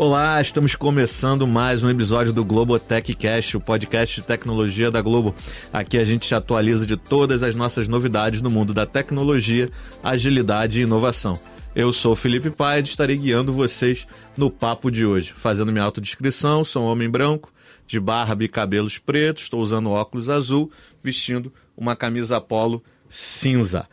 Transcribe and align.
Olá, 0.00 0.40
estamos 0.40 0.76
começando 0.76 1.44
mais 1.44 1.82
um 1.82 1.90
episódio 1.90 2.32
do 2.32 2.44
Globotech 2.44 3.12
Cast, 3.14 3.56
o 3.56 3.60
podcast 3.60 4.20
de 4.20 4.24
tecnologia 4.24 4.92
da 4.92 5.02
Globo. 5.02 5.34
Aqui 5.72 5.98
a 5.98 6.04
gente 6.04 6.28
te 6.28 6.36
atualiza 6.36 6.86
de 6.86 6.96
todas 6.96 7.42
as 7.42 7.56
nossas 7.56 7.88
novidades 7.88 8.40
no 8.40 8.48
mundo 8.48 8.72
da 8.72 8.86
tecnologia, 8.86 9.68
agilidade 10.00 10.78
e 10.78 10.84
inovação. 10.84 11.36
Eu 11.74 11.92
sou 11.92 12.14
Felipe 12.14 12.48
Paes 12.48 12.86
e 12.86 12.90
estarei 12.90 13.16
guiando 13.16 13.52
vocês 13.52 14.06
no 14.36 14.48
papo 14.48 14.88
de 14.88 15.04
hoje. 15.04 15.32
Fazendo 15.32 15.72
minha 15.72 15.84
autodescrição, 15.84 16.62
sou 16.62 16.84
um 16.84 16.86
homem 16.86 17.10
branco, 17.10 17.52
de 17.84 17.98
barba 17.98 18.44
e 18.44 18.48
cabelos 18.48 18.98
pretos, 18.98 19.42
estou 19.42 19.60
usando 19.60 19.90
óculos 19.90 20.30
azul, 20.30 20.70
vestindo 21.02 21.52
uma 21.76 21.96
camisa 21.96 22.40
polo 22.40 22.84
cinza. 23.08 23.88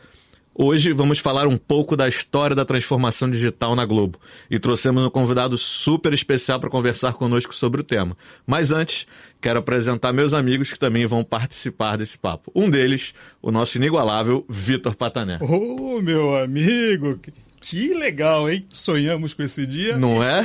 Hoje 0.58 0.90
vamos 0.90 1.18
falar 1.18 1.46
um 1.46 1.58
pouco 1.58 1.94
da 1.94 2.08
história 2.08 2.56
da 2.56 2.64
transformação 2.64 3.30
digital 3.30 3.76
na 3.76 3.84
Globo 3.84 4.18
e 4.50 4.58
trouxemos 4.58 5.04
um 5.04 5.10
convidado 5.10 5.58
super 5.58 6.14
especial 6.14 6.58
para 6.58 6.70
conversar 6.70 7.12
conosco 7.12 7.54
sobre 7.54 7.82
o 7.82 7.84
tema. 7.84 8.16
Mas 8.46 8.72
antes, 8.72 9.06
quero 9.38 9.58
apresentar 9.58 10.14
meus 10.14 10.32
amigos 10.32 10.72
que 10.72 10.78
também 10.78 11.04
vão 11.04 11.22
participar 11.22 11.98
desse 11.98 12.16
papo. 12.16 12.50
Um 12.54 12.70
deles, 12.70 13.12
o 13.42 13.50
nosso 13.50 13.76
inigualável 13.76 14.46
Vitor 14.48 14.96
Patané. 14.96 15.36
Ô, 15.42 15.96
oh, 15.96 16.00
meu 16.00 16.34
amigo, 16.34 17.20
que 17.60 17.92
legal, 17.92 18.48
hein? 18.48 18.64
Sonhamos 18.70 19.34
com 19.34 19.42
esse 19.42 19.66
dia. 19.66 19.98
Não 19.98 20.22
é? 20.24 20.42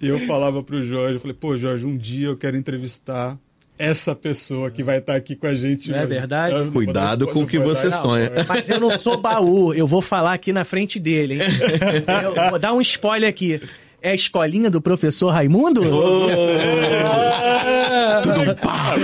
e 0.00 0.08
eu 0.08 0.18
falava 0.20 0.62
pro 0.62 0.82
Jorge, 0.82 1.16
eu 1.16 1.20
falei, 1.20 1.36
pô, 1.38 1.58
Jorge, 1.58 1.84
um 1.84 1.98
dia 1.98 2.28
eu 2.28 2.38
quero 2.38 2.56
entrevistar 2.56 3.38
essa 3.80 4.14
pessoa 4.14 4.70
que 4.70 4.82
vai 4.82 4.98
estar 4.98 5.14
aqui 5.16 5.34
com 5.34 5.46
a 5.46 5.54
gente. 5.54 5.90
Não 5.90 5.98
é 5.98 6.06
verdade? 6.06 6.54
Eu 6.54 6.70
Cuidado 6.70 7.26
com 7.28 7.44
o 7.44 7.46
que 7.46 7.58
você 7.58 7.88
não, 7.88 8.02
sonha. 8.02 8.30
Mas 8.46 8.68
eu 8.68 8.78
não 8.78 8.98
sou 8.98 9.16
baú, 9.16 9.72
eu 9.72 9.86
vou 9.86 10.02
falar 10.02 10.34
aqui 10.34 10.52
na 10.52 10.64
frente 10.64 11.00
dele, 11.00 11.34
hein? 11.34 11.40
Eu 12.22 12.50
vou 12.50 12.58
dar 12.58 12.74
um 12.74 12.80
spoiler 12.80 13.28
aqui. 13.28 13.60
É 14.02 14.10
a 14.10 14.14
escolinha 14.14 14.70
do 14.70 14.80
professor 14.80 15.30
Raimundo? 15.30 15.82
Oh! 15.82 16.28
Tudo 18.22 18.56
pá, 18.56 18.94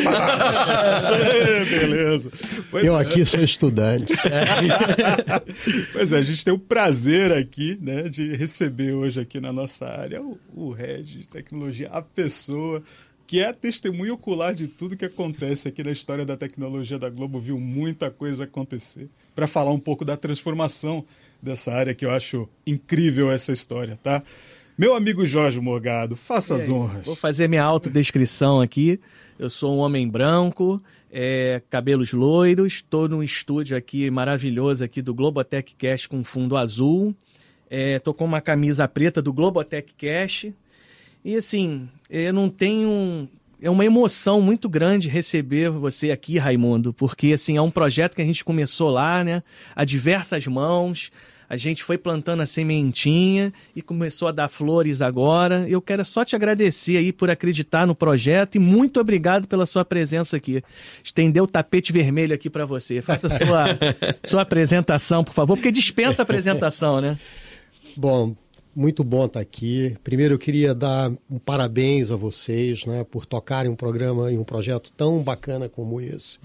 Beleza. 1.68 2.30
Pois 2.70 2.84
eu 2.84 2.98
é. 2.98 3.02
aqui 3.02 3.24
sou 3.24 3.42
estudante. 3.42 4.12
pois 5.92 6.12
é, 6.12 6.18
a 6.18 6.22
gente 6.22 6.44
tem 6.44 6.52
o 6.52 6.58
prazer 6.58 7.32
aqui 7.32 7.78
né, 7.80 8.04
de 8.08 8.34
receber 8.36 8.92
hoje 8.92 9.20
aqui 9.20 9.40
na 9.40 9.52
nossa 9.52 9.86
área 9.86 10.22
o, 10.22 10.38
o 10.54 10.70
Head 10.70 11.20
de 11.20 11.28
Tecnologia, 11.28 11.88
a 11.92 12.02
pessoa 12.02 12.82
que 13.26 13.40
é 13.40 13.52
testemunho 13.52 14.14
ocular 14.14 14.54
de 14.54 14.68
tudo 14.68 14.96
que 14.96 15.04
acontece 15.04 15.66
aqui 15.66 15.82
na 15.82 15.90
história 15.90 16.24
da 16.24 16.36
tecnologia 16.36 16.98
da 16.98 17.10
Globo, 17.10 17.40
viu 17.40 17.58
muita 17.58 18.10
coisa 18.10 18.44
acontecer. 18.44 19.08
Para 19.34 19.46
falar 19.46 19.72
um 19.72 19.80
pouco 19.80 20.04
da 20.04 20.16
transformação 20.16 21.04
dessa 21.42 21.72
área, 21.72 21.94
que 21.94 22.04
eu 22.04 22.10
acho 22.10 22.48
incrível 22.66 23.30
essa 23.30 23.52
história, 23.52 23.98
tá? 24.00 24.22
Meu 24.78 24.94
amigo 24.94 25.24
Jorge 25.24 25.58
Morgado, 25.58 26.16
faça 26.16 26.54
as 26.54 26.68
honras. 26.68 27.04
Vou 27.04 27.16
fazer 27.16 27.48
minha 27.48 27.64
autodescrição 27.64 28.60
aqui. 28.60 29.00
Eu 29.38 29.50
sou 29.50 29.74
um 29.74 29.78
homem 29.78 30.06
branco, 30.08 30.82
é, 31.10 31.62
cabelos 31.70 32.12
loiros, 32.12 32.74
estou 32.74 33.08
num 33.08 33.22
estúdio 33.22 33.76
aqui 33.76 34.10
maravilhoso 34.10 34.84
aqui 34.84 35.00
do 35.00 35.14
Globotech 35.14 35.74
Cash 35.76 36.06
com 36.06 36.22
fundo 36.22 36.56
azul. 36.56 37.14
Estou 37.70 38.14
é, 38.14 38.16
com 38.16 38.24
uma 38.24 38.40
camisa 38.40 38.86
preta 38.86 39.20
do 39.20 39.32
Globotech 39.32 39.94
Cash. 39.94 40.48
E 41.24 41.34
assim, 41.34 41.88
eu 42.10 42.32
não 42.32 42.48
tenho. 42.48 43.28
É 43.60 43.70
uma 43.70 43.84
emoção 43.84 44.40
muito 44.40 44.68
grande 44.68 45.08
receber 45.08 45.70
você 45.70 46.10
aqui, 46.10 46.36
Raimundo, 46.38 46.92
porque 46.92 47.32
assim, 47.32 47.56
é 47.56 47.62
um 47.62 47.70
projeto 47.70 48.14
que 48.14 48.22
a 48.22 48.24
gente 48.24 48.44
começou 48.44 48.90
lá, 48.90 49.24
né? 49.24 49.42
A 49.74 49.84
diversas 49.84 50.46
mãos. 50.46 51.10
A 51.48 51.56
gente 51.56 51.84
foi 51.84 51.96
plantando 51.96 52.42
a 52.42 52.46
sementinha 52.46 53.52
e 53.74 53.80
começou 53.80 54.26
a 54.26 54.32
dar 54.32 54.48
flores 54.48 55.00
agora. 55.00 55.64
Eu 55.68 55.80
quero 55.80 56.04
só 56.04 56.24
te 56.24 56.34
agradecer 56.34 56.96
aí 56.96 57.12
por 57.12 57.30
acreditar 57.30 57.86
no 57.86 57.94
projeto 57.94 58.56
e 58.56 58.58
muito 58.58 58.98
obrigado 58.98 59.46
pela 59.46 59.64
sua 59.64 59.84
presença 59.84 60.36
aqui. 60.36 60.62
Estender 61.04 61.40
o 61.40 61.46
tapete 61.46 61.92
vermelho 61.92 62.34
aqui 62.34 62.50
para 62.50 62.64
você. 62.64 63.00
Faça 63.00 63.28
a 63.28 63.30
sua, 63.30 63.64
sua 64.24 64.42
apresentação, 64.42 65.22
por 65.22 65.32
favor, 65.32 65.56
porque 65.56 65.70
dispensa 65.70 66.22
a 66.22 66.24
apresentação, 66.24 67.00
né? 67.00 67.16
Bom, 67.96 68.34
muito 68.76 69.02
bom 69.02 69.24
estar 69.24 69.40
aqui. 69.40 69.96
Primeiro, 70.04 70.34
eu 70.34 70.38
queria 70.38 70.74
dar 70.74 71.10
um 71.30 71.38
parabéns 71.38 72.10
a 72.10 72.16
vocês 72.16 72.84
né, 72.84 73.04
por 73.10 73.24
tocarem 73.24 73.72
um 73.72 73.74
programa 73.74 74.30
e 74.30 74.36
um 74.36 74.44
projeto 74.44 74.92
tão 74.94 75.22
bacana 75.22 75.66
como 75.66 75.98
esse. 75.98 76.38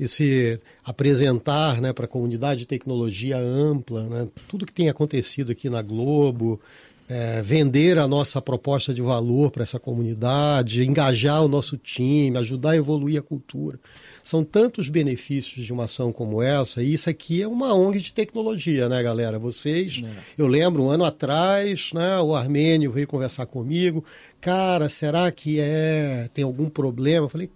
E 0.00 0.08
se 0.08 0.58
apresentar 0.82 1.80
né, 1.82 1.92
para 1.92 2.06
a 2.06 2.08
comunidade 2.08 2.60
de 2.60 2.66
tecnologia 2.66 3.36
ampla, 3.36 4.04
né, 4.04 4.28
tudo 4.48 4.64
que 4.64 4.72
tem 4.72 4.88
acontecido 4.88 5.52
aqui 5.52 5.68
na 5.68 5.82
Globo, 5.82 6.58
é, 7.08 7.42
vender 7.42 7.98
a 7.98 8.08
nossa 8.08 8.40
proposta 8.40 8.94
de 8.94 9.02
valor 9.02 9.50
para 9.50 9.62
essa 9.62 9.78
comunidade, 9.78 10.82
engajar 10.82 11.44
o 11.44 11.48
nosso 11.48 11.76
time, 11.76 12.38
ajudar 12.38 12.70
a 12.70 12.76
evoluir 12.76 13.18
a 13.18 13.22
cultura. 13.22 13.78
São 14.26 14.42
tantos 14.42 14.88
benefícios 14.88 15.64
de 15.64 15.72
uma 15.72 15.84
ação 15.84 16.10
como 16.10 16.42
essa, 16.42 16.82
e 16.82 16.92
isso 16.92 17.08
aqui 17.08 17.40
é 17.42 17.46
uma 17.46 17.72
ONG 17.72 18.00
de 18.00 18.12
tecnologia, 18.12 18.88
né, 18.88 19.00
galera? 19.00 19.38
Vocês, 19.38 20.02
é. 20.04 20.08
eu 20.36 20.48
lembro, 20.48 20.82
um 20.82 20.90
ano 20.90 21.04
atrás, 21.04 21.92
né, 21.94 22.18
o 22.18 22.34
Armênio 22.34 22.90
veio 22.90 23.06
conversar 23.06 23.46
comigo, 23.46 24.04
cara, 24.40 24.88
será 24.88 25.30
que 25.30 25.60
é 25.60 26.28
tem 26.34 26.42
algum 26.42 26.68
problema? 26.68 27.26
Eu 27.26 27.28
falei, 27.28 27.48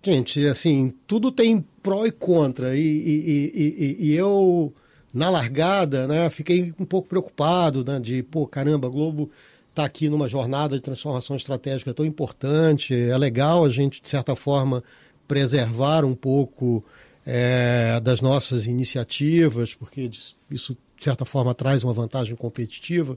gente, 0.00 0.46
assim, 0.46 0.94
tudo 1.08 1.32
tem 1.32 1.64
pró 1.82 2.06
e 2.06 2.12
contra, 2.12 2.76
e, 2.76 2.80
e, 2.80 3.96
e, 3.98 4.10
e 4.10 4.14
eu 4.14 4.72
na 5.12 5.28
largada, 5.28 6.06
né, 6.06 6.30
fiquei 6.30 6.72
um 6.78 6.84
pouco 6.84 7.08
preocupado, 7.08 7.84
né, 7.84 7.98
de, 7.98 8.22
pô, 8.22 8.46
caramba, 8.46 8.86
a 8.86 8.90
Globo 8.92 9.28
está 9.70 9.86
aqui 9.86 10.08
numa 10.08 10.28
jornada 10.28 10.76
de 10.76 10.82
transformação 10.82 11.34
estratégica 11.34 11.92
tão 11.92 12.06
importante, 12.06 12.94
é 12.94 13.18
legal 13.18 13.64
a 13.64 13.70
gente, 13.70 14.00
de 14.00 14.08
certa 14.08 14.36
forma, 14.36 14.84
preservar 15.30 16.04
um 16.04 16.12
pouco 16.12 16.84
é, 17.24 18.00
das 18.00 18.20
nossas 18.20 18.66
iniciativas, 18.66 19.72
porque 19.72 20.10
isso, 20.50 20.76
de 20.98 21.04
certa 21.04 21.24
forma, 21.24 21.54
traz 21.54 21.84
uma 21.84 21.92
vantagem 21.92 22.34
competitiva. 22.34 23.16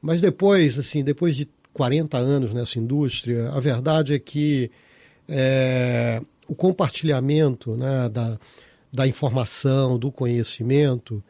Mas 0.00 0.22
depois, 0.22 0.78
assim, 0.78 1.04
depois 1.04 1.36
de 1.36 1.46
40 1.74 2.16
anos 2.16 2.54
nessa 2.54 2.78
indústria, 2.78 3.50
a 3.50 3.60
verdade 3.60 4.14
é 4.14 4.18
que 4.18 4.70
é, 5.28 6.22
o 6.48 6.54
compartilhamento 6.54 7.76
né, 7.76 8.08
da, 8.08 8.38
da 8.90 9.06
informação, 9.06 9.98
do 9.98 10.10
conhecimento, 10.10 11.22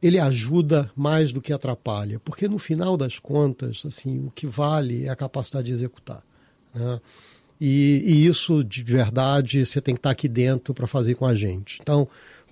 ele 0.00 0.20
ajuda 0.20 0.88
mais 0.94 1.32
do 1.32 1.40
que 1.40 1.52
atrapalha, 1.52 2.20
porque 2.20 2.46
no 2.46 2.58
final 2.58 2.96
das 2.96 3.18
contas, 3.18 3.82
assim, 3.84 4.24
o 4.24 4.30
que 4.30 4.46
vale 4.46 5.06
é 5.06 5.08
a 5.08 5.16
capacidade 5.16 5.66
de 5.66 5.72
executar. 5.72 6.22
Né? 6.72 7.00
E, 7.60 8.02
e 8.04 8.26
isso, 8.26 8.64
de 8.64 8.82
verdade, 8.82 9.64
você 9.64 9.80
tem 9.80 9.94
que 9.94 10.00
estar 10.00 10.10
aqui 10.10 10.28
dentro 10.28 10.74
para 10.74 10.86
fazer 10.86 11.14
com 11.14 11.26
a 11.26 11.34
gente. 11.34 11.78
Então, 11.80 12.08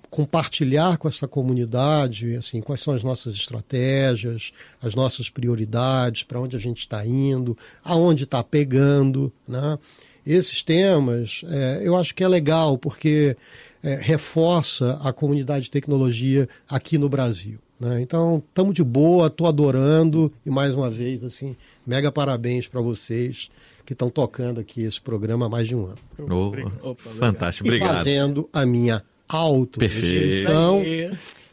compartilhar 0.09 0.97
com 0.97 1.07
essa 1.07 1.27
comunidade 1.27 2.35
assim 2.35 2.61
quais 2.61 2.81
são 2.81 2.93
as 2.93 3.03
nossas 3.03 3.33
estratégias, 3.33 4.51
as 4.79 4.93
nossas 4.93 5.27
prioridades, 5.27 6.21
para 6.21 6.39
onde 6.39 6.55
a 6.55 6.59
gente 6.59 6.81
está 6.81 7.03
indo, 7.03 7.57
aonde 7.83 8.25
está 8.25 8.43
pegando, 8.43 9.33
né? 9.47 9.77
Esses 10.25 10.61
temas, 10.61 11.41
é, 11.49 11.81
eu 11.83 11.97
acho 11.97 12.13
que 12.13 12.23
é 12.23 12.27
legal 12.27 12.77
porque 12.77 13.35
é, 13.81 13.95
reforça 13.95 14.99
a 15.03 15.11
comunidade 15.11 15.65
de 15.65 15.71
tecnologia 15.71 16.47
aqui 16.69 16.97
no 16.97 17.09
Brasil. 17.09 17.59
Né? 17.77 18.01
Então, 18.01 18.41
estamos 18.47 18.73
de 18.73 18.83
boa, 18.83 19.27
estou 19.27 19.47
adorando 19.47 20.31
e 20.45 20.49
mais 20.49 20.73
uma 20.73 20.89
vez 20.89 21.23
assim, 21.23 21.57
mega 21.85 22.09
parabéns 22.11 22.67
para 22.67 22.79
vocês 22.79 23.49
que 23.85 23.93
estão 23.93 24.09
tocando 24.09 24.59
aqui 24.59 24.83
esse 24.83 24.99
programa 24.99 25.45
há 25.45 25.49
mais 25.49 25.67
de 25.67 25.75
um 25.75 25.85
ano. 25.85 25.97
Oh, 26.19 26.89
Opa, 26.89 27.09
fantástico, 27.09 27.67
obrigado. 27.67 27.91
E 27.91 27.97
fazendo 27.97 28.49
a 28.53 28.65
minha 28.65 29.03
autodescrição. 29.27 30.81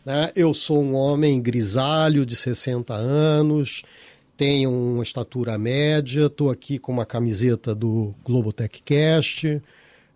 Né? 0.05 0.33
Eu 0.35 0.55
sou 0.55 0.83
um 0.83 0.95
homem 0.95 1.41
grisalho 1.41 2.25
de 2.25 2.35
60 2.35 2.95
anos, 2.95 3.83
tenho 4.37 4.71
uma 4.71 5.03
estatura 5.03 5.59
média, 5.59 6.27
estou 6.27 6.51
aqui 6.51 6.79
com 6.79 6.93
uma 6.93 7.05
camiseta 7.05 7.75
do 7.75 8.15
Globotech 8.25 8.83
Cast, 8.83 9.61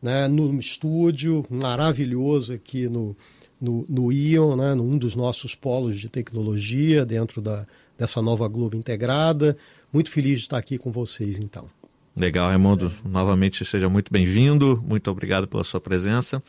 né? 0.01 0.29
no 0.29 0.59
estúdio 0.59 1.45
maravilhoso 1.51 2.55
aqui 2.55 2.89
no, 2.89 3.15
no, 3.61 3.85
no 3.89 4.13
Ion, 4.13 4.57
né? 4.57 4.75
num 4.75 4.97
dos 4.97 5.15
nossos 5.15 5.55
polos 5.55 6.01
de 6.01 6.09
tecnologia 6.09 7.05
dentro 7.05 7.43
da, 7.43 7.67
dessa 7.99 8.23
nova 8.23 8.49
Globo 8.49 8.77
integrada. 8.77 9.57
Muito 9.93 10.11
feliz 10.11 10.39
de 10.39 10.47
estar 10.47 10.59
aqui 10.59 10.79
com 10.79 10.91
vocês, 10.91 11.39
então. 11.39 11.69
Legal, 12.17 12.49
Raimundo. 12.49 12.93
Novamente 13.05 13.65
seja 13.65 13.89
muito 13.89 14.13
bem-vindo. 14.13 14.83
Muito 14.87 15.11
obrigado 15.11 15.49
pela 15.49 15.65
sua 15.65 15.81
presença. 15.81 16.43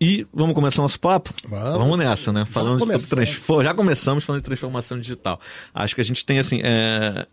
E 0.00 0.26
vamos 0.32 0.54
começar 0.54 0.82
nosso 0.82 1.00
papo? 1.00 1.32
Vamos, 1.48 1.78
vamos 1.78 1.98
nessa, 1.98 2.32
né? 2.32 2.44
Falando 2.44 2.86
de 2.86 3.06
transform... 3.06 3.64
Já 3.64 3.74
começamos 3.74 4.24
falando 4.24 4.40
de 4.40 4.44
transformação 4.44 4.98
digital. 4.98 5.40
Acho 5.72 5.94
que 5.94 6.00
a 6.00 6.04
gente 6.04 6.24
tem 6.24 6.38
assim. 6.38 6.60
É... 6.62 7.26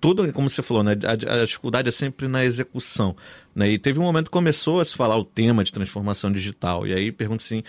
Tudo, 0.00 0.32
como 0.32 0.48
você 0.48 0.62
falou, 0.62 0.84
né? 0.84 0.92
A, 1.04 1.40
a, 1.40 1.44
dificuldade 1.44 1.88
é 1.88 1.90
sempre 1.90 2.28
na 2.28 2.44
execução. 2.44 3.16
Né? 3.54 3.70
E 3.70 3.78
teve 3.78 3.98
um 3.98 4.04
momento 4.04 4.26
que 4.26 4.30
começou 4.30 4.80
a 4.80 4.84
se 4.84 4.96
falar 4.96 5.16
o 5.16 5.24
tema 5.24 5.64
de 5.64 5.72
transformação 5.72 6.30
digital. 6.30 6.86
E 6.86 6.94
aí 6.94 7.10
pergunta 7.10 7.42
assim: 7.42 7.62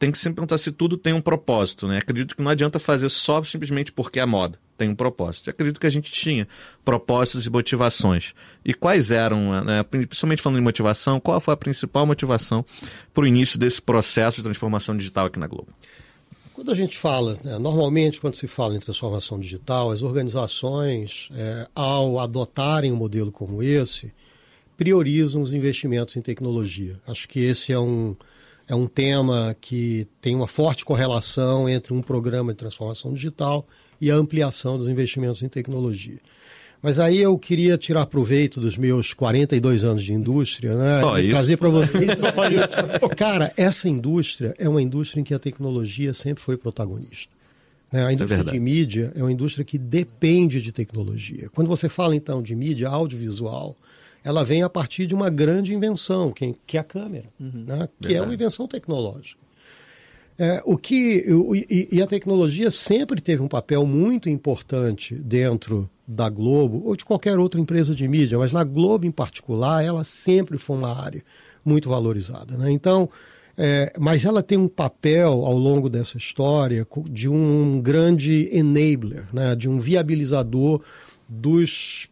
tem 0.00 0.10
que 0.10 0.18
sempre 0.18 0.36
perguntar 0.36 0.56
se 0.56 0.72
tudo 0.72 0.96
tem 0.96 1.12
um 1.12 1.20
propósito, 1.20 1.86
né? 1.86 1.98
Acredito 1.98 2.34
que 2.34 2.42
não 2.42 2.50
adianta 2.50 2.78
fazer 2.78 3.10
só 3.10 3.42
simplesmente 3.42 3.92
porque 3.92 4.18
é 4.18 4.24
moda. 4.24 4.58
Tem 4.78 4.88
um 4.88 4.94
propósito. 4.94 5.50
Acredito 5.50 5.78
que 5.78 5.86
a 5.86 5.90
gente 5.90 6.10
tinha 6.10 6.48
propósitos 6.82 7.44
e 7.44 7.50
motivações. 7.50 8.32
E 8.64 8.72
quais 8.72 9.10
eram, 9.10 9.62
né? 9.62 9.82
principalmente 9.82 10.40
falando 10.40 10.58
em 10.58 10.62
motivação, 10.62 11.20
qual 11.20 11.38
foi 11.38 11.52
a 11.52 11.56
principal 11.56 12.06
motivação 12.06 12.64
para 13.12 13.24
o 13.24 13.26
início 13.26 13.58
desse 13.58 13.82
processo 13.82 14.38
de 14.38 14.44
transformação 14.44 14.96
digital 14.96 15.26
aqui 15.26 15.38
na 15.38 15.46
Globo? 15.46 15.68
Quando 16.54 16.72
a 16.72 16.74
gente 16.74 16.96
fala, 16.96 17.38
né, 17.44 17.58
normalmente 17.58 18.22
quando 18.22 18.36
se 18.36 18.46
fala 18.46 18.74
em 18.74 18.80
transformação 18.80 19.38
digital, 19.38 19.90
as 19.90 20.02
organizações, 20.02 21.28
é, 21.34 21.68
ao 21.74 22.18
adotarem 22.18 22.90
um 22.90 22.96
modelo 22.96 23.30
como 23.30 23.62
esse, 23.62 24.14
priorizam 24.78 25.42
os 25.42 25.52
investimentos 25.52 26.16
em 26.16 26.22
tecnologia. 26.22 26.98
Acho 27.06 27.28
que 27.28 27.40
esse 27.40 27.70
é 27.70 27.78
um, 27.78 28.16
é 28.70 28.74
um 28.74 28.86
tema 28.86 29.56
que 29.60 30.06
tem 30.22 30.36
uma 30.36 30.46
forte 30.46 30.84
correlação 30.84 31.68
entre 31.68 31.92
um 31.92 32.00
programa 32.00 32.52
de 32.52 32.58
transformação 32.58 33.12
digital 33.12 33.66
e 34.00 34.12
a 34.12 34.14
ampliação 34.14 34.78
dos 34.78 34.88
investimentos 34.88 35.42
em 35.42 35.48
tecnologia. 35.48 36.18
Mas 36.80 37.00
aí 37.00 37.18
eu 37.18 37.36
queria 37.36 37.76
tirar 37.76 38.06
proveito 38.06 38.60
dos 38.60 38.76
meus 38.76 39.12
42 39.12 39.82
anos 39.82 40.04
de 40.04 40.12
indústria, 40.12 40.76
né? 40.76 41.00
Só 41.00 41.18
e 41.18 41.22
isso. 41.22 41.30
trazer 41.30 41.56
para 41.56 41.68
vocês. 41.68 42.10
Cara, 43.18 43.52
essa 43.56 43.88
indústria 43.88 44.54
é 44.56 44.68
uma 44.68 44.80
indústria 44.80 45.20
em 45.20 45.24
que 45.24 45.34
a 45.34 45.38
tecnologia 45.40 46.14
sempre 46.14 46.40
foi 46.40 46.56
protagonista. 46.56 47.34
Né? 47.92 48.06
A 48.06 48.12
indústria 48.12 48.36
verdade. 48.36 48.56
de 48.56 48.62
mídia 48.62 49.12
é 49.16 49.20
uma 49.20 49.32
indústria 49.32 49.64
que 49.64 49.78
depende 49.78 50.62
de 50.62 50.70
tecnologia. 50.70 51.50
Quando 51.52 51.66
você 51.66 51.88
fala 51.88 52.14
então 52.14 52.40
de 52.40 52.54
mídia 52.54 52.88
audiovisual, 52.88 53.76
ela 54.24 54.44
vem 54.44 54.62
a 54.62 54.68
partir 54.68 55.06
de 55.06 55.14
uma 55.14 55.30
grande 55.30 55.74
invenção, 55.74 56.30
que, 56.30 56.54
que 56.66 56.76
é 56.76 56.80
a 56.80 56.84
câmera, 56.84 57.26
né? 57.38 57.88
que 58.00 58.06
é 58.06 58.08
Verdade. 58.10 58.20
uma 58.28 58.34
invenção 58.34 58.66
tecnológica. 58.68 59.40
É, 60.38 60.62
o 60.64 60.76
que 60.76 61.24
o- 61.32 61.54
e, 61.54 61.88
e 61.92 62.00
a 62.02 62.06
tecnologia 62.06 62.70
sempre 62.70 63.20
teve 63.20 63.42
um 63.42 63.48
papel 63.48 63.84
muito 63.84 64.28
importante 64.30 65.14
dentro 65.14 65.88
da 66.08 66.28
Globo 66.30 66.82
ou 66.86 66.96
de 66.96 67.04
qualquer 67.04 67.38
outra 67.38 67.60
empresa 67.60 67.94
de 67.94 68.08
mídia, 68.08 68.38
mas 68.38 68.50
na 68.50 68.64
Globo 68.64 69.04
em 69.06 69.10
particular, 69.10 69.84
ela 69.84 70.02
sempre 70.02 70.56
foi 70.58 70.76
uma 70.76 70.98
área 70.98 71.22
muito 71.64 71.88
valorizada. 71.90 72.56
Né? 72.56 72.70
Então, 72.72 73.08
é, 73.56 73.92
mas 73.98 74.24
ela 74.24 74.42
tem 74.42 74.56
um 74.56 74.66
papel 74.66 75.44
ao 75.44 75.56
longo 75.56 75.90
dessa 75.90 76.16
história 76.16 76.86
de 77.10 77.28
um 77.28 77.80
grande 77.82 78.48
enabler, 78.50 79.26
né? 79.32 79.54
de 79.54 79.68
um 79.68 79.78
viabilizador 79.78 80.80
dos 81.28 82.08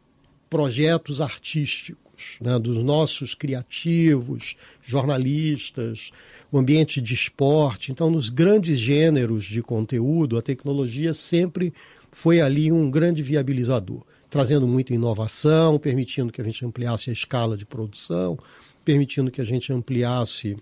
projetos 0.48 1.20
artísticos, 1.20 2.36
né, 2.40 2.58
dos 2.58 2.82
nossos 2.82 3.34
criativos, 3.34 4.56
jornalistas, 4.82 6.10
o 6.50 6.58
ambiente 6.58 7.00
de 7.00 7.14
esporte. 7.14 7.92
Então, 7.92 8.10
nos 8.10 8.30
grandes 8.30 8.78
gêneros 8.78 9.44
de 9.44 9.62
conteúdo, 9.62 10.36
a 10.38 10.42
tecnologia 10.42 11.14
sempre 11.14 11.72
foi 12.10 12.40
ali 12.40 12.72
um 12.72 12.90
grande 12.90 13.22
viabilizador, 13.22 14.02
trazendo 14.30 14.66
muita 14.66 14.94
inovação, 14.94 15.78
permitindo 15.78 16.32
que 16.32 16.40
a 16.40 16.44
gente 16.44 16.64
ampliasse 16.64 17.10
a 17.10 17.12
escala 17.12 17.56
de 17.56 17.66
produção, 17.66 18.38
permitindo 18.84 19.30
que 19.30 19.40
a 19.40 19.44
gente 19.44 19.72
ampliasse 19.72 20.56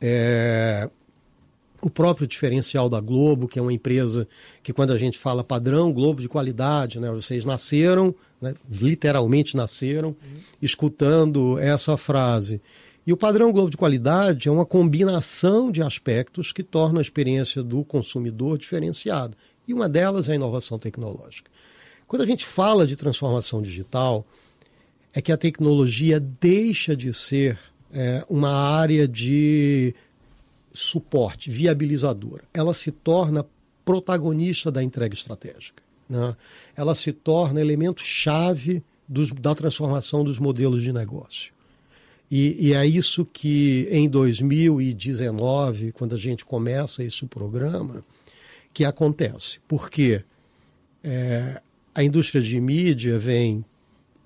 é, 0.00 0.88
o 1.80 1.88
próprio 1.88 2.26
diferencial 2.26 2.88
da 2.88 3.00
Globo, 3.00 3.46
que 3.46 3.58
é 3.58 3.62
uma 3.62 3.72
empresa 3.72 4.26
que, 4.62 4.72
quando 4.72 4.92
a 4.92 4.98
gente 4.98 5.18
fala 5.18 5.44
padrão 5.44 5.92
Globo 5.92 6.20
de 6.20 6.28
qualidade, 6.28 6.98
né, 6.98 7.10
vocês 7.10 7.44
nasceram, 7.44 8.14
né, 8.40 8.54
literalmente 8.70 9.56
nasceram, 9.56 10.16
escutando 10.60 11.58
essa 11.58 11.96
frase. 11.96 12.60
E 13.06 13.12
o 13.12 13.16
padrão 13.16 13.52
Globo 13.52 13.70
de 13.70 13.76
qualidade 13.76 14.48
é 14.48 14.50
uma 14.50 14.66
combinação 14.66 15.70
de 15.70 15.80
aspectos 15.80 16.52
que 16.52 16.62
torna 16.62 17.00
a 17.00 17.02
experiência 17.02 17.62
do 17.62 17.84
consumidor 17.84 18.58
diferenciada. 18.58 19.36
E 19.66 19.72
uma 19.72 19.88
delas 19.88 20.28
é 20.28 20.32
a 20.32 20.34
inovação 20.34 20.78
tecnológica. 20.78 21.50
Quando 22.06 22.22
a 22.22 22.26
gente 22.26 22.44
fala 22.44 22.86
de 22.86 22.96
transformação 22.96 23.62
digital, 23.62 24.26
é 25.14 25.22
que 25.22 25.32
a 25.32 25.36
tecnologia 25.36 26.18
deixa 26.18 26.96
de 26.96 27.12
ser 27.14 27.58
é, 27.92 28.24
uma 28.28 28.50
área 28.50 29.06
de 29.06 29.94
suporte, 30.72 31.50
viabilizadora. 31.50 32.44
Ela 32.52 32.74
se 32.74 32.90
torna 32.90 33.46
protagonista 33.84 34.70
da 34.70 34.82
entrega 34.82 35.14
estratégica. 35.14 35.82
Né? 36.08 36.36
Ela 36.76 36.94
se 36.94 37.12
torna 37.12 37.60
elemento 37.60 38.02
chave 38.02 38.82
dos, 39.08 39.30
da 39.30 39.54
transformação 39.54 40.22
dos 40.22 40.38
modelos 40.38 40.82
de 40.82 40.92
negócio. 40.92 41.52
E, 42.30 42.68
e, 42.68 42.74
é 42.74 42.86
isso 42.86 43.24
que 43.24 43.88
em 43.90 44.06
2019, 44.06 45.92
quando 45.92 46.14
a 46.14 46.18
gente 46.18 46.44
começa 46.44 47.02
esse 47.02 47.24
programa, 47.24 48.04
que 48.74 48.84
acontece. 48.84 49.58
Porque 49.66 50.22
é, 51.02 51.60
a 51.94 52.04
indústria 52.04 52.42
de 52.42 52.60
mídia 52.60 53.18
vem 53.18 53.64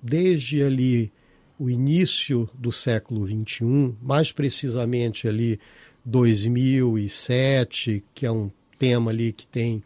desde 0.01 0.61
ali 0.61 1.11
o 1.57 1.69
início 1.69 2.49
do 2.53 2.73
século 2.73 3.25
XXI, 3.25 3.95
mais 4.01 4.33
precisamente 4.33 5.27
ali 5.27 5.59
2007, 6.05 8.03
que 8.13 8.25
é 8.25 8.31
um 8.31 8.49
tema 8.77 9.11
ali 9.11 9.31
que 9.31 9.47
tem 9.47 9.83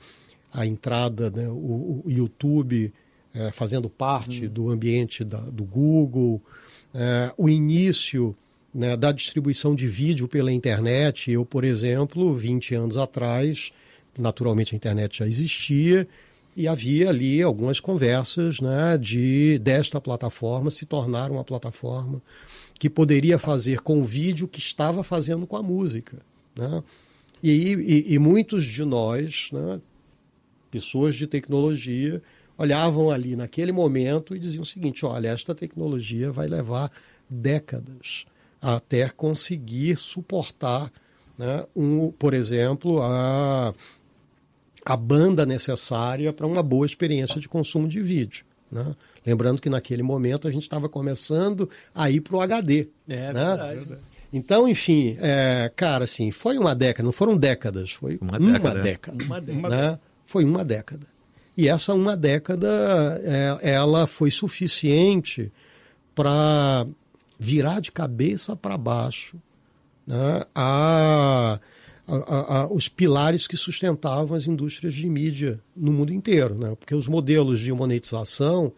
a 0.51 0.65
entrada, 0.65 1.29
né, 1.29 1.47
o, 1.49 2.01
o, 2.03 2.03
YouTube 2.07 2.91
é, 3.33 3.51
fazendo 3.51 3.89
parte 3.89 4.45
hum. 4.45 4.49
do 4.49 4.69
ambiente 4.69 5.23
da, 5.23 5.39
do 5.39 5.63
Google, 5.63 6.41
é, 6.93 7.31
o 7.37 7.47
início 7.47 8.35
né, 8.73 8.97
da 8.97 9.11
distribuição 9.11 9.75
de 9.75 9.87
vídeo 9.87 10.27
pela 10.27 10.51
internet. 10.51 11.31
Eu, 11.31 11.45
por 11.45 11.63
exemplo, 11.63 12.33
20 12.33 12.75
anos 12.75 12.97
atrás, 12.97 13.71
naturalmente 14.17 14.73
a 14.73 14.77
internet 14.77 15.19
já 15.19 15.27
existia, 15.27 16.07
e 16.57 16.67
havia 16.67 17.09
ali 17.09 17.39
algumas 17.43 17.79
conversas 17.79 18.59
né, 18.59 18.97
de 18.97 19.59
desta 19.59 20.01
plataforma 20.01 20.71
se 20.71 20.87
tornar 20.87 21.29
uma 21.29 21.43
plataforma 21.43 22.19
que 22.79 22.89
poderia 22.89 23.37
fazer 23.37 23.81
com 23.81 24.01
o 24.01 24.03
vídeo 24.03 24.47
o 24.47 24.49
que 24.49 24.57
estava 24.57 25.03
fazendo 25.03 25.45
com 25.45 25.55
a 25.55 25.61
música. 25.61 26.17
Né? 26.57 26.83
E, 27.43 27.51
e, 28.07 28.13
e, 28.15 28.17
muitos 28.17 28.65
de 28.65 28.83
nós, 28.83 29.49
né, 29.53 29.79
pessoas 30.71 31.15
de 31.15 31.27
tecnologia, 31.27 32.23
olhavam 32.57 33.11
ali 33.11 33.35
naquele 33.35 33.71
momento 33.71 34.35
e 34.35 34.39
diziam 34.39 34.63
o 34.63 34.65
seguinte: 34.65 35.05
olha, 35.05 35.27
esta 35.27 35.53
tecnologia 35.53 36.31
vai 36.31 36.47
levar 36.47 36.91
décadas 37.29 38.25
até 38.59 39.07
conseguir 39.09 39.95
suportar, 39.97 40.91
né, 41.37 41.63
um, 41.75 42.11
por 42.11 42.33
exemplo, 42.33 42.99
a, 42.99 43.75
a 44.87 44.95
banda 44.95 45.45
necessária 45.45 46.31
para 46.31 46.47
uma 46.47 46.63
boa 46.63 46.85
experiência 46.85 47.41
de 47.41 47.49
consumo 47.49 47.89
de 47.89 48.01
vídeo. 48.01 48.45
Né? 48.71 48.95
Lembrando 49.25 49.61
que 49.61 49.69
naquele 49.69 50.01
momento 50.01 50.47
a 50.47 50.51
gente 50.51 50.63
estava 50.63 50.87
começando 50.87 51.69
a 51.93 52.09
ir 52.09 52.21
para 52.21 52.37
o 52.37 52.41
HD. 52.41 52.87
É, 53.07 53.33
né? 53.33 53.57
verdade. 53.57 53.87
Então, 54.31 54.65
enfim, 54.67 55.17
é, 55.19 55.69
cara, 55.75 56.05
assim, 56.05 56.31
foi 56.31 56.57
uma 56.57 56.73
década, 56.73 57.03
não 57.05 57.11
foram 57.11 57.35
décadas, 57.35 57.91
foi 57.91 58.17
Uma 58.21 58.37
uma 58.37 58.53
década, 58.53 58.81
década. 58.81 59.23
é. 59.23 59.25
Uma 59.25 59.41
década. 59.41 59.69
né? 59.69 59.99
Foi 60.25 60.43
uma 60.45 60.63
década. 60.63 61.07
E 61.57 61.67
essa 61.67 61.93
uma 61.93 62.15
década, 62.15 63.21
é, 63.23 63.71
ela 63.71 64.07
foi 64.07 64.31
suficiente 64.31 65.51
para 66.15 66.87
virar 67.37 67.81
de 67.81 67.91
cabeça 67.91 68.55
para 68.55 68.77
baixo 68.77 69.37
né, 70.05 70.43
a, 70.55 71.59
a, 72.07 72.59
a, 72.59 72.67
os 72.71 72.87
pilares 72.87 73.47
que 73.47 73.57
sustentavam 73.57 74.37
as 74.37 74.47
indústrias 74.47 74.93
de 74.93 75.07
mídia 75.09 75.59
no 75.75 75.91
mundo 75.91 76.13
inteiro. 76.13 76.55
Né? 76.55 76.73
Porque 76.79 76.95
os 76.95 77.07
modelos 77.07 77.59
de 77.59 77.71
monetização 77.73 78.71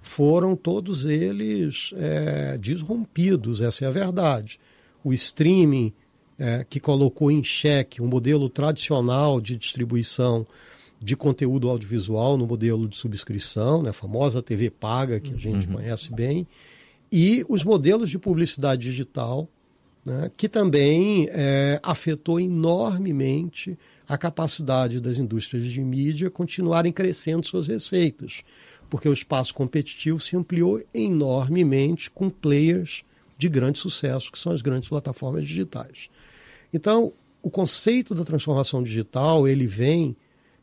foram 0.00 0.54
todos 0.54 1.04
eles 1.04 1.90
é, 1.96 2.56
desrompidos, 2.58 3.60
essa 3.60 3.84
é 3.84 3.88
a 3.88 3.90
verdade. 3.90 4.60
O 5.02 5.12
streaming, 5.12 5.92
é, 6.38 6.64
que 6.68 6.78
colocou 6.78 7.30
em 7.30 7.42
xeque 7.42 8.00
um 8.00 8.06
modelo 8.06 8.48
tradicional 8.48 9.40
de 9.40 9.56
distribuição 9.56 10.46
de 11.00 11.16
conteúdo 11.16 11.68
audiovisual 11.68 12.36
no 12.36 12.46
modelo 12.46 12.88
de 12.88 12.96
subscrição, 12.96 13.82
né, 13.82 13.90
a 13.90 13.92
famosa 13.92 14.42
TV 14.42 14.70
paga, 14.70 15.20
que 15.20 15.34
a 15.34 15.36
gente 15.36 15.66
uhum. 15.66 15.74
conhece 15.74 16.14
bem, 16.14 16.46
e 17.10 17.44
os 17.48 17.62
modelos 17.64 18.10
de 18.10 18.18
publicidade 18.18 18.82
digital, 18.82 19.48
né, 20.06 20.30
que 20.36 20.48
também 20.48 21.26
é, 21.30 21.80
afetou 21.82 22.38
enormemente 22.38 23.76
a 24.08 24.16
capacidade 24.16 25.00
das 25.00 25.18
indústrias 25.18 25.66
de 25.66 25.80
mídia 25.80 26.30
continuarem 26.30 26.92
crescendo 26.92 27.44
suas 27.44 27.66
receitas, 27.66 28.44
porque 28.88 29.08
o 29.08 29.12
espaço 29.12 29.52
competitivo 29.52 30.20
se 30.20 30.36
ampliou 30.36 30.80
enormemente 30.94 32.08
com 32.08 32.30
players 32.30 33.02
de 33.36 33.48
grande 33.48 33.80
sucesso, 33.80 34.30
que 34.30 34.38
são 34.38 34.52
as 34.52 34.62
grandes 34.62 34.88
plataformas 34.88 35.44
digitais. 35.44 36.08
Então, 36.72 37.12
o 37.42 37.50
conceito 37.50 38.14
da 38.14 38.24
transformação 38.24 38.84
digital 38.84 39.48
ele 39.48 39.66
vem 39.66 40.16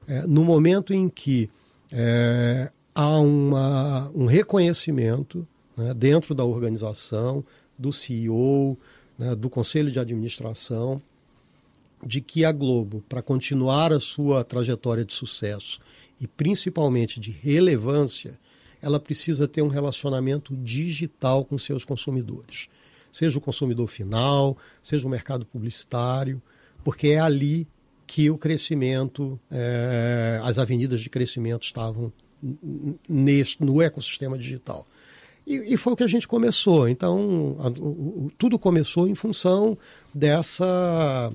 é, 0.07 0.25
no 0.25 0.45
momento 0.45 0.93
em 0.93 1.09
que 1.09 1.49
é, 1.91 2.71
há 2.95 3.19
uma, 3.19 4.09
um 4.15 4.25
reconhecimento 4.25 5.45
né, 5.75 5.93
dentro 5.93 6.33
da 6.33 6.45
organização, 6.45 7.43
do 7.77 7.91
CEO, 7.91 8.77
né, 9.17 9.35
do 9.35 9.49
conselho 9.49 9.91
de 9.91 9.99
administração, 9.99 11.01
de 12.05 12.21
que 12.21 12.43
a 12.43 12.51
Globo, 12.51 13.03
para 13.07 13.21
continuar 13.21 13.93
a 13.93 13.99
sua 13.99 14.43
trajetória 14.43 15.05
de 15.05 15.13
sucesso 15.13 15.79
e 16.19 16.27
principalmente 16.27 17.19
de 17.19 17.31
relevância, 17.31 18.39
ela 18.81 18.99
precisa 18.99 19.47
ter 19.47 19.61
um 19.61 19.69
relacionamento 19.69 20.55
digital 20.57 21.45
com 21.45 21.57
seus 21.57 21.85
consumidores. 21.85 22.67
Seja 23.11 23.37
o 23.37 23.41
consumidor 23.41 23.87
final, 23.87 24.57
seja 24.81 25.07
o 25.07 25.09
mercado 25.09 25.45
publicitário, 25.45 26.41
porque 26.83 27.09
é 27.09 27.19
ali 27.19 27.67
que 28.05 28.29
o 28.29 28.37
crescimento, 28.37 29.39
é, 29.49 30.41
as 30.43 30.57
avenidas 30.57 30.99
de 30.99 31.09
crescimento 31.09 31.63
estavam 31.63 32.11
neste, 33.07 33.63
no 33.63 33.81
ecossistema 33.81 34.37
digital. 34.37 34.85
E, 35.45 35.73
e, 35.73 35.77
foi 35.77 35.93
o 35.93 35.95
que 35.95 36.03
a 36.03 36.07
gente 36.07 36.27
começou. 36.27 36.87
Então, 36.87 37.57
a, 37.59 37.67
o, 37.67 38.31
tudo 38.37 38.57
começou 38.57 39.07
em 39.07 39.15
função 39.15 39.77
dessa, 40.13 41.31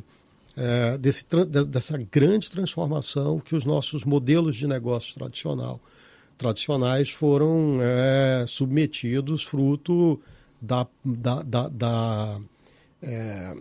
é, 0.56 0.96
desse, 0.98 1.26
dessa 1.68 1.98
grande 1.98 2.50
transformação 2.50 3.38
que 3.38 3.54
os 3.54 3.66
nossos 3.66 4.04
modelos 4.04 4.56
de 4.56 4.66
negócio 4.66 5.14
tradicional, 5.14 5.80
tradicionais 6.38 7.10
foram 7.10 7.80
é, 7.82 8.44
submetidos 8.46 9.42
fruto 9.42 10.20
da, 10.60 10.86
da, 11.04 11.42
da, 11.42 11.68
da 11.68 12.40
é, 13.02 13.54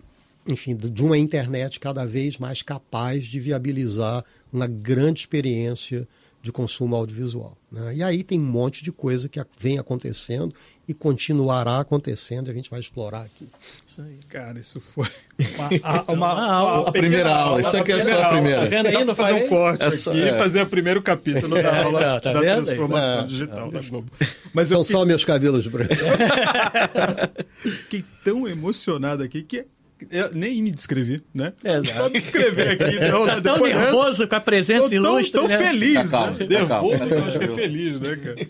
enfim, 0.48 0.75
de 0.75 1.04
uma 1.04 1.18
internet 1.18 1.80
cada 1.80 2.06
vez 2.06 2.38
mais 2.38 2.62
capaz 2.62 3.25
de 3.25 3.39
viabilizar 3.39 4.24
uma 4.51 4.66
grande 4.66 5.20
experiência 5.20 6.08
de 6.48 6.51
consumo 6.54 6.96
audiovisual. 6.96 7.58
Né? 7.70 7.96
E 7.98 8.04
aí 8.04 8.24
tem 8.24 8.39
um 8.39 8.44
monte 8.44 8.82
de 8.82 8.92
coisa 8.92 9.27
que 9.27 9.44
vem 9.60 9.77
acontecendo 9.77 10.56
e 10.88 10.94
continuará 10.94 11.82
acontecendo, 11.82 12.48
e 12.48 12.51
a 12.51 12.54
gente 12.54 12.70
vai 12.70 12.80
explorar 12.80 13.24
aqui. 13.24 13.50
Isso 13.86 14.01
aí. 14.01 14.20
Cara, 14.30 14.58
isso 14.58 14.80
foi 14.80 15.10
uma, 15.58 15.68
uma, 15.68 16.04
uma, 16.04 16.13
uma 16.13 16.54
aula, 16.54 16.89
a 16.89 16.92
primeira 16.94 17.30
aula. 17.30 17.60
Isso 17.60 17.75
aqui 17.75 17.92
é 17.92 18.01
só 18.01 18.22
a 18.24 18.30
primeira. 18.30 18.62
Tá 18.62 18.68
vendo 18.68 18.88
ainda? 18.88 19.13
fazer 19.13 19.34
um 19.34 19.50
corte 19.50 19.84
é 19.84 19.92
só, 19.92 20.12
aqui 20.12 20.24
é. 20.24 20.34
e 20.34 20.38
fazer 20.38 20.62
o 20.62 20.68
primeiro 20.68 21.01
capítulo 21.01 21.62
da 21.62 21.84
aula 21.84 22.00
tá, 22.00 22.20
tá 22.22 22.34
da 22.34 22.39
vendo? 22.39 22.66
transformação 22.66 23.20
é, 23.20 23.24
digital 23.25 23.70
da 23.70 23.82
Globo. 23.82 24.12
Mas 24.54 24.70
São 24.70 24.82
fiquei... 24.82 24.98
só 24.98 25.06
meus 25.06 25.25
cabelos 25.25 25.68
brancos. 25.68 25.98
fiquei 27.58 28.06
tão 28.24 28.48
emocionado 28.48 29.24
aqui 29.24 29.44
que 29.44 29.66
eu 30.12 30.34
nem 30.34 30.62
me 30.62 30.72
descrevi, 30.72 31.24
né? 31.34 31.54
Exato. 31.63 32.00
Só 32.00 32.10
me 32.10 32.20
descrever 32.20 32.70
aqui. 32.70 33.00
Não, 33.10 33.25
tá 33.25 33.42
tão 33.42 33.60
nervoso 33.60 34.27
com 34.27 34.36
a 34.36 34.39
presença 34.39 34.94
ilustre. 34.94 35.32
Tão, 35.32 35.42
tão 35.42 35.50
né? 35.50 35.58
feliz, 35.58 36.12
tá 36.12 36.32
né? 36.32 36.48
Nervoso, 36.48 37.04
eu 37.04 37.25
acho 37.25 37.39
que 37.39 37.46
é 37.46 37.48
feliz, 37.50 38.00
né, 38.00 38.16
cara? 38.16 38.48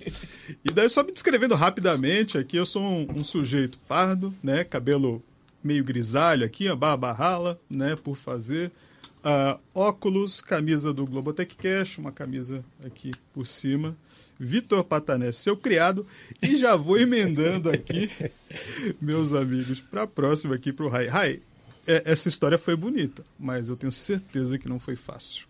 E 0.63 0.71
daí, 0.71 0.89
só 0.89 1.03
me 1.03 1.11
descrevendo 1.11 1.55
rapidamente 1.55 2.37
aqui, 2.37 2.57
eu 2.57 2.65
sou 2.65 2.81
um, 2.81 3.07
um 3.15 3.23
sujeito 3.23 3.77
pardo, 3.87 4.33
né? 4.43 4.63
Cabelo 4.63 5.23
meio 5.63 5.83
grisalho 5.83 6.45
aqui, 6.45 6.67
a 6.67 6.75
barba 6.75 7.11
rala, 7.11 7.59
né? 7.69 7.95
Por 7.95 8.15
fazer. 8.15 8.71
Uh, 9.17 9.59
óculos, 9.73 10.39
camisa 10.39 10.93
do 10.93 11.05
Globotech 11.05 11.55
Cash, 11.57 11.97
uma 11.97 12.11
camisa 12.11 12.63
aqui 12.85 13.11
por 13.33 13.45
cima. 13.45 13.95
Vitor 14.39 14.83
Patané, 14.83 15.31
seu 15.31 15.57
criado. 15.57 16.05
E 16.41 16.57
já 16.57 16.75
vou 16.75 16.97
emendando 16.99 17.69
aqui, 17.69 18.09
meus 19.01 19.33
amigos, 19.33 19.79
para 19.79 20.03
a 20.03 20.07
próxima 20.07 20.55
aqui 20.55 20.71
para 20.71 20.85
o 20.85 20.89
Rai. 20.89 21.07
Rai, 21.07 21.39
é, 21.87 22.03
essa 22.05 22.27
história 22.27 22.57
foi 22.57 22.75
bonita, 22.75 23.23
mas 23.39 23.69
eu 23.69 23.77
tenho 23.77 23.91
certeza 23.91 24.57
que 24.57 24.67
não 24.67 24.79
foi 24.79 24.95
fácil. 24.95 25.47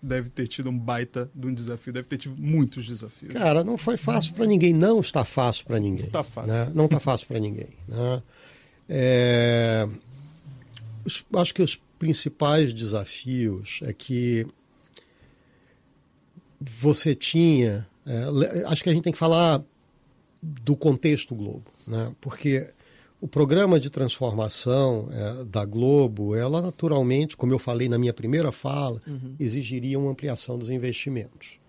Deve 0.00 0.30
ter 0.30 0.48
tido 0.48 0.68
um 0.68 0.76
baita 0.76 1.30
de 1.34 1.46
um 1.46 1.54
desafio, 1.54 1.92
deve 1.92 2.08
ter 2.08 2.18
tido 2.18 2.34
muitos 2.40 2.86
desafios. 2.86 3.32
Cara, 3.32 3.62
não 3.62 3.78
foi 3.78 3.96
fácil 3.96 4.34
para 4.34 4.46
ninguém, 4.46 4.72
não 4.72 5.00
está 5.00 5.24
fácil 5.24 5.64
para 5.64 5.78
ninguém. 5.78 6.06
Tá 6.06 6.24
fácil. 6.24 6.52
Né? 6.52 6.72
Não 6.74 6.86
está 6.86 6.98
fácil 6.98 7.26
para 7.26 7.38
ninguém. 7.38 7.68
Né? 7.86 8.22
É... 8.88 9.88
Acho 11.34 11.54
que 11.54 11.62
os 11.62 11.80
principais 11.98 12.72
desafios 12.72 13.80
é 13.82 13.92
que 13.92 14.46
você 16.60 17.14
tinha 17.14 17.86
é, 18.06 18.64
acho 18.66 18.82
que 18.82 18.90
a 18.90 18.92
gente 18.92 19.04
tem 19.04 19.12
que 19.12 19.18
falar 19.18 19.62
do 20.42 20.76
contexto 20.76 21.34
Globo, 21.34 21.70
né? 21.86 22.12
porque 22.20 22.70
o 23.20 23.28
programa 23.28 23.78
de 23.78 23.88
transformação 23.88 25.08
é, 25.12 25.44
da 25.44 25.64
Globo, 25.64 26.34
ela 26.34 26.60
naturalmente, 26.60 27.36
como 27.36 27.52
eu 27.52 27.58
falei 27.58 27.88
na 27.88 27.96
minha 27.96 28.12
primeira 28.12 28.50
fala, 28.50 29.00
uhum. 29.06 29.36
exigiria 29.38 29.98
uma 29.98 30.10
ampliação 30.10 30.58
dos 30.58 30.70
investimentos. 30.70 31.60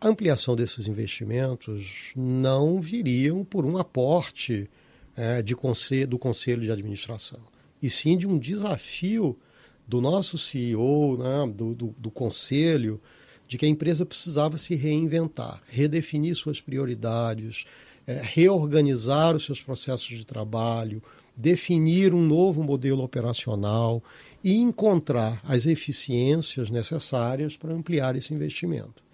A 0.00 0.08
ampliação 0.08 0.56
desses 0.56 0.86
investimentos 0.86 2.12
não 2.16 2.80
viriam 2.80 3.44
por 3.44 3.66
um 3.66 3.76
aporte 3.76 4.70
é, 5.14 5.42
de 5.42 5.54
conselho, 5.54 6.08
do 6.08 6.18
conselho 6.18 6.62
de 6.62 6.70
administração, 6.70 7.40
e 7.82 7.90
sim 7.90 8.16
de 8.16 8.26
um 8.26 8.38
desafio 8.38 9.38
do 9.86 10.00
nosso 10.00 10.38
CEO, 10.38 11.18
né, 11.18 11.52
do, 11.54 11.74
do, 11.74 11.94
do 11.98 12.10
conselho, 12.10 13.00
de 13.48 13.56
que 13.56 13.66
a 13.66 13.68
empresa 13.68 14.04
precisava 14.04 14.58
se 14.58 14.74
reinventar, 14.74 15.62
redefinir 15.68 16.34
suas 16.34 16.60
prioridades, 16.60 17.64
é, 18.06 18.20
reorganizar 18.22 19.36
os 19.36 19.44
seus 19.44 19.60
processos 19.60 20.16
de 20.16 20.24
trabalho, 20.24 21.02
definir 21.36 22.14
um 22.14 22.22
novo 22.22 22.62
modelo 22.62 23.02
operacional 23.02 24.02
e 24.42 24.56
encontrar 24.56 25.40
as 25.44 25.66
eficiências 25.66 26.70
necessárias 26.70 27.56
para 27.56 27.74
ampliar 27.74 28.16
esse 28.16 28.32
investimento. 28.32 29.04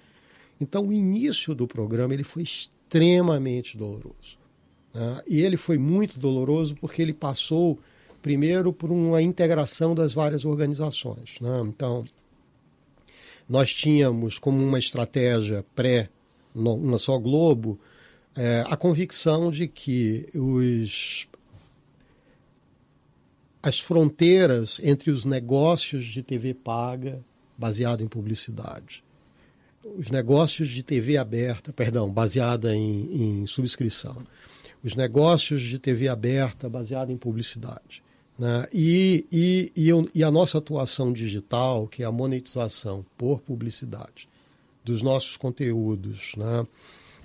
Então, 0.61 0.87
o 0.87 0.93
início 0.93 1.55
do 1.55 1.67
programa 1.67 2.15
ele 2.15 2.23
foi 2.23 2.43
extremamente 2.45 3.77
doloroso. 3.77 4.39
Né? 4.95 5.23
E 5.27 5.41
ele 5.41 5.57
foi 5.57 5.79
muito 5.79 6.19
doloroso 6.19 6.77
porque 6.81 7.03
ele 7.03 7.13
passou, 7.13 7.79
primeiro, 8.21 8.73
por 8.73 8.91
uma 8.93 9.21
integração 9.21 9.95
das 9.95 10.13
várias 10.13 10.45
organizações. 10.45 11.37
Né? 11.41 11.65
Então, 11.67 12.05
nós 13.53 13.71
tínhamos 13.71 14.39
como 14.39 14.65
uma 14.65 14.79
estratégia 14.79 15.63
pré 15.75 16.09
uma 16.55 16.97
só 16.97 17.19
Globo 17.19 17.79
é, 18.35 18.65
a 18.67 18.79
convicção 18.79 19.51
de 19.51 19.69
que 19.69 20.27
os 20.35 21.29
as 23.63 23.79
fronteiras 23.79 24.81
entre 24.83 25.11
os 25.11 25.27
negócios 25.27 26.07
de 26.07 26.23
TV 26.23 26.55
paga 26.55 27.23
baseado 27.57 28.03
em 28.03 28.07
publicidade, 28.07 29.05
os 29.99 30.11
negócios 30.11 30.71
de 30.71 30.83
TV 30.83 31.19
aberta, 31.19 31.75
perdão, 31.75 32.11
baseada 32.11 32.75
em, 32.75 33.43
em 33.43 33.47
subscrição, 33.47 34.27
os 34.83 34.97
negócios 34.97 35.61
de 35.61 35.79
TV 35.79 36.09
aberta 36.09 36.71
baseada 36.71 37.13
em 37.13 37.19
publicidade 37.19 38.03
né? 38.43 38.67
E, 38.73 39.25
e, 39.31 39.73
e, 39.77 39.91
e, 40.17 40.25
a 40.25 40.31
nossa 40.31 40.59
atuação 40.59 41.13
digital, 41.13 41.87
que 41.87 42.03
é 42.03 42.07
a 42.07 42.11
monetização 42.11 43.07
por 43.17 43.41
publicidade 43.41 44.29
dos 44.85 45.01
nossos 45.01 45.37
conteúdos 45.37 46.33
né? 46.37 46.67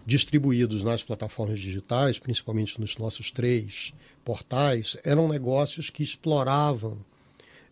distribuídos 0.05 0.83
nas 0.83 1.01
plataformas 1.01 1.59
digitais, 1.59 2.19
principalmente 2.19 2.79
nos 2.79 2.97
nossos 2.97 3.31
três 3.31 3.91
portais, 4.23 4.95
eram 5.03 5.27
negócios 5.27 5.89
que 5.89 6.03
exploravam 6.03 6.99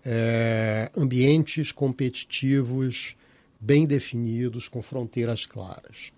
é, 0.03 0.89
ambientes 0.97 1.71
competitivos 1.71 3.15
bem 3.59 3.85
definidos, 3.85 4.67
com 4.67 4.81
fronteiras 4.81 5.45
claras. 5.45 6.11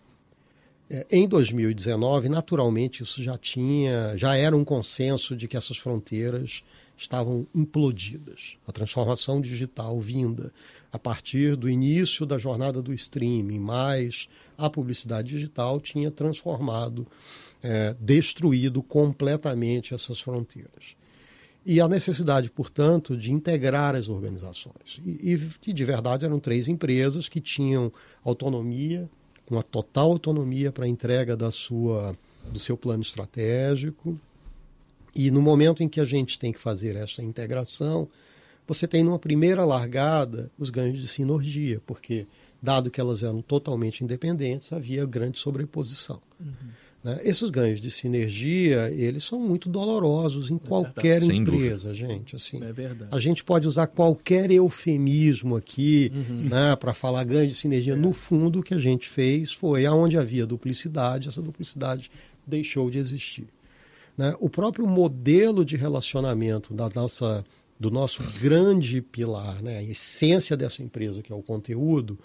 É, 0.89 1.05
em 1.11 1.27
2019, 1.27 2.29
naturalmente, 2.29 3.03
isso 3.03 3.21
já 3.21 3.37
tinha, 3.37 4.15
já 4.15 4.37
era 4.37 4.55
um 4.55 4.63
consenso 4.63 5.35
de 5.35 5.45
que 5.45 5.57
essas 5.57 5.75
fronteiras 5.75 6.63
estavam 6.97 7.45
implodidas. 7.53 8.57
A 8.67 8.71
transformação 8.71 9.39
digital 9.39 9.99
vinda 9.99 10.51
a 10.91 10.97
partir 10.97 11.55
do 11.55 11.69
início 11.69 12.25
da 12.25 12.37
jornada 12.37 12.81
do 12.81 12.93
streaming, 12.93 13.59
mais 13.59 14.27
a 14.57 14.69
publicidade 14.69 15.29
digital 15.29 15.79
tinha 15.79 16.09
transformado, 16.09 17.05
é, 17.61 17.95
destruído 17.99 18.81
completamente 18.81 19.93
essas 19.93 20.19
fronteiras. 20.19 20.95
E 21.65 21.81
a 21.81 21.87
necessidade, 21.87 22.49
portanto, 22.49 23.17
de 23.17 23.31
integrar 23.31 23.93
as 23.93 24.07
organizações. 24.07 25.01
E, 25.05 25.37
e 25.67 25.73
de 25.73 25.85
verdade 25.85 26.25
eram 26.25 26.39
três 26.39 26.67
empresas 26.67 27.27
que 27.27 27.41
tinham 27.41 27.91
autonomia, 28.23 29.09
uma 29.51 29.63
total 29.63 30.11
autonomia 30.11 30.71
para 30.71 30.85
a 30.85 30.87
entrega 30.87 31.35
da 31.35 31.51
sua, 31.51 32.17
do 32.51 32.57
seu 32.59 32.77
plano 32.77 33.01
estratégico, 33.01 34.19
e 35.17 35.31
no 35.31 35.41
momento 35.41 35.81
em 35.81 35.89
que 35.89 35.99
a 35.99 36.05
gente 36.05 36.37
tem 36.37 36.53
que 36.53 36.61
fazer 36.61 36.95
essa 36.95 37.23
integração, 37.23 38.07
você 38.67 38.87
tem 38.87 39.03
numa 39.03 39.17
primeira 39.17 39.65
largada 39.65 40.51
os 40.59 40.69
ganhos 40.69 40.99
de 40.99 41.07
sinergia, 41.07 41.81
porque, 41.87 42.27
dado 42.61 42.91
que 42.91 43.01
elas 43.01 43.23
eram 43.23 43.41
totalmente 43.41 44.03
independentes, 44.03 44.71
havia 44.71 45.05
grande 45.07 45.39
sobreposição. 45.39 46.21
Uhum. 46.39 46.53
Né? 47.03 47.19
Esses 47.23 47.49
ganhos 47.49 47.81
de 47.81 47.89
sinergia, 47.89 48.91
eles 48.91 49.23
são 49.23 49.39
muito 49.39 49.69
dolorosos 49.69 50.51
em 50.51 50.57
é 50.57 50.59
qualquer 50.59 51.21
verdade. 51.21 51.35
empresa, 51.39 51.93
gente. 51.95 52.35
Assim, 52.35 52.63
é 52.63 52.71
verdade. 52.71 53.09
A 53.11 53.19
gente 53.19 53.43
pode 53.43 53.67
usar 53.67 53.87
qualquer 53.87 54.51
eufemismo 54.51 55.55
aqui 55.55 56.11
uhum. 56.13 56.49
né, 56.49 56.75
para 56.75 56.93
falar 56.93 57.23
ganho 57.23 57.47
de 57.47 57.55
sinergia. 57.55 57.93
É. 57.93 57.95
No 57.95 58.13
fundo, 58.13 58.59
o 58.59 58.63
que 58.63 58.73
a 58.73 58.79
gente 58.79 59.09
fez 59.09 59.51
foi, 59.51 59.85
aonde 59.85 60.15
havia 60.15 60.45
duplicidade, 60.45 61.29
essa 61.29 61.41
duplicidade 61.41 62.11
deixou 62.45 62.89
de 62.91 62.97
existir. 62.97 63.47
Né? 64.17 64.33
O 64.39 64.49
próprio 64.49 64.87
modelo 64.87 65.63
de 65.63 65.75
relacionamento 65.75 66.73
da 66.73 66.89
nossa 66.89 67.45
do 67.79 67.91
nosso 67.91 68.23
grande 68.41 69.01
pilar, 69.03 69.61
né, 69.61 69.77
a 69.77 69.83
essência 69.83 70.57
dessa 70.57 70.81
empresa, 70.81 71.21
que 71.21 71.31
é 71.31 71.35
o 71.35 71.43
conteúdo, 71.43 72.17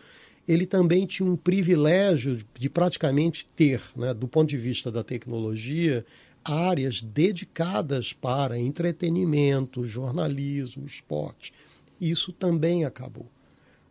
ele 0.49 0.66
também 0.66 1.06
tinha 1.06 1.28
um 1.28 1.37
privilégio 1.37 2.42
de 2.58 2.68
praticamente 2.68 3.46
ter, 3.54 3.82
né, 3.94 4.14
do 4.14 4.26
ponto 4.26 4.49
de 4.49 4.56
vista 4.56 4.90
da 4.90 5.04
tecnologia, 5.04 6.04
áreas 6.44 7.02
dedicadas 7.02 8.12
para 8.12 8.58
entretenimento, 8.58 9.84
jornalismo, 9.84 10.87
esporte. 10.87 11.52
Isso 12.00 12.32
também 12.32 12.84
acabou. 12.84 13.26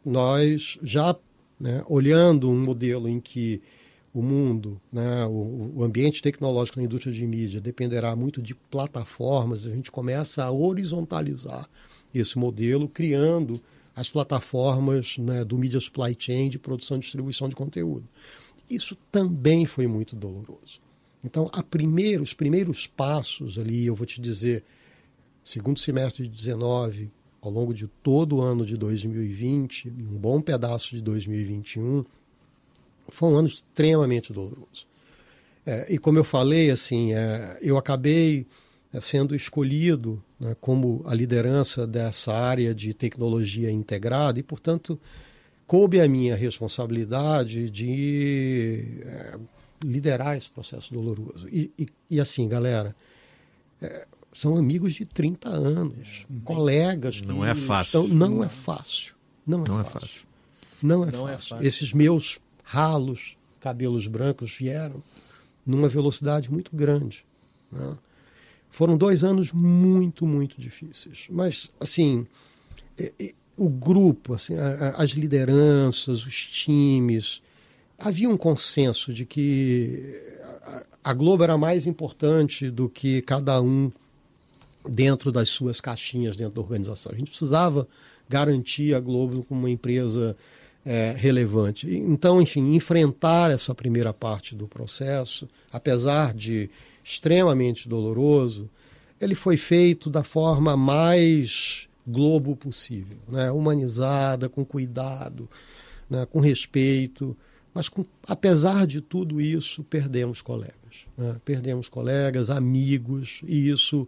Nós 0.03 0.77
já 0.81 1.15
né, 1.60 1.84
olhando 1.88 2.50
um 2.50 2.60
modelo 2.60 3.08
em 3.08 3.20
que 3.20 3.62
o 4.13 4.22
mundo, 4.22 4.80
né, 4.91 5.25
o, 5.25 5.72
o, 5.75 5.84
ambiente 5.84 6.22
tecnológico 6.22 6.80
na 6.80 6.86
indústria 6.86 7.13
de 7.13 7.25
mídia 7.25 7.62
dependerá 7.62 8.15
muito 8.15 8.41
de 8.41 8.53
plataformas, 8.53 9.65
a 9.65 9.72
gente 9.72 9.89
começa 9.89 10.44
a 10.44 10.51
horizontalizar 10.51 11.70
esse 12.13 12.38
modelo, 12.38 12.89
criando 12.89 13.62
as 13.96 14.10
plataformas 14.10 15.18
né, 15.18 15.46
do 15.46 15.58
Media 15.58 15.80
Supply 15.80 16.15
Chain 16.18 16.50
de 16.50 16.60
produção 16.60 16.98
e 16.98 17.00
distribuição 17.00 17.48
de 17.48 17.56
conteúdo. 17.56 18.08
Isso 18.70 18.98
também 19.12 19.65
foi 19.65 19.88
muito 19.88 20.15
doloroso. 20.15 20.82
Então, 21.24 21.50
a 21.53 21.62
primeiro, 21.62 22.24
os 22.24 22.34
primeiros 22.34 22.88
passos 22.88 23.58
ali, 23.58 23.86
eu 23.86 23.96
vou 23.96 24.06
te 24.06 24.20
dizer, 24.20 24.63
segundo 25.44 25.80
semestre 25.80 26.27
de 26.27 26.30
19, 26.30 27.12
ao 27.41 27.51
longo 27.51 27.74
de 27.74 27.88
todo 27.88 28.38
o 28.38 28.41
ano 28.41 28.65
de 28.65 28.75
2020, 28.75 29.89
um 29.89 30.18
bom 30.18 30.41
pedaço 30.41 30.96
de 30.96 31.01
2021, 31.01 32.06
foi 33.12 33.30
um 33.30 33.38
ano 33.38 33.48
extremamente 33.48 34.34
doloroso. 34.34 34.88
É, 35.65 35.94
e 35.94 35.98
como 35.98 36.18
eu 36.18 36.24
falei, 36.24 36.72
assim, 36.72 37.13
é, 37.13 37.58
eu 37.62 37.77
acabei 37.77 38.48
é, 38.94 39.00
sendo 39.00 39.36
escolhido 39.36 40.22
né, 40.39 40.56
como 40.60 41.03
a 41.06 41.13
liderança 41.13 41.86
dessa 41.86 42.34
área 42.34 42.74
de 42.74 42.94
tecnologia 42.94 43.72
integrada 43.72 44.39
e, 44.39 44.44
portanto, 44.44 45.00
coube 45.68 46.01
a 46.01 46.08
minha 46.08 46.36
responsabilidade 46.36 47.70
de 47.70 49.01
é, 49.03 49.39
liderar 49.84 50.36
esse 50.36 50.50
processo 50.50 50.94
doloroso. 50.94 51.48
E, 51.50 51.72
e, 51.77 51.88
e 52.10 52.20
assim, 52.20 52.48
galera, 52.48 52.96
é, 53.82 54.08
são 54.34 54.58
amigos 54.58 54.94
de 54.94 55.06
30 55.06 55.50
anos, 55.50 56.25
uhum. 56.30 56.41
colegas. 56.41 57.22
Não 57.22 57.46
é 57.46 57.53
fácil. 57.53 58.03
Estão, 58.03 58.15
não 58.15 58.44
é 58.44 58.50
fácil. 58.50 59.13
Não 59.46 59.63
é, 59.63 59.68
não 59.68 59.84
fácil. 59.84 59.98
é 59.98 60.00
fácil. 60.00 60.27
Não, 60.82 61.03
é, 61.03 61.06
não 61.06 61.12
fácil. 61.12 61.30
é 61.30 61.38
fácil. 61.38 61.68
Esses 61.68 61.94
meus 61.94 62.39
ralos, 62.72 63.36
cabelos 63.60 64.08
brancos 64.08 64.56
vieram 64.58 65.04
numa 65.66 65.90
velocidade 65.90 66.50
muito 66.50 66.74
grande. 66.74 67.25
Né? 67.70 67.98
Foram 68.70 68.98
dois 68.98 69.25
anos 69.25 69.51
muito, 69.51 70.25
muito 70.25 70.60
difíceis. 70.60 71.25
Mas, 71.30 71.70
assim, 71.82 72.25
o 73.58 73.68
grupo, 73.68 74.36
assim, 74.36 74.54
as 74.96 75.10
lideranças, 75.10 76.25
os 76.25 76.34
times, 76.34 77.42
havia 78.00 78.30
um 78.30 78.38
consenso 78.38 79.13
de 79.13 79.25
que 79.25 80.18
a 81.04 81.13
Globo 81.13 81.44
era 81.44 81.58
mais 81.58 81.86
importante 81.86 82.72
do 82.72 82.88
que 82.88 83.22
cada 83.24 83.62
um 83.62 83.92
dentro 84.88 85.30
das 85.30 85.50
suas 85.50 85.82
caixinhas 85.82 86.38
dentro 86.38 86.56
da 86.56 86.62
organização. 86.62 87.12
A 87.12 87.16
gente 87.16 87.31
precisava 87.31 87.86
garantir 88.29 88.96
a 88.96 89.00
Globo 89.01 89.44
como 89.44 89.60
uma 89.60 89.70
empresa 89.70 90.38
é, 90.85 91.13
relevante. 91.17 91.89
Então, 91.89 92.41
enfim, 92.41 92.74
enfrentar 92.74 93.51
essa 93.51 93.74
primeira 93.74 94.13
parte 94.13 94.55
do 94.55 94.67
processo, 94.67 95.48
apesar 95.72 96.33
de 96.33 96.70
extremamente 97.03 97.87
doloroso, 97.87 98.70
ele 99.20 99.35
foi 99.35 99.57
feito 99.57 100.09
da 100.09 100.24
forma 100.24 100.75
mais 100.75 101.87
Globo 102.05 102.55
possível, 102.55 103.17
né? 103.29 103.51
humanizada, 103.51 104.50
com 104.50 104.65
cuidado, 104.65 105.48
né? 106.09 106.25
com 106.25 106.39
respeito. 106.39 107.37
Mas, 107.74 107.87
com, 107.87 108.03
apesar 108.27 108.87
de 108.87 109.01
tudo 109.01 109.39
isso, 109.39 109.83
perdemos 109.83 110.41
colegas. 110.41 111.05
Né? 111.15 111.35
Perdemos 111.46 111.87
colegas, 111.87 112.50
amigos, 112.50 113.41
e 113.46 113.70
isso 113.70 114.07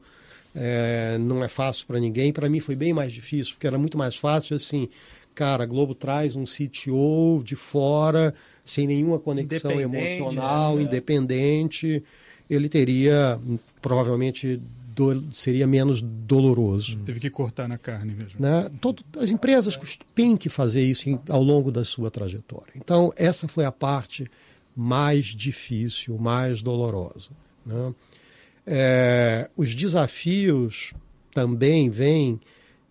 é, 0.56 1.18
não 1.20 1.44
é 1.44 1.48
fácil 1.48 1.86
para 1.86 2.00
ninguém. 2.00 2.34
Para 2.34 2.50
mim 2.50 2.60
foi 2.60 2.76
bem 2.76 2.94
mais 2.94 3.14
difícil, 3.14 3.54
porque 3.54 3.68
era 3.68 3.78
muito 3.78 3.98
mais 3.98 4.16
fácil 4.16 4.56
assim. 4.56 4.90
Cara, 5.36 5.64
a 5.64 5.66
Globo 5.66 5.96
traz 5.96 6.36
um 6.36 6.44
CTO 6.44 7.42
de 7.44 7.56
fora, 7.56 8.34
sem 8.64 8.88
nenhuma 8.88 9.20
conexão 9.20 9.80
emocional, 9.80 10.78
né? 10.78 10.84
independente. 10.84 12.04
Ele 12.50 12.70
teria 12.70 13.40
provavelmente 13.82 14.62
do, 14.94 15.34
seria 15.34 15.66
menos 15.66 16.02
doloroso. 16.02 16.98
Teve 17.00 17.20
que 17.20 17.30
cortar 17.30 17.68
na 17.68 17.78
carne 17.78 18.14
mesmo. 18.14 18.40
Né? 18.40 18.70
Todo, 18.80 19.04
as 19.18 19.32
empresas 19.32 19.78
têm 20.14 20.38
que 20.38 20.50
fazer 20.50 20.84
isso 20.84 21.10
em, 21.10 21.20
ao 21.30 21.42
longo 21.42 21.72
da 21.72 21.84
sua 21.84 22.12
trajetória. 22.12 22.74
Então, 22.76 23.12
essa 23.16 23.48
foi 23.48 23.66
a 23.66 23.72
parte 23.72 24.30
mais 24.76 25.26
difícil, 25.26 26.18
mais 26.18 26.62
dolorosa. 26.62 27.30
Né? 27.66 27.94
É, 28.66 29.50
os 29.58 29.74
desafios 29.74 30.94
também 31.32 31.90
vêm 31.90 32.40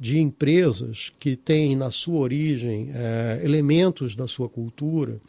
de 0.02 0.18
empresas 0.18 1.12
que 1.20 1.36
têm 1.36 1.76
na 1.76 1.88
sua 1.92 2.18
origem 2.18 2.90
é, 2.92 3.40
elementos 3.44 4.16
da 4.16 4.26
sua 4.26 4.48
cultura 4.48 5.20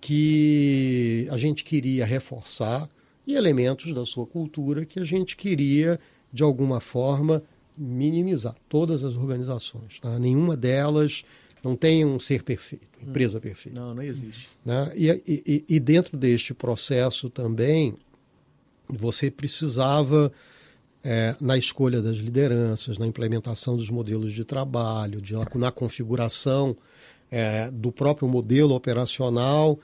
que 0.00 1.28
a 1.30 1.36
gente 1.36 1.62
queria 1.62 2.06
reforçar 2.06 2.88
e 3.26 3.34
elementos 3.34 3.92
da 3.92 4.06
sua 4.06 4.26
cultura 4.26 4.86
que 4.86 4.98
a 4.98 5.04
gente 5.04 5.36
queria, 5.36 6.00
de 6.32 6.42
alguma 6.42 6.80
forma, 6.80 7.42
minimizar. 7.76 8.56
Todas 8.70 9.04
as 9.04 9.16
organizações. 9.16 10.00
Tá? 10.00 10.18
Nenhuma 10.18 10.56
delas 10.56 11.22
não 11.62 11.76
tem 11.76 12.02
um 12.02 12.18
ser 12.18 12.42
perfeito, 12.42 12.98
empresa 13.06 13.36
hum. 13.36 13.42
perfeita. 13.42 13.78
Não, 13.78 13.94
não 13.94 14.02
existe. 14.02 14.48
Né? 14.64 14.92
E, 14.96 15.10
e, 15.28 15.64
e 15.68 15.78
dentro 15.78 16.16
deste 16.16 16.54
processo 16.54 17.28
também, 17.28 17.94
você 18.88 19.30
precisava, 19.30 20.32
é, 21.02 21.34
na 21.40 21.56
escolha 21.56 22.02
das 22.02 22.16
lideranças, 22.16 22.98
na 22.98 23.06
implementação 23.06 23.76
dos 23.76 23.88
modelos 23.88 24.32
de 24.32 24.44
trabalho, 24.44 25.20
de, 25.20 25.34
na 25.54 25.72
configuração 25.72 26.76
é, 27.30 27.70
do 27.70 27.90
próprio 27.90 28.28
modelo 28.28 28.74
operacional, 28.74 29.78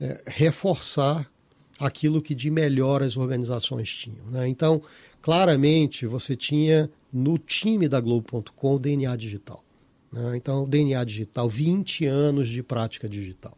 é, 0.00 0.22
reforçar 0.26 1.30
aquilo 1.78 2.20
que 2.20 2.34
de 2.34 2.50
melhor 2.50 3.02
as 3.02 3.16
organizações 3.16 3.88
tinham. 3.92 4.24
Né? 4.26 4.48
Então, 4.48 4.80
claramente, 5.20 6.06
você 6.06 6.36
tinha 6.36 6.90
no 7.12 7.38
time 7.38 7.88
da 7.88 8.00
Globo.com 8.00 8.74
o 8.76 8.78
DNA 8.78 9.16
digital. 9.16 9.64
Né? 10.12 10.36
Então, 10.36 10.68
DNA 10.68 11.02
digital, 11.04 11.48
20 11.48 12.06
anos 12.06 12.48
de 12.48 12.62
prática 12.62 13.08
digital. 13.08 13.56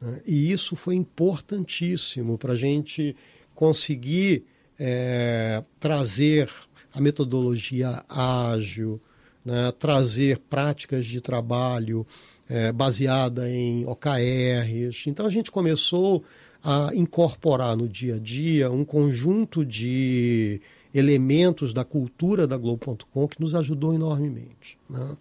Né? 0.00 0.20
E 0.26 0.52
isso 0.52 0.76
foi 0.76 0.94
importantíssimo 0.94 2.38
para 2.38 2.52
a 2.52 2.56
gente 2.56 3.16
conseguir 3.54 4.44
é, 4.78 5.62
trazer 5.78 6.50
a 6.92 7.00
metodologia 7.00 8.04
ágil, 8.08 9.00
né? 9.44 9.72
trazer 9.78 10.38
práticas 10.38 11.06
de 11.06 11.20
trabalho 11.20 12.06
é, 12.48 12.72
baseada 12.72 13.50
em 13.50 13.84
OKRs. 13.86 15.06
Então, 15.06 15.26
a 15.26 15.30
gente 15.30 15.50
começou 15.50 16.22
a 16.62 16.90
incorporar 16.94 17.76
no 17.76 17.88
dia 17.88 18.16
a 18.16 18.18
dia 18.18 18.70
um 18.70 18.84
conjunto 18.84 19.64
de 19.64 20.60
elementos 20.94 21.74
da 21.74 21.84
cultura 21.84 22.46
da 22.46 22.56
Globo.com 22.56 23.28
que 23.28 23.40
nos 23.40 23.54
ajudou 23.54 23.92
enormemente. 23.92 24.78
Né? 24.88 25.16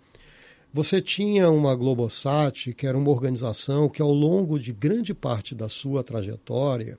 Você 0.73 1.01
tinha 1.01 1.49
uma 1.49 1.75
Globosat, 1.75 2.73
que 2.73 2.87
era 2.87 2.97
uma 2.97 3.09
organização 3.11 3.89
que, 3.89 4.01
ao 4.01 4.11
longo 4.11 4.59
de 4.59 4.71
grande 4.71 5.13
parte 5.13 5.53
da 5.53 5.67
sua 5.67 6.03
trajetória, 6.03 6.97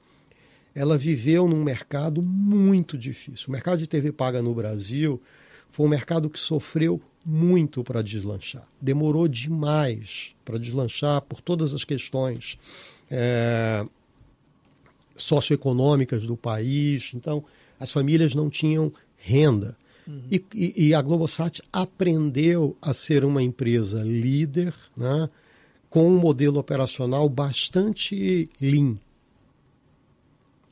ela 0.75 0.99
viveu 0.99 1.49
num 1.49 1.63
mercado 1.63 2.21
muito 2.23 2.99
difícil. 2.99 3.47
O 3.49 3.53
mercado 3.53 3.79
de 3.79 3.87
TV 3.87 4.11
paga 4.11 4.43
no 4.43 4.55
Brasil 4.55 5.23
foi 5.71 5.87
um 5.87 5.89
mercado 5.89 6.29
que 6.29 6.39
sofreu 6.39 7.01
muito 7.25 7.83
para 7.83 8.03
deslanchar. 8.03 8.67
Demorou 8.81 9.29
demais 9.29 10.35
para 10.45 10.59
deslanchar 10.59 11.23
por 11.23 11.41
todas 11.41 11.73
as 11.73 11.85
questões 11.85 12.59
é, 13.11 13.87
socioeconômicas 15.17 16.27
do 16.27 16.37
país. 16.37 17.13
Então, 17.15 17.45
as 17.79 17.91
famílias 17.91 18.35
não 18.35 18.51
tinham 18.51 18.93
renda. 19.17 19.77
Uhum. 20.07 20.23
E, 20.31 20.45
e, 20.55 20.89
e, 20.89 20.95
a 20.95 21.01
Globosat 21.01 21.63
aprendeu 21.73 22.77
a 22.83 22.93
ser 22.93 23.25
uma 23.25 23.43
empresa 23.43 24.03
líder, 24.03 24.75
né, 24.97 25.31
com 25.89 26.09
um 26.09 26.19
modelo 26.19 26.59
operacional 26.59 27.29
bastante 27.29 28.49
lean. 28.61 28.99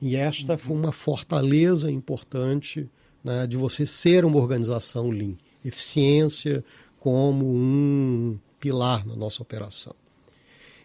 E 0.03 0.17
esta 0.17 0.59
foi 0.59 0.77
uma 0.77 0.91
fortaleza 0.91 1.89
importante 1.89 2.91
né, 3.23 3.47
de 3.47 3.57
você 3.57 3.87
ser 3.87 4.25
uma 4.25 4.39
organização 4.39 5.11
lean. 5.11 5.37
Eficiência 5.65 6.65
como 6.99 7.47
um 7.47 8.37
pilar 8.59 9.07
na 9.07 9.15
nossa 9.15 9.41
operação. 9.41 9.95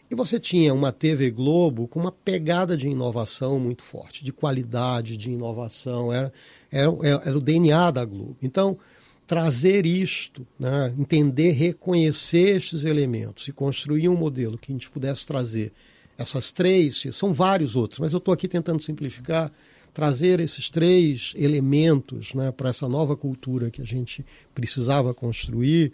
E 0.09 0.13
você 0.13 0.39
tinha 0.39 0.71
uma 0.71 0.91
TV 0.91 1.31
Globo 1.31 1.87
com 1.87 1.99
uma 1.99 2.11
pegada 2.11 2.77
de 2.77 2.87
inovação 2.87 3.59
muito 3.59 3.81
forte, 3.81 4.23
de 4.23 4.31
qualidade, 4.31 5.17
de 5.17 5.31
inovação. 5.31 6.13
Era, 6.13 6.31
era, 6.71 6.91
era 7.25 7.37
o 7.37 7.41
DNA 7.41 7.89
da 7.89 8.05
Globo. 8.05 8.37
Então, 8.39 8.77
trazer 9.25 9.83
isto, 9.87 10.45
né? 10.59 10.93
entender, 10.95 11.53
reconhecer 11.53 12.57
estes 12.57 12.83
elementos 12.83 13.47
e 13.47 13.51
construir 13.51 14.09
um 14.09 14.15
modelo 14.15 14.59
que 14.59 14.71
a 14.71 14.75
gente 14.75 14.91
pudesse 14.91 15.25
trazer 15.25 15.73
essas 16.17 16.51
três, 16.51 17.03
são 17.11 17.31
vários 17.31 17.75
outros, 17.75 17.99
mas 17.99 18.11
eu 18.11 18.17
estou 18.17 18.33
aqui 18.33 18.47
tentando 18.47 18.81
simplificar, 18.81 19.51
trazer 19.93 20.39
esses 20.39 20.69
três 20.69 21.33
elementos 21.35 22.33
né, 22.33 22.51
para 22.51 22.69
essa 22.69 22.87
nova 22.87 23.15
cultura 23.15 23.69
que 23.69 23.81
a 23.81 23.85
gente 23.85 24.25
precisava 24.53 25.13
construir, 25.13 25.93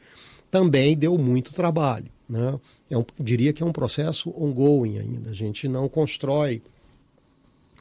também 0.49 0.95
deu 0.95 1.17
muito 1.17 1.53
trabalho. 1.53 2.11
Né? 2.29 2.59
É 2.89 2.97
um, 2.97 3.05
diria 3.19 3.51
que 3.51 3.63
é 3.63 3.65
um 3.65 3.71
processo 3.71 4.29
ongoing 4.37 4.97
ainda. 4.99 5.29
A 5.31 5.33
gente 5.33 5.67
não 5.67 5.89
constrói 5.89 6.61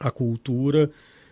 a 0.00 0.10
cultura. 0.10 0.90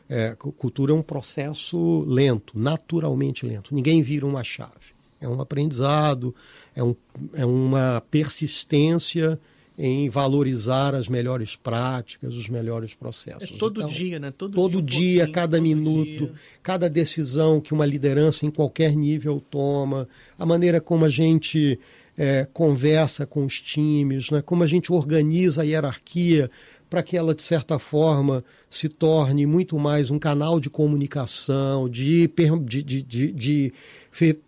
É, 0.08 0.34
cultura 0.34 0.92
é 0.92 0.94
um 0.94 1.02
processo 1.02 2.00
lento, 2.06 2.58
naturalmente 2.58 3.46
lento. 3.46 3.74
Ninguém 3.74 4.02
vira 4.02 4.26
uma 4.26 4.42
chave. 4.42 4.92
É 5.20 5.28
um 5.28 5.40
aprendizado, 5.40 6.34
é, 6.74 6.82
um, 6.82 6.96
é 7.34 7.44
uma 7.44 8.02
persistência 8.10 9.38
em 9.82 10.10
valorizar 10.10 10.94
as 10.94 11.08
melhores 11.08 11.56
práticas, 11.56 12.34
os 12.34 12.50
melhores 12.50 12.92
processos. 12.92 13.50
É 13.50 13.56
todo 13.56 13.80
então, 13.80 13.90
dia, 13.90 14.18
né? 14.18 14.30
Todo, 14.30 14.54
todo 14.54 14.82
dia, 14.82 15.24
um 15.24 15.32
cada 15.32 15.56
todo 15.56 15.62
minuto, 15.62 16.26
dia. 16.26 16.32
cada 16.62 16.90
decisão 16.90 17.62
que 17.62 17.72
uma 17.72 17.86
liderança 17.86 18.44
em 18.44 18.50
qualquer 18.50 18.94
nível 18.94 19.42
toma, 19.50 20.06
a 20.38 20.44
maneira 20.44 20.82
como 20.82 21.06
a 21.06 21.08
gente 21.08 21.80
é, 22.16 22.46
conversa 22.52 23.26
com 23.26 23.44
os 23.44 23.60
times, 23.60 24.30
né? 24.30 24.42
como 24.42 24.62
a 24.62 24.66
gente 24.66 24.92
organiza 24.92 25.62
a 25.62 25.64
hierarquia 25.64 26.50
para 26.90 27.04
que 27.04 27.16
ela, 27.16 27.34
de 27.34 27.42
certa 27.42 27.78
forma, 27.78 28.44
se 28.68 28.88
torne 28.88 29.46
muito 29.46 29.78
mais 29.78 30.10
um 30.10 30.18
canal 30.18 30.58
de 30.58 30.68
comunicação, 30.68 31.88
de, 31.88 32.28
de, 32.64 32.82
de, 33.02 33.32
de, 33.32 33.72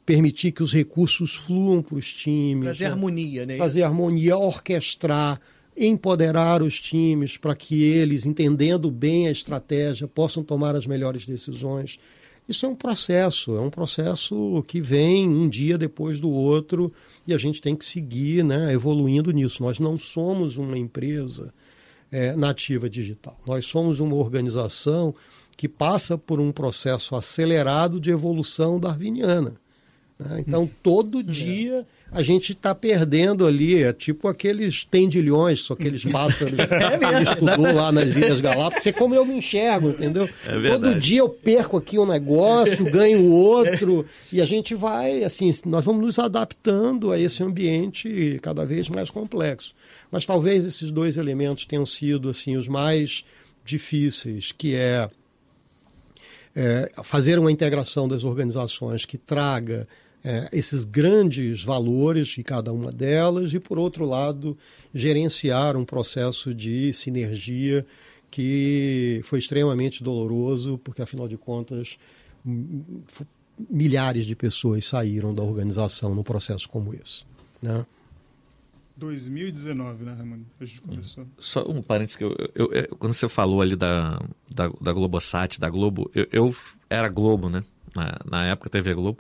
permitir 0.05 0.51
que 0.51 0.63
os 0.63 0.73
recursos 0.73 1.37
fluam 1.37 1.81
para 1.81 1.95
os 1.95 2.13
times. 2.13 2.65
Fazer 2.65 2.85
né? 2.85 2.91
harmonia, 2.91 3.47
né? 3.47 3.57
Fazer 3.57 3.85
harmonia, 3.85 4.37
orquestrar, 4.37 5.41
empoderar 5.77 6.63
os 6.63 6.81
times 6.81 7.37
para 7.37 7.55
que 7.55 7.81
eles, 7.81 8.27
entendendo 8.27 8.91
bem 8.91 9.29
a 9.29 9.31
estratégia, 9.31 10.09
possam 10.09 10.43
tomar 10.43 10.75
as 10.75 10.87
melhores 10.87 11.25
decisões. 11.25 12.01
Isso 12.49 12.67
é 12.67 12.69
um 12.69 12.75
processo, 12.75 13.57
é 13.57 13.61
um 13.61 13.71
processo 13.71 14.65
que 14.67 14.81
vem 14.81 15.29
um 15.29 15.49
dia 15.49 15.79
depois 15.79 16.21
do 16.21 16.29
outro 16.29 16.93
e 17.27 17.33
a 17.33 17.39
gente 17.39 17.63
tem 17.63 17.77
que 17.77 17.85
seguir 17.85 18.45
né, 18.45 18.73
evoluindo 18.73 19.31
nisso. 19.31 19.63
Nós 19.63 19.79
não 19.79 19.97
somos 19.97 20.57
uma 20.57 20.77
empresa 20.77 21.55
é, 22.11 22.35
nativa 22.35 22.91
digital. 22.91 23.39
Nós 23.47 23.65
somos 23.65 24.01
uma 24.01 24.17
organização 24.17 25.15
que 25.57 25.69
passa 25.69 26.19
por 26.19 26.41
um 26.41 26.51
processo 26.51 27.15
acelerado 27.15 28.01
de 28.01 28.11
evolução 28.11 28.81
darwiniana. 28.81 29.55
Né? 30.23 30.45
Então, 30.47 30.69
todo 30.83 31.21
é. 31.21 31.23
dia 31.23 31.87
a 32.15 32.23
gente 32.23 32.53
está 32.53 32.75
perdendo 32.75 33.47
ali, 33.47 33.83
é 33.83 33.91
tipo 33.91 34.29
aqueles 34.29 34.85
tendilhões, 34.85 35.61
só 35.61 35.73
aqueles 35.73 36.05
pássaros 36.13 36.59
é 36.59 36.67
que 36.99 37.05
ele 37.05 37.23
estudou 37.23 37.75
lá 37.75 37.91
nas 37.91 38.15
Ilhas 38.15 38.41
Galápagos. 38.41 38.87
É 38.87 38.93
como 38.93 39.15
eu 39.15 39.25
me 39.25 39.35
enxergo, 39.35 39.91
entendeu? 39.91 40.29
É 40.47 40.71
todo 40.71 40.95
dia 40.95 41.21
eu 41.21 41.29
perco 41.29 41.79
aqui 41.79 41.99
um 41.99 42.05
negócio, 42.05 42.85
ganho 42.85 43.31
outro, 43.33 44.05
e 44.31 44.43
a 44.43 44.45
gente 44.45 44.75
vai, 44.75 45.25
assim, 45.25 45.51
nós 45.65 45.85
vamos 45.85 46.03
nos 46.05 46.19
adaptando 46.19 47.11
a 47.11 47.19
esse 47.19 47.43
ambiente 47.43 48.39
cada 48.43 48.67
vez 48.67 48.91
mais 48.91 49.09
complexo. 49.09 49.75
Mas 50.11 50.27
talvez 50.27 50.67
esses 50.67 50.91
dois 50.91 51.17
elementos 51.17 51.65
tenham 51.65 51.87
sido 51.87 52.29
assim 52.29 52.59
os 52.59 52.69
mais 52.69 53.25
difíceis, 53.65 54.53
que 54.53 54.75
é, 54.75 55.09
é 56.55 56.91
fazer 57.03 57.39
uma 57.39 57.51
integração 57.51 58.07
das 58.07 58.23
organizações 58.23 59.07
que 59.07 59.17
traga 59.17 59.89
é, 60.25 60.49
esses 60.53 60.85
grandes 60.85 61.63
valores 61.63 62.29
de 62.29 62.43
cada 62.43 62.73
uma 62.73 62.93
delas 62.93 63.53
e, 63.53 63.61
por 63.61 63.79
outro 63.79 64.05
lado, 64.05 64.57
gerenciar 64.95 65.77
um 65.77 65.85
processo 65.85 66.55
de 66.55 66.93
sinergia 66.93 67.85
que 68.31 69.21
foi 69.25 69.39
extremamente 69.39 70.03
doloroso, 70.03 70.79
porque, 70.83 71.03
afinal 71.03 71.29
de 71.29 71.37
contas, 71.37 71.99
milhares 73.71 74.25
de 74.25 74.35
pessoas 74.35 74.85
saíram 74.87 75.35
da 75.35 75.43
organização 75.43 76.15
num 76.15 76.23
processo 76.23 76.69
como 76.69 76.95
esse. 76.95 77.25
Né? 77.61 77.85
2019, 78.97 80.05
né, 80.05 80.15
Ramon? 80.15 80.41
A 80.61 80.65
gente 80.65 80.81
começou. 80.81 81.27
Só 81.39 81.69
um 81.69 81.83
parênteses 81.83 82.17
que 82.17 82.25
eu, 82.25 82.37
eu, 82.55 82.73
eu, 82.73 82.97
quando 82.97 83.13
você 83.13 83.29
falou 83.29 83.61
ali 83.61 83.75
da, 83.75 84.21
da, 84.51 84.69
da 84.81 84.93
Globosat, 84.93 85.59
da 85.59 85.69
Globo, 85.69 86.11
eu, 86.15 86.27
eu, 86.33 86.57
era 86.89 87.09
Globo, 87.09 87.49
né? 87.49 87.65
Na, 87.95 88.21
na 88.25 88.47
época 88.47 88.71
TV 88.71 88.95
Globo. 88.95 89.19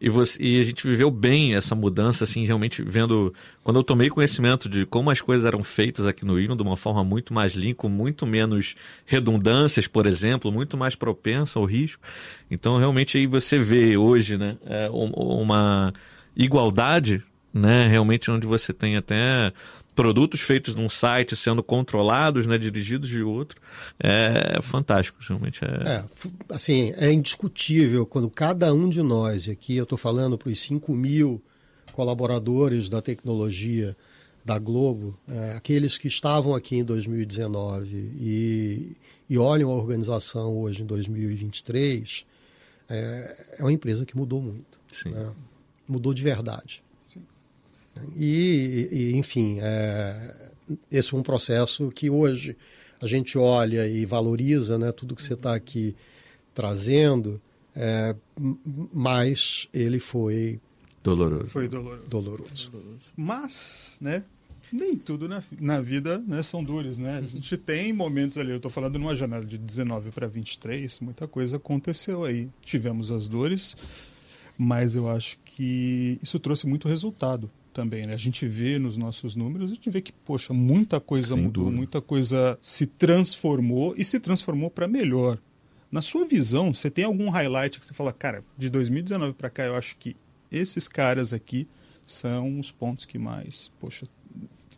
E, 0.00 0.08
você, 0.08 0.40
e 0.42 0.60
a 0.60 0.62
gente 0.62 0.86
viveu 0.86 1.10
bem 1.10 1.54
essa 1.54 1.74
mudança, 1.74 2.24
assim, 2.24 2.44
realmente 2.44 2.82
vendo. 2.82 3.34
Quando 3.62 3.78
eu 3.78 3.82
tomei 3.82 4.08
conhecimento 4.08 4.68
de 4.68 4.86
como 4.86 5.10
as 5.10 5.20
coisas 5.20 5.44
eram 5.44 5.62
feitas 5.62 6.06
aqui 6.06 6.24
no 6.24 6.38
Hino, 6.38 6.56
de 6.56 6.62
uma 6.62 6.76
forma 6.76 7.02
muito 7.02 7.34
mais 7.34 7.52
limpa, 7.52 7.88
muito 7.88 8.26
menos 8.26 8.74
redundâncias, 9.04 9.86
por 9.86 10.06
exemplo, 10.06 10.52
muito 10.52 10.76
mais 10.76 10.94
propensa 10.94 11.58
ao 11.58 11.64
risco. 11.64 12.02
Então, 12.50 12.78
realmente, 12.78 13.18
aí 13.18 13.26
você 13.26 13.58
vê 13.58 13.96
hoje, 13.96 14.36
né, 14.36 14.56
é, 14.66 14.88
uma 14.90 15.92
igualdade 16.36 17.24
né? 17.52 17.86
Realmente 17.88 18.30
onde 18.30 18.46
você 18.46 18.72
tem 18.72 18.96
até 18.96 19.52
produtos 19.98 20.40
feitos 20.40 20.76
num 20.76 20.88
site 20.88 21.34
sendo 21.34 21.60
controlados, 21.60 22.46
né, 22.46 22.56
dirigidos 22.56 23.08
de 23.08 23.20
outro, 23.20 23.60
é 23.98 24.62
fantástico, 24.62 25.18
realmente. 25.20 25.64
É... 25.64 25.66
é 25.66 26.04
assim, 26.50 26.94
é 26.96 27.12
indiscutível 27.12 28.06
quando 28.06 28.30
cada 28.30 28.72
um 28.72 28.88
de 28.88 29.02
nós, 29.02 29.48
aqui 29.48 29.76
eu 29.76 29.82
estou 29.82 29.98
falando 29.98 30.38
para 30.38 30.50
os 30.50 30.60
5 30.60 30.92
mil 30.92 31.42
colaboradores 31.92 32.88
da 32.88 33.02
tecnologia 33.02 33.96
da 34.44 34.56
Globo, 34.56 35.18
é, 35.28 35.54
aqueles 35.56 35.98
que 35.98 36.06
estavam 36.06 36.54
aqui 36.54 36.76
em 36.76 36.84
2019 36.84 37.88
e, 38.20 38.96
e 39.28 39.36
olham 39.36 39.68
a 39.68 39.74
organização 39.74 40.56
hoje 40.56 40.82
em 40.82 40.86
2023, 40.86 42.24
é, 42.88 43.46
é 43.58 43.62
uma 43.62 43.72
empresa 43.72 44.06
que 44.06 44.16
mudou 44.16 44.40
muito. 44.40 44.78
Né? 45.06 45.32
Mudou 45.88 46.14
de 46.14 46.22
verdade. 46.22 46.84
E, 48.16 48.88
e 48.90 49.16
enfim, 49.16 49.58
é, 49.60 50.50
esse 50.90 51.14
é 51.14 51.16
um 51.16 51.22
processo 51.22 51.90
que 51.90 52.10
hoje 52.10 52.56
a 53.00 53.06
gente 53.06 53.38
olha 53.38 53.86
e 53.86 54.04
valoriza 54.04 54.78
né, 54.78 54.92
tudo 54.92 55.14
que 55.14 55.22
você 55.22 55.34
está 55.34 55.54
aqui 55.54 55.94
trazendo, 56.54 57.40
é, 57.74 58.14
mas 58.92 59.68
ele 59.72 60.00
foi 60.00 60.60
doloroso. 61.02 61.46
Foi 61.46 61.68
doloroso. 61.68 62.06
doloroso. 62.08 62.70
Mas, 63.16 63.98
né, 64.00 64.24
nem 64.72 64.96
tudo 64.96 65.28
na, 65.28 65.42
na 65.60 65.80
vida 65.80 66.18
né, 66.18 66.42
são 66.42 66.62
dores, 66.62 66.98
né? 66.98 67.18
A 67.18 67.22
gente 67.22 67.56
tem 67.56 67.92
momentos 67.92 68.36
ali, 68.36 68.50
eu 68.50 68.56
estou 68.56 68.70
falando 68.70 68.98
numa 68.98 69.14
janela 69.14 69.44
de 69.44 69.56
19 69.56 70.10
para 70.10 70.26
23, 70.26 71.00
muita 71.00 71.28
coisa 71.28 71.56
aconteceu 71.56 72.24
aí. 72.24 72.48
Tivemos 72.60 73.10
as 73.10 73.28
dores, 73.28 73.76
mas 74.58 74.96
eu 74.96 75.08
acho 75.08 75.38
que 75.44 76.18
isso 76.20 76.38
trouxe 76.38 76.66
muito 76.66 76.88
resultado 76.88 77.50
também, 77.72 78.06
né? 78.06 78.14
A 78.14 78.18
gente 78.18 78.46
vê 78.46 78.78
nos 78.78 78.96
nossos 78.96 79.36
números, 79.36 79.70
a 79.70 79.74
gente 79.74 79.88
vê 79.90 80.00
que, 80.00 80.12
poxa, 80.12 80.52
muita 80.52 81.00
coisa 81.00 81.34
Sem 81.34 81.44
mudou, 81.44 81.64
dúvida. 81.64 81.76
muita 81.76 82.00
coisa 82.00 82.58
se 82.60 82.86
transformou 82.86 83.94
e 83.96 84.04
se 84.04 84.18
transformou 84.18 84.70
para 84.70 84.88
melhor. 84.88 85.38
Na 85.90 86.02
sua 86.02 86.26
visão, 86.26 86.74
você 86.74 86.90
tem 86.90 87.04
algum 87.04 87.30
highlight 87.30 87.78
que 87.78 87.86
você 87.86 87.94
fala, 87.94 88.12
cara, 88.12 88.44
de 88.56 88.68
2019 88.68 89.32
para 89.32 89.48
cá, 89.48 89.64
eu 89.64 89.74
acho 89.74 89.96
que 89.96 90.16
esses 90.50 90.86
caras 90.86 91.32
aqui 91.32 91.66
são 92.06 92.58
os 92.58 92.70
pontos 92.70 93.04
que 93.04 93.18
mais, 93.18 93.70
poxa, 93.80 94.06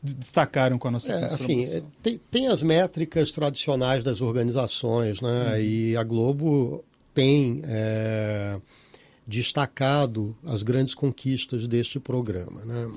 destacaram 0.03 0.79
com 0.79 0.89
a 0.89 0.91
nossa 0.93 1.13
é, 1.13 1.35
enfim, 1.35 1.65
é, 1.65 1.83
tem, 2.03 2.21
tem, 2.31 2.49
as 2.49 2.63
métricas 2.63 3.31
tradicionais 3.31 4.03
das 4.03 4.21
organizações, 4.21 5.21
né? 5.21 5.53
Uhum. 5.53 5.61
E 5.61 5.97
a 5.97 6.03
Globo 6.03 6.85
tem 7.13 7.63
é, 7.65 8.59
destacado 9.31 10.37
as 10.45 10.63
grandes 10.63 10.95
conquistas 10.95 11.69
deste 11.69 12.01
programa. 12.01 12.65
Né? 12.65 12.91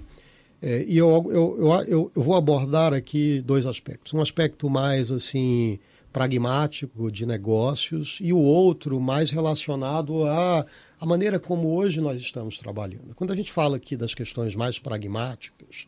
É, 0.62 0.84
e 0.88 0.98
eu, 0.98 1.10
eu, 1.30 1.84
eu, 1.88 2.12
eu, 2.16 2.24
vou 2.24 2.36
abordar 2.36 2.94
aqui 2.94 3.40
dois 3.42 3.66
aspectos. 3.66 4.14
Um 4.14 4.22
aspecto 4.22 4.70
mais 4.70 5.12
assim 5.12 5.80
pragmático 6.12 7.12
de 7.12 7.26
negócios 7.26 8.18
e 8.22 8.34
o 8.34 8.40
outro 8.40 9.00
mais 9.00 9.32
relacionado 9.32 10.26
à, 10.26 10.66
à 11.00 11.06
maneira 11.06 11.40
como 11.40 11.76
hoje 11.76 12.02
nós 12.02 12.20
estamos 12.20 12.58
trabalhando. 12.58 13.14
Quando 13.16 13.34
a 13.34 13.36
gente 13.36 13.52
fala 13.52 13.78
aqui 13.78 13.96
das 13.96 14.14
questões 14.14 14.56
mais 14.56 14.80
pragmáticas, 14.80 15.88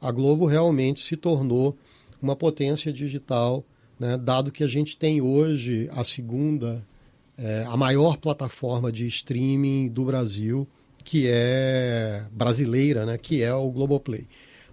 a 0.00 0.10
Globo 0.10 0.46
realmente 0.46 1.00
se 1.00 1.16
tornou 1.16 1.76
uma 2.20 2.36
potência 2.36 2.92
digital, 2.92 3.64
né, 3.98 4.16
dado 4.16 4.50
que 4.50 4.64
a 4.64 4.68
gente 4.68 4.96
tem 4.96 5.20
hoje 5.20 5.88
a 5.92 6.04
segunda 6.04 6.84
é, 7.40 7.64
a 7.66 7.76
maior 7.76 8.18
plataforma 8.18 8.92
de 8.92 9.06
streaming 9.06 9.88
do 9.88 10.04
Brasil, 10.04 10.68
que 11.02 11.26
é 11.26 12.26
brasileira, 12.30 13.06
né, 13.06 13.16
que 13.16 13.42
é 13.42 13.52
o 13.54 13.70
Globoplay. 13.70 14.28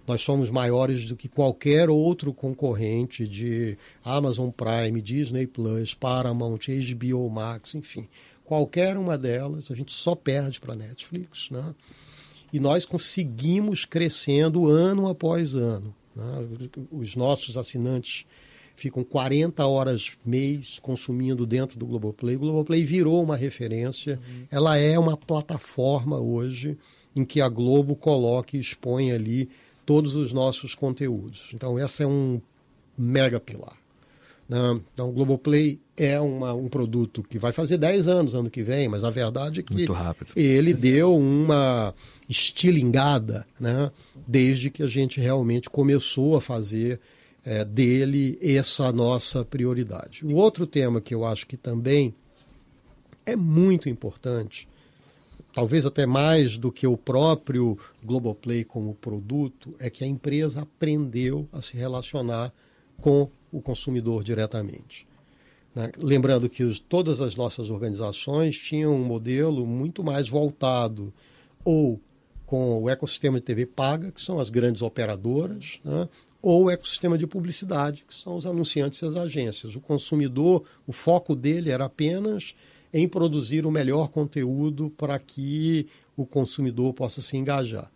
Nós 0.06 0.20
somos 0.20 0.50
maiores 0.50 1.06
do 1.06 1.16
que 1.16 1.28
qualquer 1.28 1.90
outro 1.90 2.32
concorrente 2.32 3.26
de 3.26 3.76
Amazon 4.04 4.50
Prime, 4.50 5.02
Disney 5.02 5.46
Plus, 5.46 5.94
Paramount, 5.94 6.60
HBO 6.68 7.28
Max, 7.28 7.74
enfim. 7.74 8.08
Qualquer 8.44 8.96
uma 8.96 9.18
delas, 9.18 9.70
a 9.70 9.74
gente 9.74 9.92
só 9.92 10.14
perde 10.14 10.60
para 10.60 10.74
Netflix. 10.74 11.50
Né? 11.50 11.74
E 12.50 12.58
nós 12.58 12.86
conseguimos 12.86 13.84
crescendo 13.84 14.66
ano 14.70 15.08
após 15.08 15.54
ano. 15.54 15.94
Né? 16.16 16.48
Os 16.90 17.14
nossos 17.14 17.58
assinantes 17.58 18.24
ficam 18.78 19.02
40 19.02 19.66
horas 19.66 20.12
mês 20.24 20.78
consumindo 20.80 21.44
dentro 21.44 21.78
do 21.78 21.84
Globoplay. 21.84 22.36
O 22.36 22.38
Globoplay 22.38 22.84
virou 22.84 23.20
uma 23.22 23.36
referência. 23.36 24.20
Uhum. 24.28 24.44
Ela 24.50 24.76
é 24.76 24.96
uma 24.96 25.16
plataforma 25.16 26.16
hoje 26.18 26.78
em 27.14 27.24
que 27.24 27.40
a 27.40 27.48
Globo 27.48 27.96
coloca 27.96 28.56
e 28.56 28.60
expõe 28.60 29.10
ali 29.10 29.48
todos 29.84 30.14
os 30.14 30.32
nossos 30.32 30.76
conteúdos. 30.76 31.50
Então, 31.52 31.76
essa 31.76 32.04
é 32.04 32.06
um 32.06 32.40
mega 32.96 33.40
pilar. 33.40 33.76
Né? 34.48 34.80
Então, 34.94 35.08
o 35.08 35.12
Globoplay 35.12 35.80
é 35.96 36.20
uma, 36.20 36.54
um 36.54 36.68
produto 36.68 37.24
que 37.28 37.38
vai 37.38 37.50
fazer 37.50 37.78
10 37.78 38.06
anos 38.06 38.34
ano 38.34 38.48
que 38.48 38.62
vem, 38.62 38.88
mas 38.88 39.02
a 39.02 39.10
verdade 39.10 39.60
é 39.60 39.62
que 39.64 39.86
ele 40.36 40.72
deu 40.72 41.16
uma 41.16 41.92
estilingada 42.28 43.44
né? 43.58 43.90
desde 44.26 44.70
que 44.70 44.84
a 44.84 44.86
gente 44.86 45.20
realmente 45.20 45.68
começou 45.68 46.36
a 46.36 46.40
fazer 46.40 47.00
é, 47.48 47.64
dele 47.64 48.38
essa 48.42 48.92
nossa 48.92 49.42
prioridade. 49.42 50.24
O 50.26 50.34
outro 50.34 50.66
tema 50.66 51.00
que 51.00 51.14
eu 51.14 51.24
acho 51.24 51.46
que 51.46 51.56
também 51.56 52.14
é 53.24 53.34
muito 53.34 53.88
importante 53.88 54.68
talvez 55.54 55.84
até 55.84 56.06
mais 56.06 56.56
do 56.56 56.70
que 56.70 56.86
o 56.86 56.96
próprio 56.96 57.76
Globoplay 58.04 58.62
como 58.62 58.94
produto, 58.94 59.74
é 59.80 59.90
que 59.90 60.04
a 60.04 60.06
empresa 60.06 60.60
aprendeu 60.60 61.48
a 61.52 61.60
se 61.60 61.76
relacionar 61.76 62.52
com 63.00 63.28
o 63.50 63.60
consumidor 63.60 64.22
diretamente. 64.22 65.04
Né? 65.74 65.90
Lembrando 65.98 66.48
que 66.48 66.62
os, 66.62 66.78
todas 66.78 67.20
as 67.20 67.34
nossas 67.34 67.70
organizações 67.70 68.56
tinham 68.56 68.94
um 68.94 69.04
modelo 69.04 69.66
muito 69.66 70.04
mais 70.04 70.28
voltado 70.28 71.12
ou 71.64 72.00
com 72.46 72.82
o 72.82 72.88
ecossistema 72.88 73.40
de 73.40 73.44
TV 73.44 73.66
paga, 73.66 74.12
que 74.12 74.22
são 74.22 74.38
as 74.38 74.50
grandes 74.50 74.80
operadoras, 74.80 75.80
né? 75.84 76.08
Ou 76.40 76.64
o 76.64 76.70
ecossistema 76.70 77.18
de 77.18 77.26
publicidade, 77.26 78.04
que 78.06 78.14
são 78.14 78.36
os 78.36 78.46
anunciantes 78.46 79.00
e 79.00 79.04
as 79.04 79.16
agências. 79.16 79.74
O 79.74 79.80
consumidor, 79.80 80.64
o 80.86 80.92
foco 80.92 81.34
dele 81.34 81.70
era 81.70 81.84
apenas 81.86 82.54
em 82.92 83.08
produzir 83.08 83.66
o 83.66 83.70
melhor 83.70 84.08
conteúdo 84.08 84.90
para 84.96 85.18
que 85.18 85.86
o 86.16 86.24
consumidor 86.24 86.94
possa 86.94 87.20
se 87.20 87.36
engajar. 87.36 87.90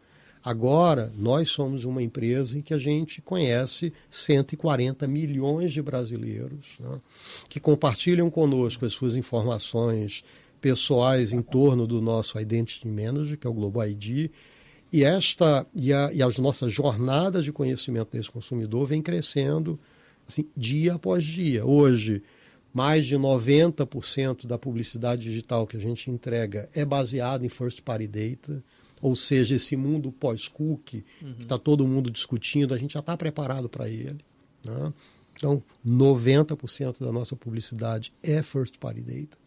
Agora, 0.45 1.13
nós 1.17 1.51
somos 1.51 1.85
uma 1.85 2.03
empresa 2.03 2.59
em 2.59 2.63
que 2.63 2.75
a 2.75 2.79
gente 2.79 3.23
conhece 3.23 3.93
140 4.11 5.07
milhões 5.07 5.73
de 5.73 5.81
brasileiros 5.81 6.79
né, 6.81 6.99
que 7.49 7.61
compartilham 7.61 8.29
conosco 8.29 8.85
as 8.85 8.93
suas 8.93 9.15
informações 9.15 10.25
pessoais 10.61 11.33
em 11.33 11.43
torno 11.43 11.87
do 11.87 12.01
nosso 12.01 12.41
Identity 12.41 12.89
Manager, 12.89 13.39
que 13.39 13.47
é 13.47 13.51
o 13.51 13.55
Global 13.55 13.87
ID, 13.87 14.31
e, 14.93 15.03
esta, 15.05 15.67
e, 15.75 15.93
a, 15.93 16.13
e 16.13 16.23
as 16.23 16.39
nossas 16.39 16.73
jornadas 16.73 17.45
de 17.45 17.53
conhecimento 17.53 18.11
desse 18.13 18.31
consumidor 18.31 18.87
vem 18.87 19.01
crescendo 19.01 19.79
assim, 20.29 20.47
dia 20.57 20.95
após 20.95 21.25
dia. 21.25 21.65
Hoje, 21.65 22.23
mais 22.73 23.07
de 23.07 23.17
90% 23.17 24.47
da 24.47 24.59
publicidade 24.59 25.23
digital 25.23 25.67
que 25.67 25.77
a 25.77 25.81
gente 25.81 26.11
entrega 26.11 26.69
é 26.75 26.85
baseada 26.85 27.45
em 27.45 27.49
first 27.49 27.83
party 27.83 28.07
data, 28.07 28.63
ou 29.01 29.17
seja, 29.17 29.57
esse 29.57 29.77
mundo 29.77 30.13
pós-cookie, 30.13 31.05
uhum. 31.21 31.35
que 31.35 31.43
está 31.43 31.59
todo 31.59 31.87
mundo 31.87 32.11
discutindo, 32.11 32.73
a 32.73 32.79
gente 32.79 32.95
já 32.95 33.01
está 33.01 33.17
preparado 33.17 33.69
para 33.69 33.89
ele. 33.89 34.21
Né? 34.65 34.93
Então, 35.37 35.63
90% 35.85 37.01
da 37.01 37.11
nossa 37.11 37.35
publicidade 37.35 38.13
é 38.23 38.43
first 38.43 38.79
party 38.79 39.01
data. 39.01 39.43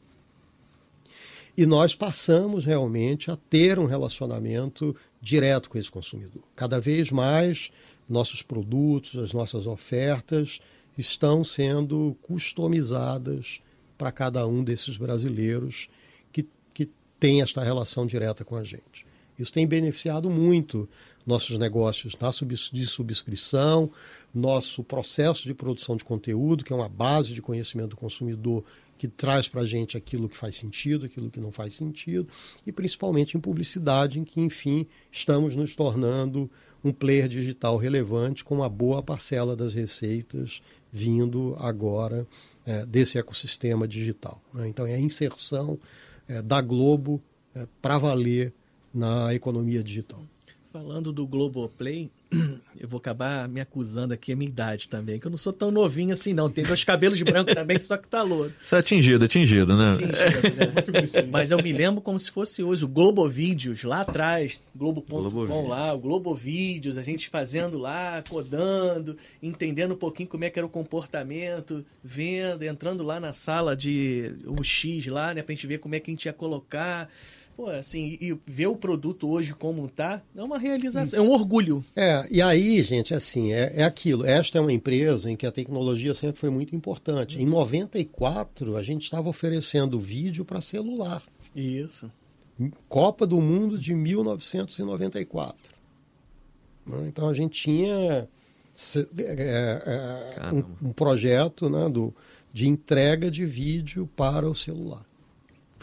E 1.58 1.65
nós 1.65 1.95
passamos 1.95 2.65
realmente 2.65 3.31
a 3.31 3.38
ter 3.38 3.79
um 3.79 3.86
relacionamento 3.86 4.93
direto 5.25 5.71
com 5.71 5.77
esse 5.79 5.89
consumidor. 5.89 6.43
Cada 6.55 6.79
vez 6.79 7.09
mais, 7.09 7.71
nossos 8.07 8.43
produtos, 8.43 9.19
as 9.19 9.33
nossas 9.33 9.65
ofertas 9.65 10.59
estão 10.95 11.43
sendo 11.43 12.15
customizadas 12.21 13.59
para 13.97 14.11
cada 14.11 14.45
um 14.45 14.63
desses 14.63 14.97
brasileiros 14.97 15.89
que, 16.31 16.47
que 16.71 16.88
tem 17.19 17.41
esta 17.41 17.63
relação 17.63 18.05
direta 18.05 18.45
com 18.45 18.55
a 18.55 18.63
gente. 18.63 19.03
Isso 19.38 19.51
tem 19.51 19.65
beneficiado 19.65 20.29
muito 20.29 20.88
nossos 21.25 21.57
negócios 21.57 22.15
na 22.21 22.31
sub, 22.31 22.53
de 22.53 22.85
subscrição, 22.85 23.89
nosso 24.31 24.83
processo 24.83 25.45
de 25.45 25.55
produção 25.55 25.97
de 25.97 26.05
conteúdo, 26.05 26.63
que 26.63 26.71
é 26.71 26.75
uma 26.75 26.88
base 26.88 27.33
de 27.33 27.41
conhecimento 27.41 27.89
do 27.89 27.97
consumidor 27.97 28.63
que 28.97 29.08
traz 29.08 29.47
para 29.47 29.62
a 29.62 29.65
gente 29.65 29.97
aquilo 29.97 30.29
que 30.29 30.38
faz 30.38 30.55
sentido, 30.55 31.05
aquilo 31.05 31.29
que 31.29 31.39
não 31.39 31.51
faz 31.51 31.73
sentido, 31.73 32.27
e 32.65 32.71
principalmente 32.71 33.38
em 33.38 33.39
publicidade, 33.39 34.19
em 34.19 34.23
que, 34.23 34.39
enfim, 34.39 34.88
estamos 35.12 35.55
nos 35.55 35.75
tornando 35.75 36.49
um 36.84 36.93
player 36.93 37.27
digital 37.27 37.77
relevante 37.77 38.43
com 38.43 38.55
uma 38.55 38.69
boa 38.69 39.01
parcela 39.01 39.55
das 39.55 39.73
receitas 39.73 40.62
vindo 40.91 41.55
agora 41.60 42.27
é, 42.65 42.86
desse 42.86 43.17
ecossistema 43.17 43.88
digital. 43.88 44.41
Né? 44.53 44.67
Então, 44.67 44.86
é 44.86 44.93
a 44.93 44.99
inserção 44.99 45.77
é, 46.27 46.41
da 46.41 46.62
Globo 46.62 47.21
é, 47.53 47.67
para 47.81 47.97
valer 47.97 48.53
na 48.93 49.34
economia 49.34 49.84
digital. 49.84 50.23
Falando 50.75 51.13
do 51.13 51.25
Globoplay, 51.25 52.11
eu 52.77 52.85
vou 52.85 52.97
acabar 52.97 53.47
me 53.47 53.61
acusando 53.61 54.13
aqui 54.13 54.33
a 54.33 54.35
minha 54.35 54.49
idade 54.49 54.89
também, 54.89 55.17
que 55.17 55.25
eu 55.25 55.31
não 55.31 55.38
sou 55.38 55.53
tão 55.53 55.71
novinho 55.71 56.13
assim, 56.13 56.33
não. 56.33 56.49
Tem 56.49 56.65
meus 56.65 56.83
cabelos 56.83 57.17
de 57.17 57.23
branco 57.23 57.55
também, 57.55 57.79
só 57.79 57.95
que 57.95 58.09
tá 58.09 58.21
louro. 58.21 58.53
Você 58.61 58.75
é 58.75 58.79
atingido, 58.79 59.23
atingido, 59.23 59.73
né? 59.73 59.93
Atingido, 59.93 61.23
né? 61.23 61.27
Mas 61.31 61.51
eu 61.51 61.63
me 61.63 61.71
lembro 61.71 62.01
como 62.01 62.19
se 62.19 62.29
fosse 62.29 62.61
hoje 62.61 62.83
o 62.83 62.89
Globovídeos, 62.89 63.83
lá 63.83 64.01
atrás, 64.01 64.59
Globo.com 64.75 65.29
Globo 65.29 65.65
lá, 65.65 65.93
o 65.93 65.97
Globovídeos, 65.97 66.97
a 66.97 67.03
gente 67.03 67.29
fazendo 67.29 67.77
lá, 67.77 68.21
codando, 68.27 69.15
entendendo 69.41 69.93
um 69.93 69.97
pouquinho 69.97 70.27
como 70.27 70.43
é 70.43 70.49
que 70.49 70.59
era 70.59 70.65
o 70.65 70.69
comportamento, 70.69 71.85
vendo, 72.03 72.63
entrando 72.63 73.01
lá 73.01 73.17
na 73.17 73.31
sala 73.31 73.77
de 73.77 74.33
o 74.45 74.61
X 74.61 75.07
lá, 75.07 75.33
né, 75.33 75.41
pra 75.41 75.55
gente 75.55 75.67
ver 75.67 75.77
como 75.77 75.95
é 75.95 76.01
que 76.01 76.11
a 76.11 76.13
gente 76.13 76.25
ia 76.25 76.33
colocar. 76.33 77.09
Pô, 77.55 77.69
assim, 77.69 78.17
e 78.19 78.37
ver 78.45 78.67
o 78.67 78.75
produto 78.75 79.29
hoje 79.29 79.53
como 79.53 79.87
tá, 79.87 80.21
é 80.35 80.43
uma 80.43 80.57
realização, 80.57 81.17
é 81.17 81.21
um 81.21 81.31
orgulho. 81.31 81.83
É, 81.95 82.27
e 82.29 82.41
aí, 82.41 82.83
gente, 82.83 83.13
assim, 83.13 83.53
é, 83.53 83.71
é 83.77 83.83
aquilo. 83.83 84.25
Esta 84.25 84.57
é 84.57 84.61
uma 84.61 84.73
empresa 84.73 85.31
em 85.31 85.37
que 85.37 85.45
a 85.45 85.51
tecnologia 85.51 86.13
sempre 86.13 86.37
foi 86.37 86.49
muito 86.49 86.75
importante. 86.75 87.41
Em 87.41 87.45
94, 87.45 88.75
a 88.75 88.83
gente 88.83 89.03
estava 89.03 89.29
oferecendo 89.29 89.97
vídeo 89.99 90.43
para 90.43 90.59
celular. 90.59 91.23
Isso. 91.55 92.11
Copa 92.89 93.25
do 93.25 93.39
Mundo 93.39 93.77
de 93.77 93.93
1994. 93.93 95.73
Né? 96.85 97.05
Então 97.07 97.29
a 97.29 97.33
gente 97.33 97.61
tinha 97.61 98.27
é, 99.17 99.81
é, 99.87 100.53
um, 100.53 100.89
um, 100.89 100.93
projeto 100.93 101.69
né, 101.69 101.87
do, 101.87 102.13
de 102.51 102.67
entrega 102.67 103.31
de 103.31 103.45
vídeo 103.45 104.09
para 104.15 104.49
o 104.49 104.53
celular. 104.53 105.05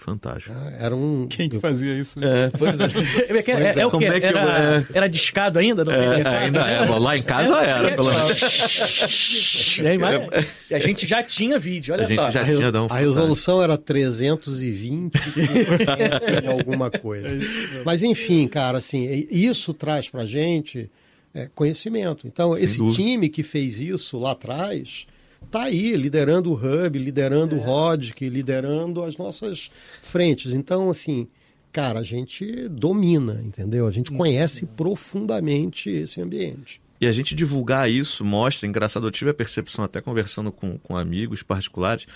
Fantástico. 0.02 0.52
Ah, 0.56 0.72
era 0.80 0.96
um. 0.96 1.28
Quem 1.28 1.48
que 1.48 1.60
fazia 1.60 1.94
isso? 1.94 2.18
É, 2.18 2.50
foi... 2.58 2.70
é, 2.70 2.72
é, 2.72 3.78
é, 3.78 3.86
o 3.86 3.90
quê? 3.96 4.06
É 4.06 4.24
era, 4.24 4.80
é... 4.80 4.84
era 4.94 5.08
discado 5.08 5.60
ainda? 5.60 5.84
Não 5.84 5.92
é, 5.92 6.16
ainda 6.44 6.60
é. 6.60 6.84
Lá 6.86 7.16
em 7.16 7.22
casa 7.22 7.56
era. 7.58 7.92
Pelo... 7.92 8.10
a 10.72 10.78
gente 10.80 11.06
já 11.06 11.22
tinha 11.22 11.56
vídeo, 11.56 11.94
olha 11.94 12.02
a 12.02 12.06
só. 12.08 12.24
Gente 12.24 12.32
já 12.32 12.44
tinha, 12.44 12.72
não, 12.72 12.88
a 12.90 12.96
resolução 12.96 13.62
era 13.62 13.78
320 13.78 15.14
e 15.14 16.48
alguma 16.50 16.90
coisa. 16.90 17.28
Mas 17.84 18.02
enfim, 18.02 18.48
cara, 18.48 18.78
assim, 18.78 19.28
isso 19.30 19.72
traz 19.72 20.08
pra 20.08 20.26
gente 20.26 20.90
conhecimento. 21.54 22.26
Então, 22.26 22.54
Sem 22.54 22.64
esse 22.64 22.78
dúvida. 22.78 22.96
time 22.96 23.28
que 23.28 23.44
fez 23.44 23.80
isso 23.80 24.18
lá 24.18 24.32
atrás 24.32 25.06
está 25.44 25.64
aí, 25.64 25.94
liderando 25.96 26.50
o 26.50 26.54
Hub, 26.54 26.98
liderando 26.98 27.56
é. 27.56 27.58
o 27.58 27.62
Rodic, 27.62 28.28
liderando 28.28 29.02
as 29.02 29.16
nossas 29.16 29.70
frentes. 30.02 30.54
Então, 30.54 30.90
assim, 30.90 31.28
cara, 31.72 32.00
a 32.00 32.02
gente 32.02 32.68
domina, 32.68 33.40
entendeu? 33.44 33.86
A 33.86 33.92
gente 33.92 34.10
conhece 34.10 34.66
profundamente 34.66 35.90
esse 35.90 36.20
ambiente. 36.20 36.80
E 37.00 37.06
a 37.06 37.12
gente 37.12 37.34
divulgar 37.34 37.90
isso 37.90 38.24
mostra, 38.24 38.66
engraçado, 38.68 39.06
eu 39.06 39.10
tive 39.10 39.30
a 39.30 39.34
percepção 39.34 39.84
até 39.84 40.00
conversando 40.00 40.52
com, 40.52 40.78
com 40.78 40.96
amigos 40.96 41.42
particulares, 41.42 42.06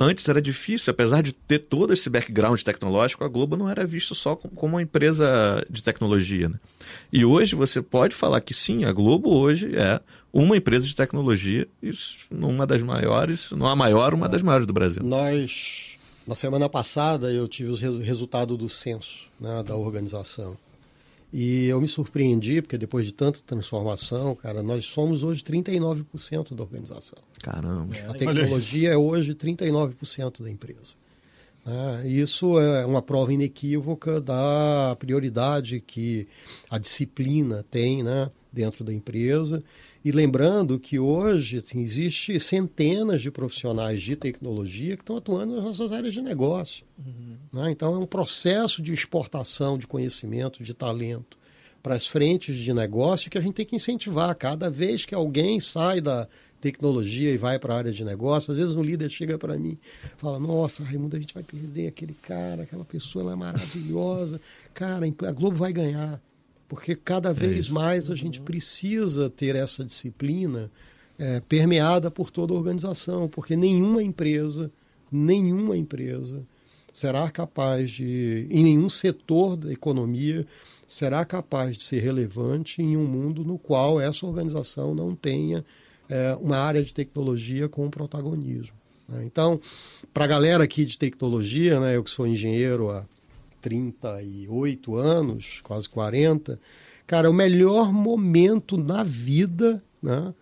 Antes 0.00 0.28
era 0.28 0.40
difícil, 0.40 0.92
apesar 0.92 1.22
de 1.22 1.32
ter 1.32 1.58
todo 1.58 1.92
esse 1.92 2.08
background 2.08 2.60
tecnológico, 2.62 3.24
a 3.24 3.28
Globo 3.28 3.56
não 3.56 3.68
era 3.68 3.84
vista 3.84 4.14
só 4.14 4.36
como 4.36 4.74
uma 4.74 4.82
empresa 4.82 5.64
de 5.68 5.82
tecnologia. 5.82 6.48
Né? 6.48 6.60
E 7.12 7.24
hoje 7.24 7.56
você 7.56 7.82
pode 7.82 8.14
falar 8.14 8.40
que 8.40 8.54
sim, 8.54 8.84
a 8.84 8.92
Globo 8.92 9.30
hoje 9.30 9.74
é 9.76 10.00
uma 10.32 10.56
empresa 10.56 10.86
de 10.86 10.94
tecnologia, 10.94 11.66
isso 11.82 12.28
uma 12.30 12.64
das 12.64 12.80
maiores, 12.80 13.50
não 13.50 13.66
a 13.66 13.74
maior, 13.74 14.14
uma 14.14 14.28
das 14.28 14.40
maiores 14.40 14.68
do 14.68 14.72
Brasil. 14.72 15.02
Nós, 15.02 15.96
na 16.24 16.36
semana 16.36 16.68
passada, 16.68 17.32
eu 17.32 17.48
tive 17.48 17.70
o 17.70 18.00
resultado 18.00 18.56
do 18.56 18.68
censo 18.68 19.26
né, 19.40 19.64
da 19.64 19.74
organização. 19.74 20.56
E 21.32 21.66
eu 21.66 21.80
me 21.80 21.86
surpreendi, 21.86 22.62
porque 22.62 22.78
depois 22.78 23.04
de 23.04 23.12
tanta 23.12 23.40
transformação, 23.44 24.34
cara, 24.34 24.62
nós 24.62 24.86
somos 24.86 25.22
hoje 25.22 25.42
39% 25.42 26.54
da 26.54 26.62
organização. 26.62 27.18
Caramba. 27.42 27.94
A 28.08 28.14
tecnologia 28.14 28.90
é 28.90 28.96
hoje 28.96 29.34
39% 29.34 30.42
da 30.42 30.50
empresa. 30.50 30.94
É, 31.66 32.08
isso 32.08 32.58
é 32.58 32.86
uma 32.86 33.02
prova 33.02 33.32
inequívoca 33.32 34.22
da 34.22 34.96
prioridade 34.98 35.82
que 35.86 36.26
a 36.70 36.78
disciplina 36.78 37.62
tem 37.70 38.02
né, 38.02 38.30
dentro 38.50 38.82
da 38.82 38.92
empresa. 38.92 39.62
E 40.08 40.10
lembrando 40.10 40.78
que 40.78 40.98
hoje 40.98 41.58
assim, 41.58 41.82
existe 41.82 42.40
centenas 42.40 43.20
de 43.20 43.30
profissionais 43.30 44.00
de 44.00 44.16
tecnologia 44.16 44.96
que 44.96 45.02
estão 45.02 45.18
atuando 45.18 45.56
nas 45.56 45.64
nossas 45.66 45.92
áreas 45.92 46.14
de 46.14 46.22
negócio. 46.22 46.86
Uhum. 46.98 47.36
Né? 47.52 47.70
Então 47.72 47.94
é 47.94 47.98
um 47.98 48.06
processo 48.06 48.80
de 48.80 48.90
exportação 48.90 49.76
de 49.76 49.86
conhecimento, 49.86 50.62
de 50.62 50.72
talento 50.72 51.36
para 51.82 51.94
as 51.94 52.06
frentes 52.06 52.56
de 52.56 52.72
negócio 52.72 53.30
que 53.30 53.36
a 53.36 53.40
gente 53.42 53.52
tem 53.52 53.66
que 53.66 53.76
incentivar. 53.76 54.34
Cada 54.34 54.70
vez 54.70 55.04
que 55.04 55.14
alguém 55.14 55.60
sai 55.60 56.00
da 56.00 56.26
tecnologia 56.58 57.30
e 57.30 57.36
vai 57.36 57.58
para 57.58 57.74
a 57.74 57.76
área 57.76 57.92
de 57.92 58.02
negócio, 58.02 58.50
às 58.52 58.56
vezes 58.56 58.74
um 58.74 58.82
líder 58.82 59.10
chega 59.10 59.36
para 59.36 59.58
mim 59.58 59.76
fala, 60.16 60.38
nossa, 60.38 60.82
Raimundo, 60.82 61.16
a 61.16 61.20
gente 61.20 61.34
vai 61.34 61.42
perder 61.42 61.86
aquele 61.86 62.14
cara, 62.14 62.62
aquela 62.62 62.84
pessoa, 62.86 63.24
ela 63.24 63.32
é 63.34 63.36
maravilhosa. 63.36 64.40
Cara, 64.72 65.04
a 65.04 65.32
Globo 65.32 65.58
vai 65.58 65.70
ganhar. 65.70 66.18
Porque 66.68 66.94
cada 66.94 67.30
é 67.30 67.32
vez 67.32 67.68
é 67.68 67.72
mais 67.72 68.10
a 68.10 68.14
gente 68.14 68.40
precisa 68.40 69.30
ter 69.30 69.56
essa 69.56 69.84
disciplina 69.84 70.70
é, 71.18 71.40
permeada 71.40 72.10
por 72.10 72.30
toda 72.30 72.52
a 72.52 72.56
organização, 72.56 73.28
porque 73.28 73.56
nenhuma 73.56 74.02
empresa, 74.02 74.70
nenhuma 75.10 75.76
empresa 75.76 76.42
será 76.92 77.30
capaz 77.30 77.90
de, 77.90 78.46
em 78.50 78.64
nenhum 78.64 78.88
setor 78.88 79.56
da 79.56 79.72
economia, 79.72 80.46
será 80.86 81.24
capaz 81.24 81.76
de 81.76 81.84
ser 81.84 82.00
relevante 82.00 82.82
em 82.82 82.96
um 82.96 83.04
mundo 83.04 83.44
no 83.44 83.58
qual 83.58 84.00
essa 84.00 84.26
organização 84.26 84.94
não 84.94 85.14
tenha 85.14 85.64
é, 86.08 86.36
uma 86.40 86.56
área 86.56 86.82
de 86.82 86.92
tecnologia 86.92 87.68
com 87.68 87.88
protagonismo. 87.90 88.74
Né? 89.08 89.24
Então, 89.24 89.60
para 90.12 90.24
a 90.24 90.28
galera 90.28 90.64
aqui 90.64 90.84
de 90.84 90.98
tecnologia, 90.98 91.78
né, 91.78 91.96
eu 91.96 92.02
que 92.02 92.10
sou 92.10 92.26
engenheiro 92.26 92.90
há 92.90 93.04
38 93.60 94.96
anos, 94.96 95.60
quase 95.62 95.88
40, 95.88 96.58
cara, 97.06 97.26
é 97.26 97.30
o 97.30 97.34
melhor 97.34 97.92
momento 97.92 98.76
na 98.76 99.02
vida, 99.02 99.82
né? 100.02 100.32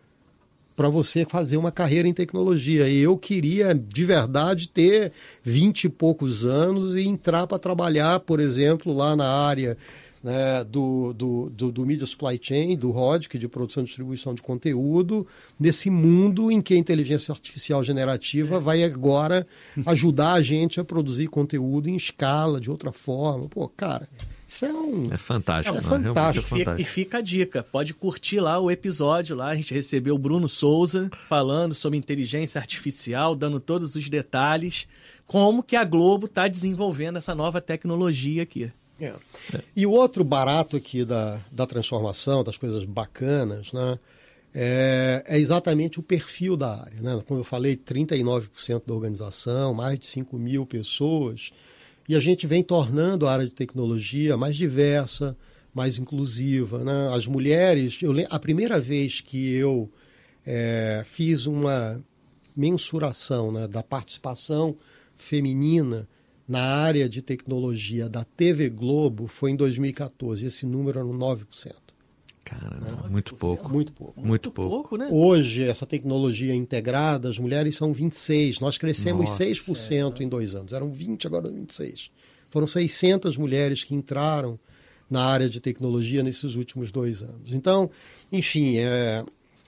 para 0.76 0.90
você 0.90 1.24
fazer 1.24 1.56
uma 1.56 1.72
carreira 1.72 2.06
em 2.06 2.12
tecnologia. 2.12 2.86
E 2.86 2.98
eu 2.98 3.16
queria, 3.16 3.74
de 3.74 4.04
verdade, 4.04 4.68
ter 4.68 5.10
vinte 5.42 5.84
e 5.84 5.88
poucos 5.88 6.44
anos 6.44 6.94
e 6.94 7.00
entrar 7.00 7.46
para 7.46 7.58
trabalhar, 7.58 8.20
por 8.20 8.38
exemplo, 8.38 8.92
lá 8.92 9.16
na 9.16 9.26
área 9.26 9.78
né, 10.22 10.64
do, 10.64 11.12
do, 11.12 11.50
do, 11.50 11.72
do 11.72 11.86
Media 11.86 12.06
Supply 12.06 12.38
Chain, 12.40 12.76
do 12.76 12.90
RODC, 12.90 13.38
de 13.38 13.48
produção 13.48 13.82
e 13.82 13.86
distribuição 13.86 14.34
de 14.34 14.42
conteúdo, 14.42 15.26
nesse 15.58 15.90
mundo 15.90 16.50
em 16.50 16.60
que 16.60 16.74
a 16.74 16.78
inteligência 16.78 17.32
artificial 17.32 17.82
generativa 17.84 18.58
vai 18.58 18.82
agora 18.82 19.46
ajudar 19.86 20.34
a 20.34 20.42
gente 20.42 20.80
a 20.80 20.84
produzir 20.84 21.28
conteúdo 21.28 21.88
em 21.88 21.96
escala, 21.96 22.60
de 22.60 22.70
outra 22.70 22.92
forma. 22.92 23.48
Pô, 23.48 23.68
cara. 23.68 24.08
Isso 24.46 24.64
é 24.64 24.72
um. 24.72 25.06
É 25.12 25.16
fantástico. 25.16 25.76
É, 25.76 25.80
fantástico. 25.80 26.46
É 26.46 26.58
fantástico. 26.58 26.80
E, 26.80 26.84
fica 26.84 27.18
a 27.18 27.20
dica: 27.20 27.64
pode 27.64 27.92
curtir 27.92 28.38
lá 28.38 28.60
o 28.60 28.70
episódio. 28.70 29.34
Lá 29.34 29.48
a 29.48 29.54
gente 29.56 29.74
recebeu 29.74 30.14
o 30.14 30.18
Bruno 30.18 30.48
Souza 30.48 31.10
falando 31.28 31.74
sobre 31.74 31.98
inteligência 31.98 32.60
artificial, 32.60 33.34
dando 33.34 33.58
todos 33.58 33.96
os 33.96 34.08
detalhes, 34.08 34.86
como 35.26 35.62
que 35.62 35.74
a 35.74 35.82
Globo 35.82 36.26
está 36.26 36.46
desenvolvendo 36.46 37.18
essa 37.18 37.34
nova 37.34 37.60
tecnologia 37.60 38.44
aqui. 38.44 38.70
É. 39.00 39.12
E 39.74 39.86
o 39.86 39.90
outro 39.90 40.24
barato 40.24 40.76
aqui 40.76 41.04
da, 41.04 41.40
da 41.52 41.66
transformação, 41.66 42.42
das 42.42 42.56
coisas 42.56 42.84
bacanas, 42.84 43.72
né, 43.72 43.98
é, 44.54 45.22
é, 45.26 45.38
exatamente 45.38 46.00
o 46.00 46.02
perfil 46.02 46.56
da 46.56 46.80
área. 46.80 47.00
Né? 47.00 47.22
Como 47.26 47.40
eu 47.40 47.44
falei, 47.44 47.76
39% 47.76 48.82
da 48.86 48.94
organização, 48.94 49.74
mais 49.74 49.98
de 49.98 50.06
5 50.06 50.38
mil 50.38 50.64
pessoas, 50.64 51.50
e 52.08 52.14
a 52.14 52.20
gente 52.20 52.46
vem 52.46 52.62
tornando 52.62 53.26
a 53.26 53.32
área 53.32 53.44
de 53.44 53.52
tecnologia 53.52 54.36
mais 54.36 54.56
diversa, 54.56 55.36
mais 55.74 55.98
inclusiva. 55.98 56.78
Né? 56.82 57.10
As 57.14 57.26
mulheres, 57.26 57.98
eu, 58.00 58.14
a 58.30 58.38
primeira 58.38 58.80
vez 58.80 59.20
que 59.20 59.52
eu 59.54 59.90
é, 60.46 61.02
fiz 61.04 61.44
uma 61.44 62.02
mensuração 62.56 63.52
né, 63.52 63.68
da 63.68 63.82
participação 63.82 64.74
feminina 65.16 66.08
na 66.48 66.60
área 66.60 67.08
de 67.08 67.20
tecnologia 67.20 68.08
da 68.08 68.24
TV 68.24 68.68
Globo 68.68 69.26
foi 69.26 69.50
em 69.50 69.56
2014. 69.56 70.46
Esse 70.46 70.64
número 70.64 71.00
era 71.00 71.08
9%. 71.08 71.46
Caramba, 72.44 73.06
é, 73.06 73.08
muito 73.08 73.34
pouco. 73.34 73.68
Muito 73.68 73.92
pouco. 73.92 74.20
Muito 74.20 74.50
pouco. 74.52 74.96
né? 74.96 75.08
Hoje, 75.10 75.64
essa 75.64 75.84
tecnologia 75.84 76.54
integrada, 76.54 77.28
as 77.28 77.38
mulheres 77.38 77.74
são 77.74 77.92
26. 77.92 78.60
Nós 78.60 78.78
crescemos 78.78 79.28
Nossa, 79.30 79.44
6% 79.44 80.20
é. 80.20 80.22
em 80.22 80.28
dois 80.28 80.54
anos. 80.54 80.72
Eram 80.72 80.92
20, 80.92 81.26
agora 81.26 81.50
26. 81.50 82.12
Foram 82.48 82.68
600 82.68 83.36
mulheres 83.36 83.82
que 83.82 83.96
entraram 83.96 84.56
na 85.10 85.24
área 85.24 85.48
de 85.48 85.60
tecnologia 85.60 86.22
nesses 86.22 86.54
últimos 86.54 86.92
dois 86.92 87.20
anos. 87.20 87.52
Então, 87.52 87.90
enfim, 88.30 88.76
é, 88.76 89.24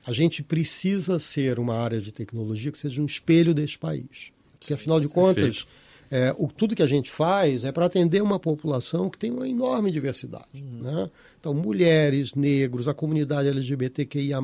a 0.06 0.12
gente 0.12 0.44
precisa 0.44 1.18
ser 1.18 1.58
uma 1.58 1.74
área 1.74 2.00
de 2.00 2.12
tecnologia 2.12 2.70
que 2.70 2.78
seja 2.78 3.02
um 3.02 3.06
espelho 3.06 3.52
desse 3.52 3.76
país. 3.76 4.30
Porque, 4.56 4.72
afinal 4.72 5.00
de 5.00 5.08
contas, 5.08 5.34
Perfeito 5.34 5.87
é, 6.10 6.34
o, 6.38 6.48
tudo 6.48 6.74
que 6.74 6.82
a 6.82 6.86
gente 6.86 7.10
faz 7.10 7.64
é 7.64 7.72
para 7.72 7.86
atender 7.86 8.22
uma 8.22 8.38
população 8.38 9.10
que 9.10 9.18
tem 9.18 9.30
uma 9.30 9.48
enorme 9.48 9.90
diversidade. 9.90 10.46
Uhum. 10.54 10.82
Né? 10.82 11.10
Então, 11.38 11.52
mulheres, 11.52 12.34
negros, 12.34 12.88
a 12.88 12.94
comunidade 12.94 13.48
LGBTQIA, 13.48 14.38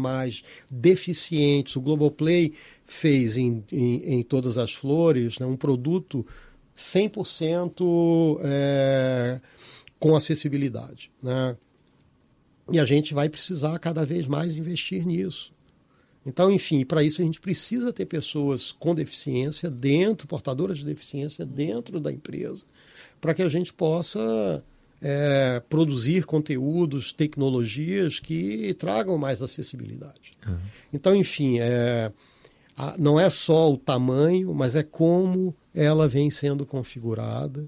deficientes. 0.70 1.74
O 1.76 1.80
Globoplay 1.80 2.52
fez 2.84 3.36
em, 3.36 3.64
em, 3.72 4.14
em 4.14 4.22
Todas 4.22 4.58
as 4.58 4.72
Flores 4.72 5.38
né, 5.38 5.46
um 5.46 5.56
produto 5.56 6.26
100% 6.76 8.40
é, 8.42 9.40
com 9.98 10.14
acessibilidade. 10.14 11.10
Né? 11.22 11.56
E 12.70 12.78
a 12.78 12.84
gente 12.84 13.14
vai 13.14 13.28
precisar 13.28 13.78
cada 13.78 14.04
vez 14.04 14.26
mais 14.26 14.56
investir 14.56 15.06
nisso. 15.06 15.53
Então, 16.26 16.50
enfim, 16.50 16.84
para 16.84 17.02
isso 17.02 17.20
a 17.20 17.24
gente 17.24 17.40
precisa 17.40 17.92
ter 17.92 18.06
pessoas 18.06 18.72
com 18.72 18.94
deficiência 18.94 19.70
dentro, 19.70 20.26
portadoras 20.26 20.78
de 20.78 20.84
deficiência 20.84 21.44
dentro 21.44 22.00
da 22.00 22.10
empresa, 22.10 22.64
para 23.20 23.34
que 23.34 23.42
a 23.42 23.48
gente 23.48 23.72
possa 23.72 24.64
é, 25.02 25.62
produzir 25.68 26.24
conteúdos, 26.24 27.12
tecnologias 27.12 28.18
que 28.18 28.72
tragam 28.74 29.18
mais 29.18 29.42
acessibilidade. 29.42 30.30
Uhum. 30.46 30.56
Então, 30.92 31.14
enfim, 31.14 31.58
é, 31.58 32.10
a, 32.76 32.96
não 32.98 33.20
é 33.20 33.28
só 33.28 33.70
o 33.70 33.76
tamanho, 33.76 34.54
mas 34.54 34.74
é 34.74 34.82
como 34.82 35.54
ela 35.74 36.08
vem 36.08 36.30
sendo 36.30 36.64
configurada. 36.64 37.66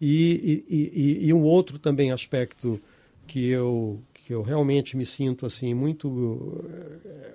E, 0.00 0.64
e, 0.68 0.76
e, 0.76 1.26
e 1.26 1.34
um 1.34 1.42
outro 1.42 1.78
também 1.78 2.12
aspecto 2.12 2.80
que 3.26 3.48
eu, 3.48 4.00
que 4.14 4.32
eu 4.32 4.42
realmente 4.42 4.96
me 4.96 5.04
sinto 5.04 5.44
assim 5.44 5.74
muito 5.74 6.64
é, 7.04 7.34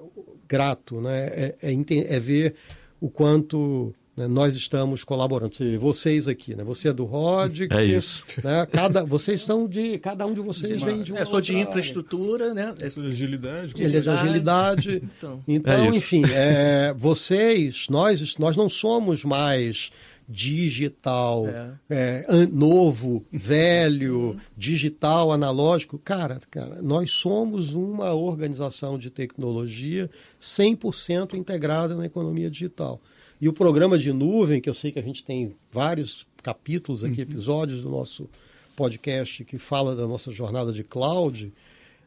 grato, 0.53 1.01
né? 1.01 1.25
É, 1.25 1.55
é, 1.63 2.15
é 2.15 2.19
ver 2.19 2.53
o 3.01 3.09
quanto 3.09 3.91
né, 4.15 4.27
nós 4.27 4.55
estamos 4.55 5.03
colaborando. 5.03 5.51
Vocês 5.79 6.27
aqui, 6.27 6.53
né? 6.53 6.63
Você 6.63 6.89
é 6.89 6.93
do 6.93 7.05
ROD. 7.05 7.67
É 7.71 7.83
isso. 7.83 8.23
Né? 8.43 8.67
Cada, 8.71 9.03
vocês 9.03 9.41
são 9.41 9.67
de. 9.67 9.97
Cada 9.97 10.27
um 10.27 10.33
de 10.35 10.41
vocês 10.41 10.79
vem 10.83 11.01
de 11.01 11.11
uma. 11.11 11.21
É, 11.21 11.25
sou 11.25 11.41
de 11.41 11.57
infraestrutura, 11.57 12.53
né? 12.53 12.71
É 12.79 12.87
de 12.87 13.07
agilidade. 13.07 13.73
Ele 13.75 13.97
é 13.97 13.99
de 13.99 14.09
agilidade. 14.11 15.01
então, 15.17 15.43
então 15.47 15.73
é 15.73 15.87
enfim, 15.87 16.21
é, 16.31 16.93
vocês, 16.95 17.87
nós, 17.89 18.37
nós 18.37 18.55
não 18.55 18.69
somos 18.69 19.23
mais 19.23 19.89
digital, 20.27 21.47
é. 21.47 22.25
É, 22.27 22.47
novo, 22.47 23.25
velho, 23.31 24.37
digital, 24.57 25.31
analógico. 25.31 25.97
Cara, 25.97 26.39
cara, 26.49 26.81
nós 26.81 27.11
somos 27.11 27.73
uma 27.73 28.13
organização 28.13 28.97
de 28.97 29.09
tecnologia 29.09 30.09
100% 30.39 31.33
integrada 31.33 31.95
na 31.95 32.05
economia 32.05 32.49
digital. 32.49 33.01
E 33.39 33.49
o 33.49 33.53
programa 33.53 33.97
de 33.97 34.13
nuvem, 34.13 34.61
que 34.61 34.69
eu 34.69 34.73
sei 34.73 34.91
que 34.91 34.99
a 34.99 35.03
gente 35.03 35.23
tem 35.23 35.55
vários 35.71 36.25
capítulos 36.41 37.03
aqui, 37.03 37.21
uhum. 37.21 37.29
episódios 37.29 37.81
do 37.81 37.89
nosso 37.89 38.29
podcast 38.75 39.43
que 39.43 39.57
fala 39.57 39.95
da 39.95 40.07
nossa 40.07 40.31
jornada 40.31 40.71
de 40.71 40.83
cloud, 40.83 41.53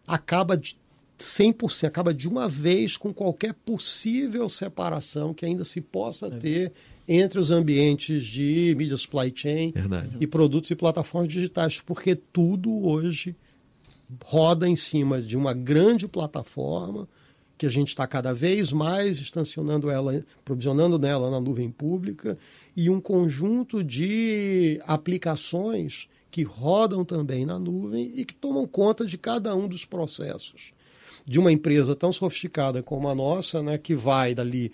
acaba 0.06 0.56
de 0.56 0.76
100%, 1.18 1.86
acaba 1.86 2.12
de 2.12 2.28
uma 2.28 2.48
vez 2.48 2.96
com 2.96 3.12
qualquer 3.12 3.54
possível 3.54 4.48
separação 4.48 5.32
que 5.32 5.46
ainda 5.46 5.64
se 5.64 5.80
possa 5.80 6.26
é. 6.26 6.30
ter 6.30 6.72
entre 7.08 7.38
os 7.38 7.50
ambientes 7.50 8.24
de 8.24 8.74
media 8.76 8.96
supply 8.96 9.32
chain 9.34 9.72
Verdade. 9.72 10.16
e 10.20 10.26
produtos 10.26 10.70
e 10.70 10.74
plataformas 10.74 11.32
digitais, 11.32 11.80
porque 11.80 12.14
tudo 12.14 12.86
hoje 12.86 13.36
roda 14.24 14.68
em 14.68 14.76
cima 14.76 15.20
de 15.20 15.36
uma 15.36 15.52
grande 15.52 16.06
plataforma 16.06 17.08
que 17.58 17.66
a 17.66 17.70
gente 17.70 17.88
está 17.88 18.06
cada 18.06 18.32
vez 18.34 18.70
mais 18.70 19.18
estacionando 19.18 19.88
ela, 19.88 20.22
provisionando 20.44 20.98
nela 20.98 21.30
na 21.30 21.40
nuvem 21.40 21.70
pública 21.70 22.36
e 22.76 22.90
um 22.90 23.00
conjunto 23.00 23.82
de 23.82 24.80
aplicações 24.86 26.06
que 26.30 26.42
rodam 26.42 27.04
também 27.04 27.46
na 27.46 27.58
nuvem 27.58 28.12
e 28.14 28.24
que 28.24 28.34
tomam 28.34 28.66
conta 28.66 29.06
de 29.06 29.16
cada 29.16 29.54
um 29.54 29.66
dos 29.66 29.84
processos 29.84 30.76
de 31.26 31.38
uma 31.38 31.50
empresa 31.50 31.96
tão 31.96 32.12
sofisticada 32.12 32.82
como 32.82 33.08
a 33.08 33.14
nossa, 33.14 33.62
né, 33.62 33.76
que 33.76 33.94
vai 33.94 34.34
dali 34.34 34.70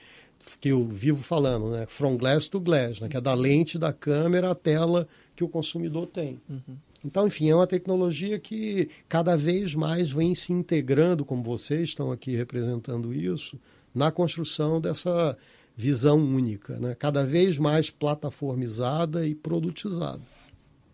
que 0.60 0.68
eu 0.68 0.86
vivo 0.86 1.22
falando, 1.22 1.70
né, 1.70 1.86
from 1.86 2.16
glass 2.16 2.48
to 2.48 2.60
glass, 2.60 3.00
né, 3.00 3.08
que 3.08 3.16
é 3.16 3.20
da 3.20 3.34
lente 3.34 3.78
da 3.78 3.92
câmera 3.92 4.50
à 4.50 4.54
tela 4.54 5.06
que 5.34 5.44
o 5.44 5.48
consumidor 5.48 6.06
tem. 6.06 6.40
Uhum. 6.48 6.76
Então, 7.04 7.26
enfim, 7.26 7.50
é 7.50 7.54
uma 7.54 7.66
tecnologia 7.66 8.38
que 8.38 8.88
cada 9.08 9.36
vez 9.36 9.74
mais 9.74 10.10
vem 10.10 10.34
se 10.34 10.52
integrando, 10.52 11.24
como 11.24 11.42
vocês 11.42 11.88
estão 11.88 12.12
aqui 12.12 12.36
representando 12.36 13.12
isso, 13.12 13.58
na 13.94 14.10
construção 14.10 14.80
dessa 14.80 15.36
visão 15.76 16.18
única, 16.18 16.78
né? 16.78 16.94
cada 16.94 17.24
vez 17.24 17.58
mais 17.58 17.90
plataformizada 17.90 19.26
e 19.26 19.34
produtizada. 19.34 20.20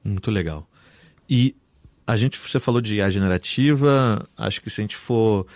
Muito 0.05 0.31
legal. 0.31 0.67
E 1.29 1.55
a 2.07 2.17
gente, 2.17 2.39
você 2.39 2.59
falou 2.59 2.81
de 2.81 2.97
IA 2.97 3.11
generativa, 3.11 4.27
acho 4.37 4.63
que 4.63 4.71
se 4.71 4.81
a 4.81 4.83
gente 4.83 4.97
for 4.97 5.47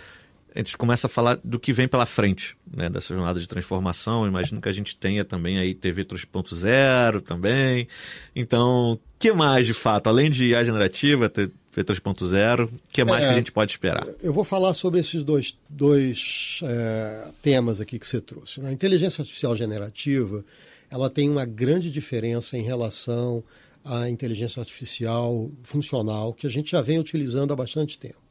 a 0.55 0.59
gente 0.59 0.77
começa 0.77 1.07
a 1.07 1.09
falar 1.09 1.39
do 1.43 1.59
que 1.59 1.73
vem 1.73 1.87
pela 1.87 2.05
frente, 2.05 2.55
né, 2.71 2.89
dessa 2.89 3.13
jornada 3.13 3.39
de 3.39 3.47
transformação. 3.47 4.27
Imagino 4.27 4.61
que 4.61 4.69
a 4.69 4.71
gente 4.71 4.95
tenha 4.95 5.25
também 5.25 5.57
aí 5.57 5.73
TV 5.73 6.05
3.0 6.05 7.21
também. 7.21 7.87
Então, 8.35 8.99
que 9.17 9.31
mais 9.31 9.65
de 9.65 9.73
fato, 9.73 10.07
além 10.07 10.29
de 10.29 10.45
IA 10.49 10.63
generativa, 10.63 11.27
TV 11.27 11.51
3.0, 11.75 12.69
que 12.91 13.03
mais 13.03 13.23
é, 13.23 13.27
que 13.27 13.33
a 13.33 13.37
gente 13.37 13.51
pode 13.51 13.71
esperar? 13.71 14.05
Eu 14.21 14.31
vou 14.31 14.43
falar 14.43 14.75
sobre 14.75 14.99
esses 14.99 15.23
dois, 15.23 15.55
dois 15.67 16.59
é, 16.63 17.27
temas 17.41 17.81
aqui 17.81 17.97
que 17.97 18.05
você 18.05 18.21
trouxe. 18.21 18.61
A 18.61 18.71
inteligência 18.71 19.23
artificial 19.23 19.55
generativa, 19.55 20.45
ela 20.89 21.09
tem 21.09 21.29
uma 21.29 21.45
grande 21.45 21.89
diferença 21.89 22.55
em 22.55 22.61
relação 22.61 23.43
à 23.83 24.07
inteligência 24.07 24.59
artificial 24.59 25.49
funcional 25.63 26.31
que 26.31 26.45
a 26.45 26.49
gente 26.49 26.71
já 26.71 26.81
vem 26.81 26.99
utilizando 26.99 27.51
há 27.51 27.55
bastante 27.55 27.97
tempo 27.97 28.22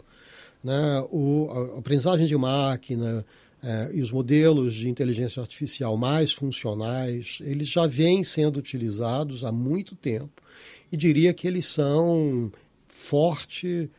né, 0.62 1.04
o, 1.10 1.50
a 1.50 1.78
aprendizagem 1.78 2.26
de 2.26 2.36
máquina 2.36 3.24
é, 3.62 3.90
e 3.94 4.00
os 4.00 4.10
modelos 4.10 4.74
de 4.74 4.88
inteligência 4.88 5.40
artificial 5.40 5.96
mais 5.96 6.32
funcionais, 6.32 7.38
eles 7.40 7.68
já 7.68 7.86
vêm 7.86 8.24
sendo 8.24 8.58
utilizados 8.58 9.44
há 9.44 9.52
muito 9.52 9.94
tempo 9.94 10.42
e 10.90 10.96
diria 10.96 11.32
que 11.32 11.46
eles 11.46 11.66
são 11.66 12.52
forte 12.86 13.90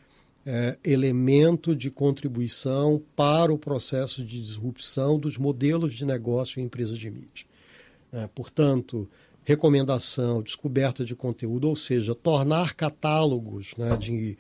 é, 0.45 0.78
elemento 0.84 1.76
de 1.76 1.89
contribuição 1.89 3.01
para 3.16 3.53
o 3.53 3.57
processo 3.57 4.24
de 4.24 4.41
disrupção 4.41 5.18
dos 5.18 5.38
modelos 5.38 5.93
de 5.93 6.05
negócio 6.05 6.59
em 6.59 6.66
empresas 6.66 6.97
de 6.97 7.09
mídia. 7.09 7.45
É, 8.11 8.28
portanto, 8.28 9.09
recomendação, 9.43 10.41
descoberta 10.41 11.03
de 11.03 11.16
conteúdo, 11.16 11.68
ou 11.68 11.76
seja, 11.76 12.14
tornar 12.14 12.74
catálogos 12.74 13.76
né, 13.78 13.95
de 13.97 14.38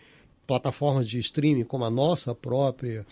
plataformas 0.53 1.09
de 1.09 1.17
streaming 1.17 1.63
como 1.63 1.83
a 1.83 1.89
nossa 1.89 2.35
própria, 2.35 3.03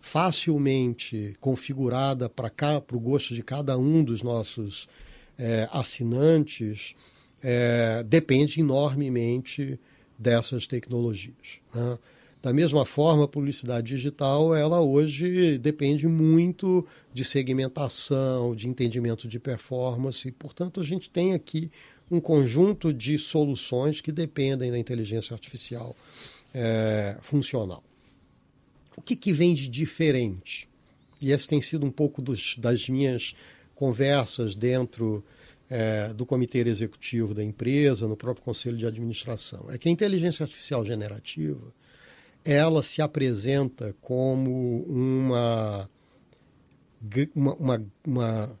facilmente 0.00 1.36
configurada 1.40 2.28
para 2.28 2.50
o 2.92 2.98
gosto 2.98 3.34
de 3.34 3.42
cada 3.42 3.78
um 3.78 4.02
dos 4.02 4.20
nossos 4.20 4.88
é, 5.38 5.68
assinantes, 5.70 6.96
é, 7.40 8.02
depende 8.02 8.60
enormemente 8.60 9.78
dessas 10.18 10.66
tecnologias. 10.66 11.60
Né? 11.72 11.98
Da 12.42 12.52
mesma 12.52 12.84
forma, 12.84 13.24
a 13.24 13.28
publicidade 13.28 13.86
digital, 13.86 14.52
ela 14.54 14.80
hoje 14.80 15.56
depende 15.58 16.08
muito 16.08 16.84
de 17.14 17.24
segmentação, 17.24 18.56
de 18.56 18.66
entendimento 18.66 19.28
de 19.28 19.38
performance, 19.38 20.26
e, 20.26 20.32
portanto, 20.32 20.80
a 20.80 20.84
gente 20.84 21.08
tem 21.08 21.32
aqui 21.32 21.70
um 22.10 22.20
conjunto 22.20 22.92
de 22.92 23.18
soluções 23.18 24.00
que 24.00 24.10
dependem 24.10 24.70
da 24.70 24.78
inteligência 24.78 25.34
artificial 25.34 25.94
é, 26.60 27.16
funcional. 27.20 27.84
O 28.96 29.00
que, 29.00 29.14
que 29.14 29.32
vem 29.32 29.54
de 29.54 29.68
diferente? 29.68 30.68
E 31.20 31.30
esse 31.30 31.46
tem 31.46 31.60
sido 31.60 31.86
um 31.86 31.90
pouco 31.90 32.20
dos, 32.20 32.56
das 32.58 32.88
minhas 32.88 33.36
conversas 33.76 34.56
dentro 34.56 35.24
é, 35.70 36.12
do 36.12 36.26
comitê 36.26 36.58
executivo 36.58 37.32
da 37.32 37.44
empresa, 37.44 38.08
no 38.08 38.16
próprio 38.16 38.44
conselho 38.44 38.76
de 38.76 38.86
administração. 38.86 39.66
É 39.70 39.78
que 39.78 39.88
a 39.88 39.92
inteligência 39.92 40.42
artificial 40.42 40.84
generativa 40.84 41.72
ela 42.44 42.82
se 42.82 43.00
apresenta 43.00 43.94
como 44.00 44.82
uma, 44.88 45.88
uma, 47.36 47.54
uma, 47.54 47.86
uma, 48.04 48.58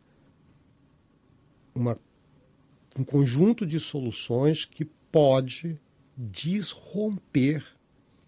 uma 1.74 1.98
um 2.96 3.04
conjunto 3.04 3.66
de 3.66 3.80
soluções 3.80 4.64
que 4.64 4.84
pode 4.84 5.80
desromper 6.16 7.77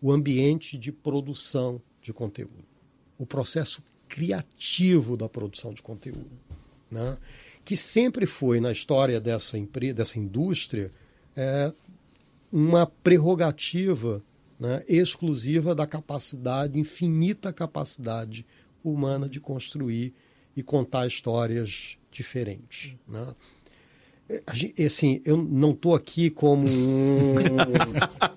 o 0.01 0.12
ambiente 0.12 0.78
de 0.78 0.90
produção 0.90 1.80
de 2.03 2.12
conteúdo, 2.12 2.64
o 3.18 3.26
processo 3.26 3.82
criativo 4.09 5.16
da 5.16 5.28
produção 5.28 5.72
de 5.72 5.82
conteúdo, 5.82 6.30
né? 6.90 7.16
que 7.64 7.76
sempre 7.76 8.26
foi 8.26 8.61
na 8.61 8.72
história 8.72 9.20
dessa 9.20 9.57
empresa, 9.59 9.94
dessa 9.94 10.18
indústria, 10.18 10.90
é, 11.36 11.72
uma 12.51 12.86
prerrogativa 12.86 14.22
né, 14.59 14.84
exclusiva 14.88 15.74
da 15.74 15.86
capacidade, 15.86 16.78
infinita 16.78 17.53
capacidade 17.53 18.44
humana 18.82 19.28
de 19.28 19.40
construir 19.40 20.12
e 20.57 20.62
contar 20.62 21.07
histórias 21.07 21.96
diferentes. 22.11 22.94
Né? 23.07 23.34
Assim, 24.86 25.20
eu 25.24 25.36
não 25.36 25.72
estou 25.72 25.92
aqui 25.92 26.30
como 26.30 26.64
um 26.68 27.36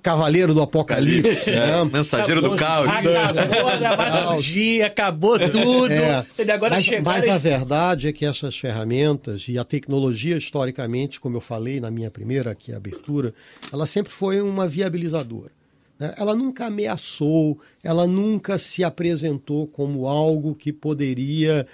cavaleiro 0.01 0.51
do 0.51 0.61
apocalipse, 0.61 1.51
né? 1.51 1.83
mensageiro 1.83 2.39
acabou, 2.39 2.55
do 2.55 2.59
caos. 2.59 2.89
Acabou 2.89 3.67
a 3.67 3.75
dramaturgia, 3.75 4.87
acabou 4.87 5.37
tudo. 5.51 5.91
É, 5.91 6.25
Agora 6.51 6.75
mas, 6.75 6.89
mas 7.03 7.27
a 7.27 7.37
verdade 7.37 8.07
é 8.07 8.11
que 8.11 8.25
essas 8.25 8.57
ferramentas 8.57 9.45
e 9.47 9.57
a 9.57 9.63
tecnologia, 9.63 10.35
historicamente, 10.35 11.19
como 11.19 11.37
eu 11.37 11.41
falei 11.41 11.79
na 11.79 11.91
minha 11.91 12.09
primeira 12.09 12.51
aqui, 12.51 12.73
abertura, 12.73 13.33
ela 13.71 13.85
sempre 13.85 14.11
foi 14.11 14.41
uma 14.41 14.67
viabilizadora. 14.67 15.51
Né? 15.99 16.13
Ela 16.17 16.35
nunca 16.35 16.65
ameaçou, 16.65 17.59
ela 17.83 18.07
nunca 18.07 18.57
se 18.57 18.83
apresentou 18.83 19.67
como 19.67 20.07
algo 20.07 20.55
que 20.55 20.73
poderia 20.73 21.67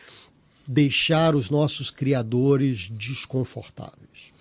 deixar 0.71 1.35
os 1.35 1.49
nossos 1.49 1.89
criadores 1.89 2.91
desconfortáveis. 2.91 4.31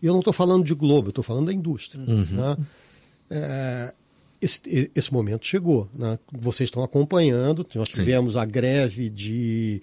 E 0.00 0.06
eu 0.06 0.12
não 0.12 0.20
estou 0.20 0.32
falando 0.32 0.64
de 0.64 0.72
Globo, 0.72 1.08
estou 1.08 1.24
falando 1.24 1.46
da 1.46 1.52
indústria. 1.52 2.04
Uhum. 2.04 2.24
Né? 2.24 2.56
É, 3.28 3.94
esse, 4.40 4.60
esse, 4.94 5.12
momento 5.12 5.44
chegou. 5.44 5.88
Né? 5.92 6.20
Vocês 6.30 6.68
estão 6.68 6.84
acompanhando, 6.84 7.64
nós 7.74 7.88
tivemos 7.88 8.34
Sim. 8.34 8.38
a 8.38 8.44
greve 8.44 9.10
de 9.10 9.82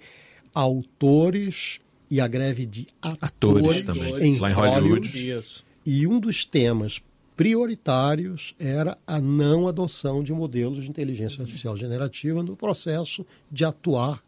autores 0.54 1.80
e 2.10 2.18
a 2.18 2.26
greve 2.26 2.64
de 2.64 2.86
atores, 3.02 3.62
atores 3.62 3.82
também. 3.82 4.22
em 4.22 4.38
Lá 4.38 4.50
em 4.50 4.54
Hollywood. 4.54 5.08
Hollywood. 5.08 5.64
E 5.84 6.06
um 6.06 6.18
dos 6.18 6.46
temas 6.46 7.02
prioritários 7.36 8.54
era 8.58 8.96
a 9.06 9.20
não 9.20 9.68
adoção 9.68 10.24
de 10.24 10.32
modelos 10.32 10.82
de 10.82 10.88
inteligência 10.88 11.42
artificial 11.42 11.76
generativa 11.76 12.42
no 12.42 12.56
processo 12.56 13.26
de 13.52 13.66
atuar 13.66 14.22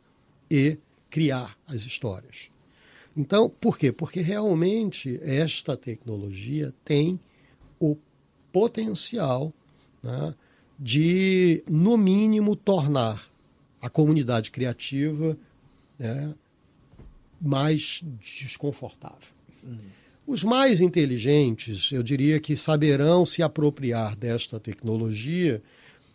e 0.51 0.77
criar 1.11 1.57
as 1.67 1.83
histórias. 1.83 2.49
Então, 3.17 3.49
por 3.49 3.79
quê? 3.79 3.91
Porque 3.91 4.21
realmente 4.21 5.19
esta 5.23 5.77
tecnologia 5.77 6.75
tem 6.85 7.19
o 7.81 7.97
potencial 8.53 9.53
né, 10.03 10.35
de, 10.79 11.65
no 11.69 11.97
mínimo, 11.97 12.55
tornar 12.55 13.31
a 13.81 13.89
comunidade 13.89 14.51
criativa 14.51 15.37
né, 15.99 16.35
mais 17.41 18.03
desconfortável. 18.21 19.35
Uhum. 19.63 19.79
Os 20.27 20.43
mais 20.43 20.81
inteligentes, 20.81 21.91
eu 21.93 22.03
diria 22.03 22.41
que 22.41 22.57
saberão 22.57 23.25
se 23.25 23.43
apropriar 23.43 24.17
desta 24.17 24.59
tecnologia 24.59 25.63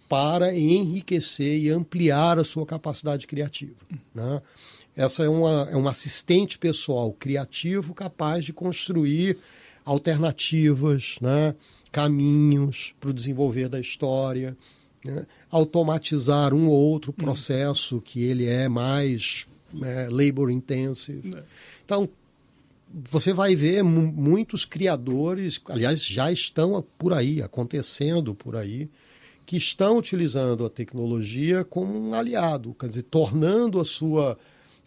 para 0.10 0.54
enriquecer 0.54 1.62
e 1.62 1.70
ampliar 1.70 2.38
a 2.38 2.44
sua 2.44 2.66
capacidade 2.66 3.26
criativa. 3.26 3.78
Né? 4.14 4.42
Essa 4.96 5.24
é, 5.24 5.30
uma, 5.30 5.70
é 5.72 5.76
um 5.76 5.88
assistente 5.88 6.58
pessoal 6.58 7.12
criativo 7.14 7.94
capaz 7.94 8.44
de 8.44 8.54
construir 8.54 9.38
alternativas, 9.86 11.16
né? 11.22 11.56
caminhos 11.92 12.94
para 13.00 13.10
o 13.10 13.14
desenvolver 13.14 13.68
da 13.68 13.80
história, 13.80 14.56
né? 15.04 15.26
automatizar 15.50 16.54
um 16.54 16.68
ou 16.68 16.78
outro 16.78 17.12
processo 17.12 17.98
hum. 17.98 18.02
que 18.02 18.24
ele 18.24 18.46
é 18.46 18.68
mais 18.68 19.48
é, 19.82 20.08
labor 20.10 20.50
intensive. 20.50 21.36
É. 21.36 21.44
Então, 21.86 22.10
você 23.10 23.34
vai 23.34 23.56
ver 23.56 23.84
muitos 23.84 24.66
criadores, 24.66 25.62
aliás, 25.68 26.06
já 26.06 26.32
estão 26.32 26.84
por 26.98 27.14
aí, 27.14 27.42
acontecendo 27.42 28.36
por 28.36 28.56
aí, 28.56 28.90
que 29.46 29.58
estão 29.58 29.98
utilizando 29.98 30.66
a 30.66 30.70
tecnologia 30.70 31.64
como 31.64 31.98
um 31.98 32.14
aliado, 32.14 32.76
quer 32.78 32.90
dizer, 32.90 33.04
tornando 33.04 33.80
a 33.80 33.86
sua 33.86 34.38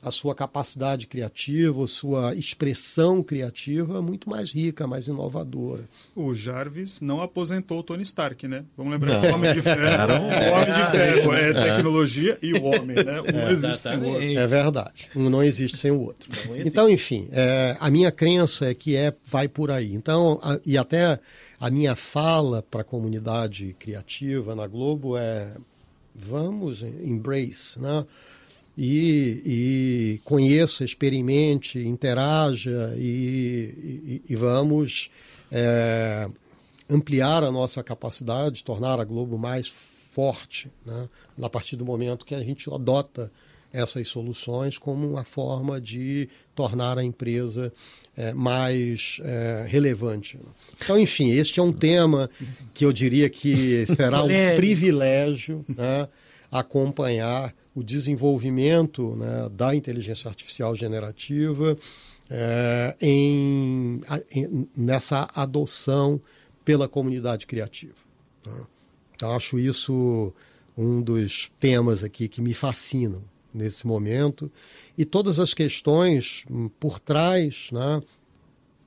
a 0.05 0.11
sua 0.11 0.35
capacidade 0.35 1.07
criativa, 1.07 1.83
a 1.83 1.87
sua 1.87 2.35
expressão 2.35 3.23
criativa 3.23 4.03
muito 4.03 4.29
mais 4.29 4.53
rica, 4.53 4.87
mais 4.87 5.07
inovadora. 5.09 5.85
O 6.15 6.35
Jarvis 6.35 7.01
não 7.01 7.23
aposentou 7.23 7.79
o 7.79 7.83
Tony 7.83 8.03
Stark, 8.03 8.47
né? 8.47 8.65
Vamos 8.77 8.93
lembrar 8.93 9.21
que 9.21 9.27
o 9.29 9.35
Homem 9.35 9.55
de 9.55 9.63
Ferro, 9.63 10.13
o 10.13 10.53
Homem 10.53 10.75
de 10.75 10.91
Ferro 10.91 11.35
é, 11.35 11.53
tecnologia 11.53 12.39
e 12.43 12.53
o 12.53 12.63
homem, 12.65 12.97
né? 12.97 13.21
Um 13.23 13.39
É, 13.41 13.51
existe 13.53 13.79
sem 13.79 13.97
o 13.99 14.05
outro. 14.09 14.23
É 14.39 14.47
verdade. 14.47 15.11
Um 15.17 15.31
não 15.31 15.43
existe 15.43 15.77
sem 15.77 15.91
o 15.91 16.01
outro. 16.01 16.31
Não. 16.49 16.57
Então, 16.59 16.89
enfim, 16.89 17.29
é, 17.33 17.77
a 17.81 17.91
minha 17.91 18.13
crença 18.13 18.67
é 18.67 18.75
que 18.75 18.95
é 18.97 19.13
vai 19.27 19.49
por 19.49 19.71
aí. 19.71 19.95
Então, 19.95 20.39
a- 20.43 20.61
e 20.67 20.77
até 20.77 21.19
a 21.59 21.71
minha 21.71 21.95
fala 21.95 22.63
para 22.63 22.83
a 22.83 22.85
comunidade 22.85 23.75
criativa 23.79 24.55
na 24.55 24.67
Globo 24.67 25.17
é 25.17 25.55
vamos 26.15 26.83
embrace, 26.83 27.79
né? 27.81 28.05
E, 28.77 29.43
e 29.45 30.21
conheça, 30.25 30.85
experimente, 30.85 31.79
interaja 31.79 32.93
e, 32.97 34.21
e- 34.27 34.33
e 34.33 34.37
vamos 34.37 35.11
é, 35.53 36.29
ampliar 36.91 37.45
a 37.45 37.53
nossa 37.53 37.83
capacidade, 37.85 38.65
tornar 38.65 38.99
a 38.99 39.05
Globo 39.05 39.39
mais 39.39 39.69
forte, 39.69 40.69
né? 40.85 41.09
a 41.41 41.49
partir 41.49 41.77
do 41.77 41.85
momento 41.85 42.25
que 42.27 42.35
a 42.35 42.43
gente 42.43 42.69
adota 42.73 43.31
essas 43.73 44.07
soluções 44.07 44.79
como 44.79 45.05
uma 45.09 45.25
forma 45.25 45.81
de 45.81 46.29
tornar 46.55 46.97
a 46.97 47.03
empresa 47.05 47.73
é, 48.17 48.33
mais 48.33 49.19
é, 49.23 49.67
relevante. 49.69 50.39
Então, 50.81 50.99
enfim, 50.99 51.31
este 51.33 51.59
é 51.59 51.63
um 51.63 51.73
tema 51.73 52.31
que 52.73 52.85
eu 52.85 52.93
diria 52.93 53.29
que 53.29 53.85
será 53.87 54.23
um 54.23 54.29
privilégio 54.57 55.65
né, 55.69 56.07
acompanhar 56.53 57.53
o 57.75 57.83
desenvolvimento 57.83 59.17
né, 59.17 59.49
da 59.53 59.75
inteligência 59.75 60.29
artificial 60.29 60.75
generativa 60.77 61.77
é, 62.31 62.97
em, 63.01 64.01
em- 64.31 64.69
nessa 64.77 65.29
adoção 65.35 66.21
pela 66.65 66.89
comunidade 66.89 67.47
criativa. 67.47 67.95
né. 68.47 68.65
Então, 69.17 69.31
acho 69.33 69.59
isso 69.59 70.33
um 70.77 71.01
dos 71.01 71.51
temas 71.61 72.03
aqui 72.03 72.27
que 72.29 72.41
me 72.41 72.53
fascinam 72.53 73.23
nesse 73.53 73.87
momento. 73.87 74.51
E 74.99 75.05
todas 75.05 75.39
as 75.39 75.55
questões 75.55 76.45
hum, 76.51 76.69
por 76.81 76.99
trás 76.99 77.69
né, 77.71 78.03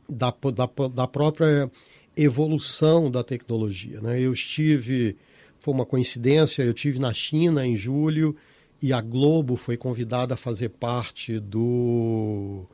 da, 0.09 0.33
da, 0.53 0.87
da 0.89 1.07
própria 1.07 1.71
evolução 2.15 3.09
da 3.09 3.23
tecnologia. 3.23 4.01
Né? 4.01 4.19
Eu 4.19 4.33
estive, 4.33 5.15
foi 5.59 5.73
uma 5.73 5.85
coincidência, 5.85 6.63
eu 6.63 6.71
estive 6.73 6.99
na 6.99 7.13
China 7.13 7.65
em 7.65 7.77
julho 7.77 8.35
e 8.81 8.93
a 8.93 9.01
Globo 9.01 9.55
foi 9.55 9.77
convidada 9.77 10.33
a 10.33 10.37
fazer 10.37 10.69
parte 10.69 11.39
do, 11.39 12.65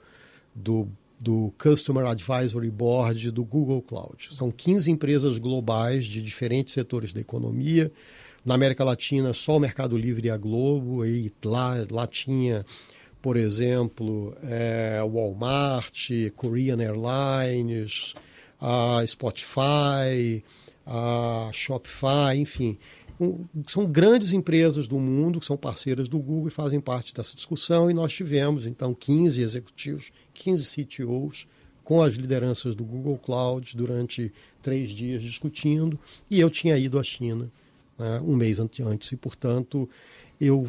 do, 0.53 0.87
do 1.19 1.53
Customer 1.57 2.05
Advisory 2.05 2.69
Board 2.69 3.31
do 3.31 3.43
Google 3.43 3.81
Cloud. 3.81 4.29
São 4.35 4.51
15 4.51 4.91
empresas 4.91 5.37
globais 5.37 6.05
de 6.05 6.21
diferentes 6.21 6.73
setores 6.73 7.13
da 7.13 7.21
economia. 7.21 7.91
Na 8.45 8.55
América 8.55 8.83
Latina, 8.83 9.31
só 9.33 9.55
o 9.55 9.59
Mercado 9.59 9.97
Livre 9.97 10.27
e 10.27 10.31
a 10.31 10.35
Globo, 10.37 11.05
e 11.05 11.31
lá, 11.45 11.75
lá 11.89 12.05
tinha 12.05 12.65
por 13.23 13.37
exemplo, 13.37 14.35
é, 14.43 14.99
Walmart, 15.01 16.09
Korean 16.35 16.77
Airlines, 16.81 18.13
a 18.59 19.01
Spotify, 19.07 20.43
a 20.85 21.49
Shopify, 21.53 22.35
enfim. 22.37 22.77
São 23.67 23.85
grandes 23.85 24.33
empresas 24.33 24.87
do 24.87 24.99
mundo 24.99 25.39
que 25.39 25.45
são 25.45 25.55
parceiras 25.55 26.07
do 26.07 26.19
Google 26.19 26.47
e 26.47 26.51
fazem 26.51 26.79
parte 26.79 27.13
dessa 27.13 27.35
discussão. 27.35 27.89
E 27.89 27.93
nós 27.93 28.11
tivemos, 28.11 28.65
então, 28.65 28.93
15 28.93 29.41
executivos, 29.41 30.11
15 30.33 30.83
CTOs 30.83 31.47
com 31.83 32.01
as 32.01 32.15
lideranças 32.15 32.75
do 32.75 32.83
Google 32.83 33.17
Cloud 33.17 33.75
durante 33.75 34.31
três 34.61 34.89
dias 34.89 35.21
discutindo. 35.21 35.99
E 36.29 36.39
eu 36.39 36.49
tinha 36.49 36.77
ido 36.77 36.97
à 36.97 37.03
China 37.03 37.51
né, 37.97 38.21
um 38.21 38.35
mês 38.35 38.59
ante- 38.59 38.81
antes 38.81 39.11
e, 39.11 39.17
portanto, 39.17 39.89
eu 40.39 40.67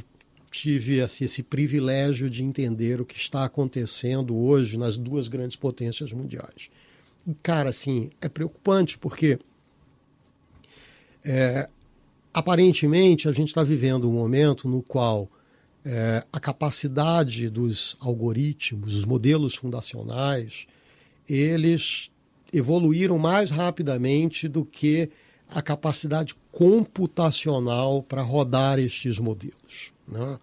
tive 0.51 1.01
assim, 1.01 1.25
esse 1.25 1.43
privilégio 1.43 2.31
de 2.31 2.45
entender 2.45 3.01
o 3.01 3.05
que 3.05 3.17
está 3.17 3.45
acontecendo 3.45 4.37
hoje 4.37 4.77
nas 4.77 4.97
duas 4.97 5.29
grandes 5.29 5.57
potências 5.57 6.13
mundiais. 6.13 6.71
E, 7.27 7.35
cara, 7.35 7.71
assim, 7.71 8.11
é 8.21 8.29
preocupante 8.29 8.99
porque 8.99 9.39
é, 11.25 11.69
aparentemente 12.35 13.29
a 13.29 13.33
gente 13.33 13.49
está 13.49 13.63
vivendo 13.63 14.11
um 14.11 14.13
momento 14.13 14.69
no 14.69 14.83
qual 14.83 15.31
é, 15.85 16.27
a 16.33 16.41
capacidade 16.41 17.49
dos 17.49 17.97
algoritmos, 18.01 18.97
os 18.97 19.05
modelos 19.05 19.55
fundacionais, 19.55 20.67
eles 21.29 22.11
evoluíram 22.53 23.19
mais 23.19 23.51
rapidamente 23.51 24.49
do 24.49 24.65
que 24.65 25.11
a 25.49 25.63
capacidade 25.63 26.35
computacional 26.51 28.03
para 28.03 28.23
rodar 28.23 28.81
estes 28.81 29.19
modelos. 29.21 29.93
Né? 30.09 30.39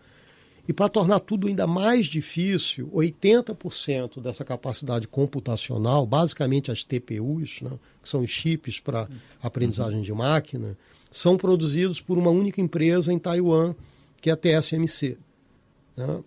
E 0.67 0.71
para 0.71 0.87
tornar 0.87 1.19
tudo 1.19 1.47
ainda 1.47 1.67
mais 1.67 2.05
difícil, 2.05 2.89
80% 2.93 4.21
dessa 4.21 4.45
capacidade 4.45 5.07
computacional, 5.07 6.05
basicamente 6.05 6.71
as 6.71 6.83
TPUs, 6.83 7.61
né, 7.61 7.71
que 8.01 8.07
são 8.07 8.21
os 8.21 8.29
chips 8.29 8.79
para 8.79 9.09
aprendizagem 9.41 10.01
de 10.01 10.13
máquina, 10.13 10.77
são 11.11 11.35
produzidos 11.37 11.99
por 12.01 12.17
uma 12.17 12.31
única 12.31 12.61
empresa 12.61 13.11
em 13.13 13.19
Taiwan, 13.19 13.75
que 14.21 14.29
é 14.29 14.33
a 14.33 14.37
TSMC. 14.37 15.17
né? 15.97 16.19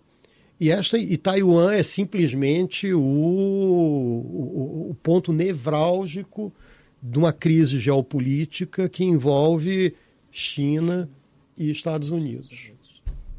E, 0.59 0.71
esta, 0.71 0.97
e 0.97 1.17
Taiwan 1.17 1.73
é 1.73 1.83
simplesmente 1.83 2.93
o, 2.93 3.01
o, 3.01 4.87
o 4.91 4.95
ponto 5.03 5.33
nevrálgico 5.33 6.53
de 7.01 7.17
uma 7.19 7.33
crise 7.33 7.77
geopolítica 7.77 8.87
que 8.87 9.03
envolve 9.03 9.93
China 10.31 11.09
e 11.57 11.69
Estados 11.69 12.09
Unidos. 12.09 12.71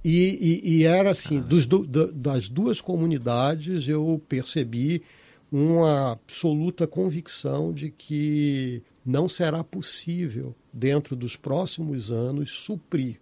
E, 0.04 0.62
e, 0.64 0.76
e 0.78 0.84
era 0.84 1.10
assim, 1.10 1.40
dos 1.40 1.66
da- 1.66 2.06
das 2.12 2.48
duas 2.48 2.80
comunidades 2.80 3.88
eu 3.88 4.20
percebi 4.28 5.02
uma 5.50 6.12
absoluta 6.12 6.86
convicção 6.86 7.72
de 7.72 7.90
que 7.90 8.82
não 9.06 9.28
será 9.28 9.62
possível, 9.62 10.54
dentro 10.72 11.14
dos 11.14 11.36
próximos 11.36 12.10
anos, 12.10 12.50
suprir 12.50 13.20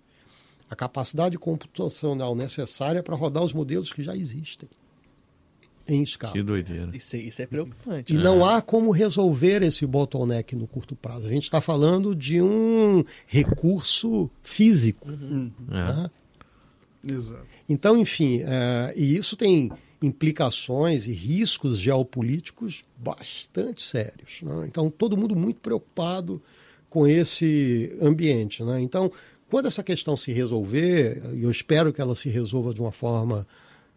a 0.71 0.75
capacidade 0.75 1.37
computacional 1.39 2.35
necessária 2.35 3.03
para 3.03 3.15
rodar 3.15 3.45
os 3.45 3.53
modelos 3.53 3.93
que 3.93 4.03
já 4.03 4.17
existem 4.17 4.69
em 5.87 6.03
escala. 6.03 6.33
Que 6.33 6.43
doideira. 6.43 6.91
Isso, 6.97 7.15
é- 7.15 7.19
isso 7.19 7.43
é 7.43 7.47
preocupante. 7.47 8.15
E 8.15 8.17
não 8.17 8.43
há 8.45 8.63
como 8.63 8.91
resolver 8.91 9.63
esse 9.63 9.85
bottleneck 9.87 10.57
no 10.57 10.67
curto 10.67 10.97
prazo. 10.97 11.27
A 11.29 11.31
gente 11.31 11.43
está 11.45 11.61
falando 11.61 12.15
de 12.15 12.41
um 12.41 13.05
recurso 13.27 14.31
físico. 14.43 15.07
É. 15.11 15.13
né? 15.75 16.11
Exato. 17.07 17.45
Então, 17.69 17.99
enfim, 17.99 18.41
é, 18.43 18.95
e 18.97 19.15
isso 19.15 19.37
tem 19.37 19.71
implicações 20.03 21.07
e 21.07 21.13
riscos 21.13 21.79
geopolíticos 21.79 22.83
bastante 22.97 23.83
sérios. 23.83 24.41
né? 24.43 24.67
Então, 24.67 24.91
todo 24.91 25.17
mundo 25.17 25.35
muito 25.37 25.61
preocupado 25.61 26.43
com 26.91 27.07
esse 27.07 27.97
ambiente. 28.01 28.63
né? 28.63 28.81
Então, 28.81 29.11
quando 29.51 29.67
essa 29.67 29.83
questão 29.83 30.17
se 30.17 30.33
resolver, 30.33 31.23
e 31.35 31.43
eu 31.43 31.51
espero 31.51 31.93
que 31.93 32.01
ela 32.01 32.15
se 32.15 32.29
resolva 32.29 32.73
de 32.75 32.81
uma 32.81 32.93
forma 32.93 33.47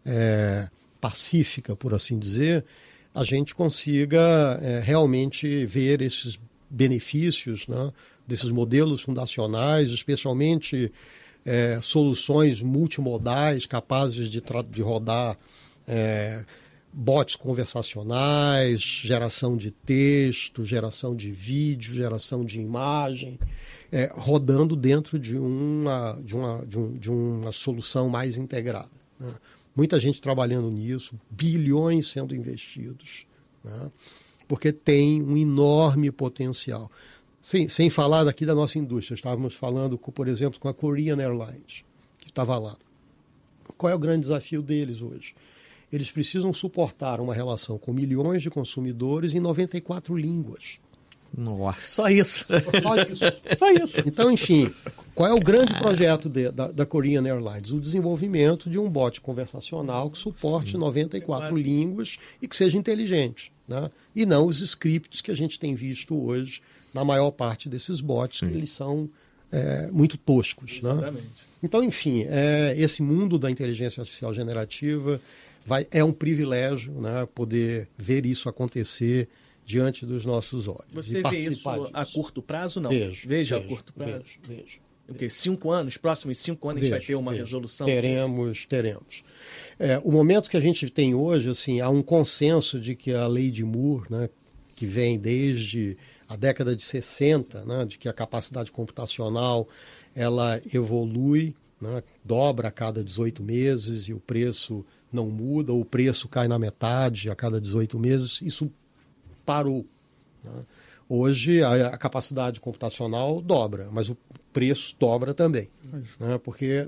é, 0.06 0.70
pacífica, 1.00 1.76
por 1.76 1.94
assim 1.94 2.18
dizer, 2.18 2.66
a 3.14 3.24
gente 3.24 3.56
consiga 3.56 4.60
é, 4.62 4.80
realmente 4.80 5.66
ver 5.66 6.02
esses 6.02 6.40
benefícios 6.70 7.68
né, 7.68 7.92
desses 8.28 8.52
modelos 8.52 9.02
fundacionais, 9.02 9.90
especialmente 9.90 10.92
é, 11.46 11.80
soluções 11.82 12.62
multimodais 12.62 13.66
capazes 13.66 14.30
de, 14.30 14.44
de 14.70 14.82
rodar 14.82 15.38
é, 15.88 16.44
bots 16.92 17.36
conversacionais, 17.36 18.82
geração 18.82 19.56
de 19.56 19.72
texto, 19.72 20.66
geração 20.66 21.16
de 21.16 21.32
vídeo, 21.32 21.94
geração 21.94 22.44
de 22.44 22.60
imagem, 22.60 23.40
é, 23.92 24.12
rodando 24.14 24.76
dentro 24.76 25.18
de 25.18 25.38
uma, 25.38 26.20
de 26.24 26.36
uma, 26.36 26.66
de 26.66 26.78
um- 26.80 26.98
de 26.98 27.10
uma 27.12 27.52
solução 27.52 28.10
mais 28.10 28.38
integrada. 28.38 28.90
né? 29.20 29.32
Muita 29.76 30.00
gente 30.00 30.20
trabalhando 30.20 30.70
nisso, 30.72 31.14
bilhões 31.30 32.08
sendo 32.08 32.36
investidos, 32.36 33.26
né? 33.64 33.92
porque 34.48 34.72
tem 34.72 35.22
um 35.22 35.38
enorme 35.38 36.12
potencial. 36.12 36.92
Sem, 37.40 37.70
sem 37.70 37.90
falar 37.90 38.24
daqui 38.24 38.46
da 38.46 38.56
nossa 38.56 38.78
indústria, 38.80 39.16
estávamos 39.16 39.54
falando, 39.54 39.98
com, 39.98 40.12
por 40.12 40.28
exemplo, 40.28 40.60
com 40.60 40.68
a 40.68 40.74
Korean 40.74 41.18
Airlines, 41.22 41.84
que 42.20 42.30
estava 42.30 42.58
lá. 42.58 42.76
Qual 43.78 43.92
é 43.92 43.96
o 43.96 44.00
grande 44.00 44.22
desafio 44.22 44.62
deles 44.62 45.02
hoje? 45.02 45.36
Eles 45.92 46.12
precisam 46.12 46.52
suportar 46.54 47.20
uma 47.20 47.34
relação 47.34 47.78
com 47.78 47.94
milhões 47.94 48.42
de 48.42 48.50
consumidores 48.50 49.34
em 49.34 49.40
94 49.40 50.16
línguas. 50.18 50.80
Nossa. 51.36 51.82
Só 51.82 52.10
isso. 52.10 52.46
Só 52.48 53.02
isso. 53.02 53.16
Só 53.58 53.72
isso. 53.72 54.04
Então, 54.06 54.32
enfim, 54.32 54.72
qual 55.14 55.30
é 55.30 55.34
o 55.34 55.40
grande 55.40 55.74
projeto 55.74 56.30
de, 56.30 56.52
da, 56.52 56.72
da 56.72 56.86
Korean 56.86 57.26
Airlines? 57.26 57.72
O 57.72 57.80
desenvolvimento 57.80 58.70
de 58.70 58.78
um 58.78 58.90
bot 58.90 59.20
conversacional 59.22 60.10
que 60.10 60.18
suporte 60.18 60.72
Sim. 60.72 60.78
94 60.78 61.48
claro. 61.50 61.58
línguas 61.58 62.18
e 62.42 62.48
que 62.48 62.56
seja 62.56 62.78
inteligente. 62.78 63.52
Né? 63.68 63.92
E 64.16 64.26
não 64.26 64.46
os 64.46 64.62
scripts 64.62 65.22
que 65.22 65.32
a 65.32 65.36
gente 65.36 65.60
tem 65.60 65.76
visto 65.76 66.16
hoje 66.16 66.62
na 66.94 67.04
maior 67.04 67.32
parte 67.32 67.70
desses 67.70 68.00
bots, 68.00 68.40
Sim. 68.40 68.48
que 68.48 68.54
eles 68.54 68.72
são 68.72 69.10
é, 69.52 69.90
muito 69.92 70.18
toscos. 70.18 70.82
Né? 70.82 70.92
Exatamente. 70.92 71.24
Né? 71.24 71.48
Então, 71.62 71.84
enfim, 71.84 72.26
é, 72.28 72.76
esse 72.78 73.02
mundo 73.02 73.38
da 73.38 73.50
inteligência 73.50 74.02
artificial 74.02 74.34
generativa 74.34 75.20
vai, 75.68 75.86
é 75.92 76.02
um 76.02 76.14
privilégio 76.14 76.94
né, 76.94 77.28
poder 77.36 77.90
ver 77.98 78.26
isso 78.26 78.48
acontecer 78.48 79.28
diante 79.66 80.06
dos 80.06 80.26
nossos 80.26 80.70
olhos. 80.70 80.88
Você 80.94 81.22
vê 81.22 81.40
isso 81.40 81.56
disso. 81.56 81.90
a 81.92 82.06
curto 82.06 82.42
prazo? 82.42 82.80
Não. 82.80 82.90
Vejo, 82.90 83.28
Veja 83.28 83.56
vejo, 83.60 83.66
a 83.66 83.68
curto 83.68 83.94
prazo. 83.94 84.26
Vejo, 84.48 84.64
vejo. 84.64 84.80
O 85.10 85.14
quê? 85.14 85.30
Cinco 85.30 85.70
anos? 85.72 85.98
Próximos 85.98 86.38
cinco 86.38 86.70
anos 86.70 86.82
vejo, 86.82 86.94
a 86.94 87.00
gente 87.00 87.08
vai 87.08 87.16
ter 87.16 87.16
uma 87.16 87.32
vejo. 87.32 87.44
resolução? 87.44 87.86
Teremos, 87.86 88.66
teremos. 88.66 89.24
É, 89.78 90.00
o 90.06 90.12
momento 90.12 90.50
que 90.50 90.56
a 90.56 90.62
gente 90.62 90.90
tem 90.90 91.14
hoje, 91.14 91.50
assim, 91.50 91.82
há 91.82 91.90
um 91.90 92.02
consenso 92.02 92.80
de 92.80 92.96
que 92.96 93.14
a 93.14 93.28
lei 93.28 93.52
de 93.52 93.66
Moore, 93.66 94.06
né, 94.10 94.30
que 94.74 94.86
vem 94.86 95.20
desde 95.20 95.98
a 96.30 96.38
década 96.38 96.74
de 96.74 96.84
60, 96.84 97.66
né, 97.66 97.86
de 97.86 97.98
que 97.98 98.08
a 98.08 98.14
capacidade 98.14 98.72
computacional 98.72 99.68
ela 100.16 100.62
evolui, 100.74 101.54
né, 101.82 102.02
dobra 102.24 102.70
a 102.70 102.72
cada 102.72 103.04
18 103.04 103.44
meses 103.44 104.08
e 104.08 104.14
o 104.14 104.20
preço 104.20 104.86
não 105.12 105.28
muda, 105.28 105.74
o 105.74 105.86
preço 105.86 106.28
cai 106.28 106.48
na 106.48 106.60
metade 106.60 107.30
a 107.30 107.36
cada 107.36 107.60
18 107.60 107.98
meses, 108.00 108.42
isso 108.42 108.72
parou. 109.46 109.86
Né? 110.44 110.66
Hoje 111.10 111.64
a, 111.64 111.88
a, 111.88 111.98
capacidade 111.98 112.60
computacional 112.60 113.42
dobra, 113.42 113.90
mas 113.92 114.10
o 114.10 114.18
preço 114.52 114.96
dobra 115.00 115.34
também, 115.34 115.70
né? 116.20 116.38
porque 116.44 116.86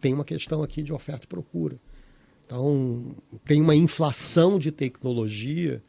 tem 0.00 0.14
uma 0.14 0.24
questão 0.24 0.62
aqui 0.62 0.82
de 0.82 0.92
oferta 0.92 1.24
e 1.24 1.28
procura. 1.28 1.76
Então, 2.46 3.14
tem 3.44 3.60
uma 3.60 3.76
inflação 3.76 4.58
de 4.58 4.72
tecnologia 4.72 5.82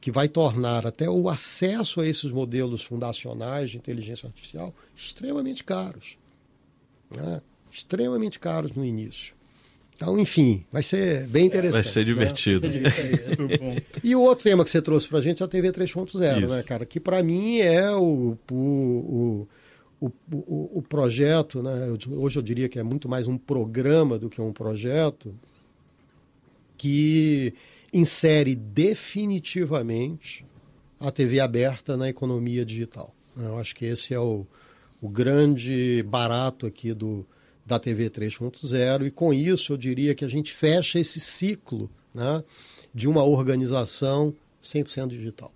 que 0.00 0.12
vai 0.12 0.28
tornar 0.28 0.86
até 0.86 1.10
o 1.10 1.28
acesso 1.28 2.00
a 2.00 2.06
esses 2.06 2.30
modelos 2.30 2.82
fundacionais 2.82 3.70
de 3.70 3.76
inteligência 3.76 4.28
artificial 4.28 4.72
extremamente 4.94 5.64
caros. 5.64 6.16
Né? 7.10 7.42
Extremamente 7.72 8.38
caros 8.38 8.70
no 8.72 8.84
início. 8.84 9.35
Então, 9.96 10.18
enfim, 10.18 10.62
vai 10.70 10.82
ser 10.82 11.26
bem 11.26 11.46
interessante. 11.46 11.82
Vai 11.82 11.90
ser 11.90 12.04
divertido. 12.04 12.68
Né? 12.68 12.80
Vai 12.80 12.90
ser 12.90 13.08
divertido. 13.08 13.82
e 14.04 14.14
o 14.14 14.20
outro 14.20 14.44
tema 14.44 14.62
que 14.62 14.68
você 14.68 14.82
trouxe 14.82 15.08
para 15.08 15.20
a 15.20 15.22
gente 15.22 15.42
é 15.42 15.46
a 15.46 15.48
TV 15.48 15.72
3.0, 15.72 16.46
né, 16.46 16.62
cara? 16.62 16.84
Que 16.84 17.00
para 17.00 17.22
mim 17.22 17.60
é 17.60 17.90
o, 17.92 18.36
o, 18.52 19.48
o, 19.98 20.12
o, 20.30 20.78
o 20.78 20.82
projeto, 20.82 21.62
né? 21.62 21.72
hoje 22.10 22.38
eu 22.38 22.42
diria 22.42 22.68
que 22.68 22.78
é 22.78 22.82
muito 22.82 23.08
mais 23.08 23.26
um 23.26 23.38
programa 23.38 24.18
do 24.18 24.28
que 24.28 24.38
um 24.38 24.52
projeto, 24.52 25.34
que 26.76 27.54
insere 27.90 28.54
definitivamente 28.54 30.44
a 31.00 31.10
TV 31.10 31.40
aberta 31.40 31.96
na 31.96 32.06
economia 32.06 32.66
digital. 32.66 33.14
Eu 33.34 33.56
acho 33.56 33.74
que 33.74 33.86
esse 33.86 34.12
é 34.12 34.20
o, 34.20 34.46
o 35.00 35.08
grande 35.08 36.02
barato 36.06 36.66
aqui 36.66 36.92
do, 36.92 37.26
da 37.66 37.78
TV 37.78 38.08
3.0 38.08 39.06
e 39.06 39.10
com 39.10 39.34
isso 39.34 39.72
eu 39.72 39.76
diria 39.76 40.14
que 40.14 40.24
a 40.24 40.28
gente 40.28 40.52
fecha 40.52 41.00
esse 41.00 41.18
ciclo 41.18 41.90
né, 42.14 42.42
de 42.94 43.08
uma 43.08 43.24
organização 43.24 44.32
100% 44.62 45.08
digital. 45.08 45.52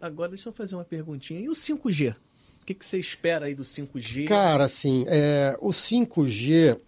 Agora 0.00 0.30
deixa 0.30 0.48
eu 0.48 0.52
fazer 0.52 0.74
uma 0.74 0.84
perguntinha. 0.84 1.40
E 1.40 1.48
o 1.48 1.52
5G? 1.52 2.14
O 2.62 2.64
que, 2.64 2.74
que 2.74 2.84
você 2.84 2.98
espera 2.98 3.46
aí 3.46 3.54
do 3.54 3.62
5G? 3.62 4.26
Cara, 4.26 4.64
assim, 4.64 5.04
é, 5.08 5.56
o 5.60 5.68
5G 5.68 6.78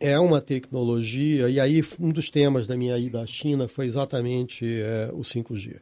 é 0.00 0.18
uma 0.18 0.40
tecnologia, 0.40 1.48
e 1.48 1.58
aí 1.58 1.82
um 2.00 2.10
dos 2.10 2.30
temas 2.30 2.66
da 2.66 2.76
minha 2.76 2.98
ida 2.98 3.20
à 3.20 3.26
China 3.26 3.68
foi 3.68 3.86
exatamente 3.86 4.64
é, 4.64 5.10
o 5.12 5.20
5G. 5.20 5.80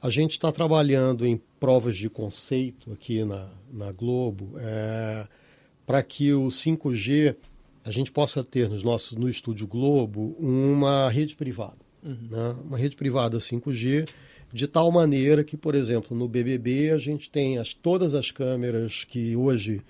A 0.00 0.10
gente 0.10 0.32
está 0.32 0.52
trabalhando 0.52 1.26
em 1.26 1.40
provas 1.58 1.96
de 1.96 2.08
conceito 2.08 2.92
aqui 2.92 3.24
na, 3.24 3.48
na 3.72 3.92
Globo 3.92 4.54
é, 4.58 5.26
para 5.86 6.02
que 6.02 6.32
o 6.32 6.48
5G 6.48 7.36
a 7.84 7.92
gente 7.92 8.10
possa 8.10 8.42
ter 8.42 8.68
nos 8.68 8.82
nossos, 8.82 9.16
no 9.16 9.28
Estúdio 9.28 9.66
Globo 9.66 10.36
uma 10.40 11.08
rede 11.08 11.36
privada. 11.36 11.78
Uhum. 12.02 12.28
Né? 12.28 12.56
Uma 12.66 12.76
rede 12.76 12.96
privada 12.96 13.38
5G, 13.38 14.08
de 14.52 14.66
tal 14.66 14.90
maneira 14.90 15.44
que, 15.44 15.56
por 15.56 15.76
exemplo, 15.76 16.16
no 16.16 16.26
BBB 16.26 16.90
a 16.90 16.98
gente 16.98 17.30
tem 17.30 17.58
as, 17.58 17.72
todas 17.72 18.12
as 18.12 18.32
câmeras 18.32 19.04
que 19.04 19.36
hoje 19.36 19.82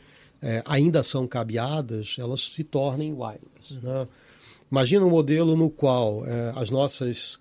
é, 0.42 0.62
ainda 0.66 1.02
são 1.02 1.26
cabeadas, 1.26 2.16
elas 2.18 2.52
se 2.54 2.62
tornem 2.62 3.14
wireless. 3.14 3.72
Uhum. 3.72 3.80
Né? 3.82 4.08
Imagina 4.70 5.06
um 5.06 5.10
modelo 5.10 5.56
no 5.56 5.70
qual 5.70 6.26
é, 6.26 6.52
as 6.54 6.68
nossas, 6.68 7.40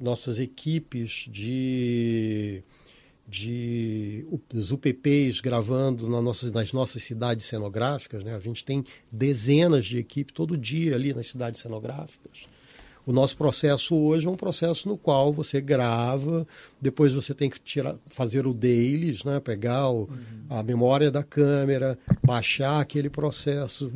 nossas 0.00 0.40
equipes 0.40 1.26
de, 1.30 2.62
de 3.28 3.71
os 4.54 4.72
UPPs 4.72 5.40
gravando 5.40 6.08
na 6.08 6.20
nossas, 6.20 6.50
nas 6.52 6.72
nossas 6.72 7.02
cidades 7.02 7.46
cenográficas, 7.46 8.24
né? 8.24 8.34
a 8.34 8.40
gente 8.40 8.64
tem 8.64 8.84
dezenas 9.10 9.84
de 9.84 9.98
equipes 9.98 10.34
todo 10.34 10.56
dia 10.56 10.94
ali 10.94 11.12
nas 11.12 11.28
cidades 11.28 11.60
cenográficas. 11.60 12.46
O 13.04 13.12
nosso 13.12 13.36
processo 13.36 13.96
hoje 13.96 14.28
é 14.28 14.30
um 14.30 14.36
processo 14.36 14.88
no 14.88 14.96
qual 14.96 15.32
você 15.32 15.60
grava, 15.60 16.46
depois 16.80 17.12
você 17.12 17.34
tem 17.34 17.50
que 17.50 17.58
tirar, 17.58 17.96
fazer 18.06 18.46
o 18.46 18.54
dailies, 18.54 19.24
né? 19.24 19.40
pegar 19.40 19.88
o, 19.88 20.02
uhum. 20.02 20.08
a 20.48 20.62
memória 20.62 21.10
da 21.10 21.24
câmera, 21.24 21.98
baixar 22.24 22.80
aquele 22.80 23.10
processo, 23.10 23.90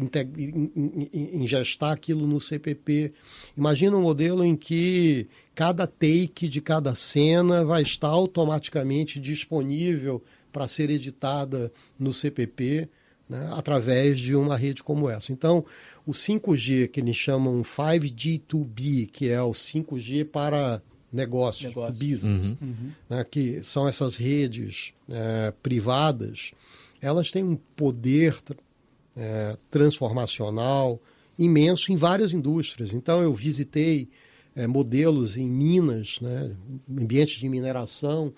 ingestar 1.12 1.92
aquilo 1.92 2.26
no 2.26 2.40
CPP. 2.40 3.12
Imagina 3.56 3.96
um 3.96 4.02
modelo 4.02 4.44
em 4.44 4.56
que 4.56 5.28
cada 5.54 5.86
take 5.86 6.48
de 6.48 6.60
cada 6.60 6.96
cena 6.96 7.64
vai 7.64 7.82
estar 7.82 8.08
automaticamente 8.08 9.20
disponível 9.20 10.20
para 10.52 10.66
ser 10.66 10.90
editada 10.90 11.72
no 11.96 12.12
CPP. 12.12 12.88
Né, 13.28 13.50
através 13.54 14.20
de 14.20 14.36
uma 14.36 14.56
rede 14.56 14.84
como 14.84 15.10
essa. 15.10 15.32
Então, 15.32 15.64
o 16.06 16.12
5G, 16.12 16.88
que 16.88 17.00
eles 17.00 17.16
chamam 17.16 17.62
5G2B, 17.62 19.10
que 19.10 19.28
é 19.28 19.42
o 19.42 19.50
5G 19.50 20.24
para 20.24 20.80
negócios, 21.12 21.74
Negócio. 21.74 21.94
business, 21.94 22.44
uhum. 22.44 22.56
Uhum. 22.62 22.90
Né, 23.08 23.24
que 23.24 23.62
são 23.64 23.88
essas 23.88 24.16
redes 24.16 24.92
é, 25.08 25.52
privadas, 25.62 26.52
elas 27.00 27.30
têm 27.30 27.42
um 27.42 27.56
poder 27.74 28.36
é, 29.16 29.56
transformacional 29.70 31.00
imenso 31.38 31.92
em 31.92 31.96
várias 31.96 32.32
indústrias. 32.32 32.94
Então, 32.94 33.20
eu 33.20 33.34
visitei 33.34 34.08
é, 34.54 34.66
modelos 34.66 35.36
em 35.36 35.50
minas, 35.50 36.18
né, 36.20 36.54
ambientes 36.88 37.38
de 37.38 37.48
mineração, 37.48 38.32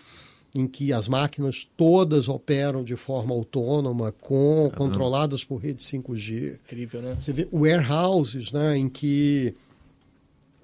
em 0.58 0.66
que 0.66 0.92
as 0.92 1.06
máquinas 1.06 1.68
todas 1.76 2.28
operam 2.28 2.82
de 2.82 2.96
forma 2.96 3.32
autônoma, 3.32 4.10
com, 4.10 4.70
controladas 4.76 5.44
por 5.44 5.58
rede 5.58 5.84
5G. 5.84 6.58
Incrível, 6.66 7.00
né? 7.00 7.14
Você 7.14 7.32
vê 7.32 7.48
warehouses, 7.52 8.50
né, 8.50 8.76
em 8.76 8.88
que 8.88 9.54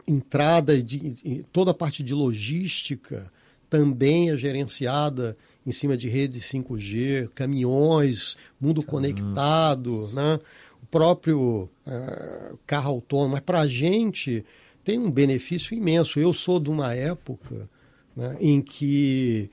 entrada 0.06 0.82
de 0.82 1.44
toda 1.52 1.70
a 1.70 1.74
parte 1.74 2.02
de 2.02 2.12
logística 2.12 3.30
também 3.70 4.30
é 4.30 4.36
gerenciada 4.36 5.36
em 5.64 5.70
cima 5.70 5.96
de 5.96 6.08
rede 6.08 6.40
5G, 6.40 7.30
caminhões, 7.34 8.36
mundo 8.60 8.82
conectado, 8.82 10.08
né? 10.12 10.38
o 10.82 10.86
próprio 10.86 11.70
uh, 11.86 12.58
carro 12.66 12.90
autônomo. 12.90 13.32
Mas 13.32 13.40
para 13.40 13.60
a 13.60 13.68
gente 13.68 14.44
tem 14.84 14.98
um 14.98 15.10
benefício 15.10 15.74
imenso. 15.74 16.20
Eu 16.20 16.32
sou 16.32 16.60
de 16.60 16.68
uma 16.68 16.92
época 16.94 17.68
né, 18.14 18.36
em 18.40 18.60
que 18.60 19.50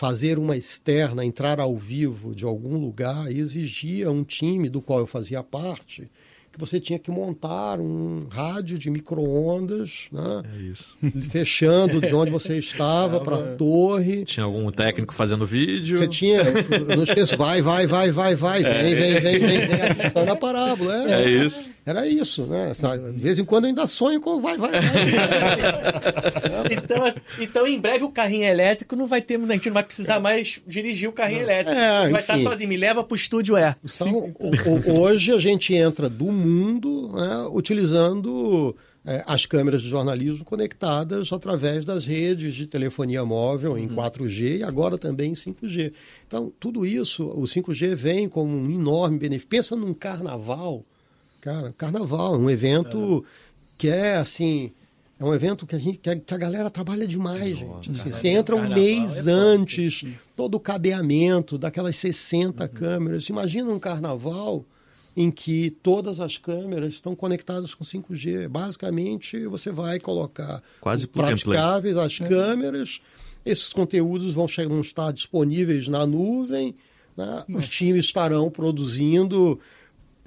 fazer 0.00 0.38
uma 0.38 0.56
externa, 0.56 1.22
entrar 1.22 1.60
ao 1.60 1.76
vivo 1.76 2.34
de 2.34 2.46
algum 2.46 2.78
lugar, 2.78 3.30
exigia 3.30 4.10
um 4.10 4.24
time 4.24 4.70
do 4.70 4.80
qual 4.80 5.00
eu 5.00 5.06
fazia 5.06 5.42
parte, 5.42 6.10
que 6.50 6.58
você 6.58 6.80
tinha 6.80 6.98
que 6.98 7.10
montar 7.10 7.78
um 7.78 8.26
rádio 8.30 8.78
de 8.78 8.90
micro-ondas, 8.90 10.08
né? 10.10 10.42
É 11.04 11.20
fechando 11.28 12.00
de 12.00 12.14
onde 12.14 12.30
você 12.30 12.58
estava 12.58 13.20
para 13.20 13.36
a 13.36 13.56
torre. 13.56 14.24
Tinha 14.24 14.44
algum 14.44 14.70
técnico 14.72 15.12
fazendo 15.12 15.44
vídeo. 15.44 15.98
Você 15.98 16.08
tinha, 16.08 16.44
não 16.96 17.02
esqueça, 17.02 17.36
vai, 17.36 17.60
vai, 17.60 17.86
vai, 17.86 18.10
vai, 18.10 18.34
vai, 18.34 18.64
é. 18.64 18.82
vem, 18.82 18.94
vem, 18.94 19.20
vem, 19.20 19.38
vem, 19.38 19.66
vem, 19.66 19.82
ajustando 19.82 20.32
a 20.32 20.36
parábola. 20.36 21.10
É, 21.10 21.24
é 21.24 21.30
isso. 21.30 21.70
Era 21.90 22.06
isso, 22.06 22.46
né? 22.46 22.70
De 23.12 23.20
vez 23.20 23.36
em 23.40 23.44
quando 23.44 23.64
eu 23.64 23.70
ainda 23.70 23.84
sonho 23.84 24.20
com 24.20 24.40
vai, 24.40 24.56
vai, 24.56 24.70
vai. 24.70 24.80
então, 26.70 27.12
então, 27.40 27.66
em 27.66 27.80
breve 27.80 28.04
o 28.04 28.10
carrinho 28.10 28.46
elétrico 28.46 28.94
não 28.94 29.08
vai 29.08 29.20
ter, 29.20 29.34
a 29.34 29.52
gente 29.52 29.66
não 29.66 29.74
vai 29.74 29.82
precisar 29.82 30.20
mais 30.20 30.60
dirigir 30.64 31.08
o 31.08 31.12
carrinho 31.12 31.42
elétrico. 31.42 31.76
É, 31.76 32.08
vai 32.08 32.20
estar 32.20 32.38
sozinho, 32.38 32.68
me 32.68 32.76
leva 32.76 33.02
para 33.02 33.12
o 33.12 33.16
estúdio 33.16 33.56
é. 33.56 33.74
Então, 33.84 34.32
hoje 34.86 35.32
a 35.32 35.38
gente 35.40 35.74
entra 35.74 36.08
do 36.08 36.26
mundo 36.26 37.10
né, 37.12 37.48
utilizando 37.52 38.76
é, 39.04 39.24
as 39.26 39.44
câmeras 39.44 39.82
de 39.82 39.88
jornalismo 39.88 40.44
conectadas 40.44 41.32
através 41.32 41.84
das 41.84 42.06
redes 42.06 42.54
de 42.54 42.68
telefonia 42.68 43.24
móvel 43.24 43.76
em 43.76 43.88
4G 43.88 44.58
e 44.58 44.62
agora 44.62 44.96
também 44.96 45.32
em 45.32 45.34
5G. 45.34 45.92
Então, 46.24 46.52
tudo 46.60 46.86
isso, 46.86 47.26
o 47.26 47.42
5G 47.42 47.96
vem 47.96 48.28
como 48.28 48.56
um 48.56 48.70
enorme 48.70 49.18
benefício. 49.18 49.48
Pensa 49.48 49.74
num 49.74 49.92
carnaval, 49.92 50.84
cara, 51.40 51.72
carnaval, 51.72 52.38
um 52.38 52.50
evento 52.50 53.24
que 53.78 53.88
é 53.88 54.16
assim. 54.16 54.72
É 55.18 55.24
um 55.24 55.34
evento 55.34 55.66
que 55.66 55.76
a, 55.76 55.78
gente, 55.78 55.98
que 55.98 56.08
a, 56.08 56.16
que 56.16 56.32
a 56.32 56.38
galera 56.38 56.70
trabalha 56.70 57.06
demais, 57.06 57.58
gente. 57.58 57.90
Assim, 57.90 58.10
você 58.10 58.28
entra 58.28 58.56
um 58.56 58.60
Carnaval 58.60 58.82
mês 58.82 59.26
é 59.26 59.30
antes, 59.30 60.04
todo 60.34 60.54
o 60.54 60.60
cabeamento 60.60 61.58
daquelas 61.58 61.96
60 61.96 62.66
câmeras. 62.68 63.28
Imagina 63.28 63.70
um 63.70 63.78
carnaval 63.78 64.64
em 65.14 65.30
que 65.30 65.70
todas 65.82 66.20
as 66.20 66.38
câmeras 66.38 66.94
estão 66.94 67.14
conectadas 67.14 67.74
com 67.74 67.84
5G. 67.84 68.48
Basicamente, 68.48 69.46
você 69.46 69.70
vai 69.70 70.00
colocar 70.00 70.62
Quase 70.80 71.06
praticáveis, 71.06 71.98
as 71.98 72.18
câmeras, 72.18 73.00
esses 73.44 73.72
conteúdos 73.74 74.32
vão, 74.32 74.48
chegar, 74.48 74.70
vão 74.70 74.80
estar 74.80 75.12
disponíveis 75.12 75.88
na 75.88 76.06
nuvem, 76.06 76.74
né? 77.14 77.44
os 77.50 77.68
times 77.68 78.06
estarão 78.06 78.50
produzindo, 78.50 79.60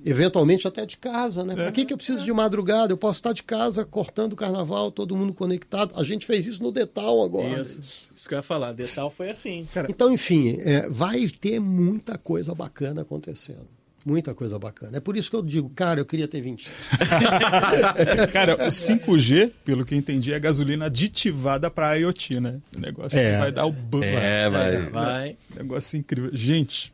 eventualmente 0.05 0.67
até 0.67 0.85
de 0.85 0.97
casa. 0.97 1.43
Né? 1.43 1.55
Para 1.55 1.71
que, 1.71 1.85
que 1.85 1.93
eu 1.93 1.97
preciso 1.97 2.23
de 2.23 2.33
madrugada? 2.33 2.91
Eu 2.93 2.97
posso 2.97 3.19
estar 3.19 3.33
de 3.33 3.43
casa 3.43 3.83
cortando 3.85 4.33
o 4.33 4.35
carnaval, 4.35 4.91
todo 4.91 5.15
mundo 5.15 5.33
conectado. 5.33 5.93
A 5.95 6.03
gente 6.03 6.25
fez 6.25 6.45
isso 6.45 6.61
no 6.61 6.71
Detal 6.71 7.23
agora. 7.23 7.61
Isso, 7.61 8.09
isso 8.15 8.27
que 8.27 8.33
eu 8.33 8.39
ia 8.39 8.43
falar. 8.43 8.73
Detal 8.73 9.09
foi 9.09 9.29
assim. 9.29 9.67
Então, 9.89 10.11
enfim, 10.11 10.57
é, 10.61 10.87
vai 10.89 11.27
ter 11.29 11.59
muita 11.59 12.17
coisa 12.17 12.53
bacana 12.53 13.01
acontecendo. 13.01 13.67
Muita 14.05 14.33
coisa 14.33 14.59
bacana. 14.59 14.97
É 14.97 14.99
por 14.99 15.15
isso 15.15 15.29
que 15.29 15.35
eu 15.37 15.41
digo, 15.41 15.69
cara, 15.69 16.01
eu 16.01 16.05
queria 16.05 16.27
ter 16.27 16.41
20. 16.41 16.69
Cara, 18.33 18.55
o 18.55 18.69
5G, 18.69 19.51
pelo 19.63 19.85
que 19.85 19.93
eu 19.93 19.97
entendi, 19.97 20.33
é 20.33 20.39
gasolina 20.39 20.87
aditivada 20.87 21.71
para 21.71 21.95
IoT, 21.95 22.39
né? 22.41 22.59
O 22.75 22.79
negócio 22.81 23.17
É. 23.17 23.31
que 23.31 23.37
vai 23.39 23.51
dar 23.53 23.65
o 23.65 23.71
ban. 23.71 24.03
É, 24.03 24.49
vai. 24.49 24.77
Vai. 24.89 25.37
Negócio 25.55 25.97
incrível. 25.97 26.31
Gente, 26.33 26.93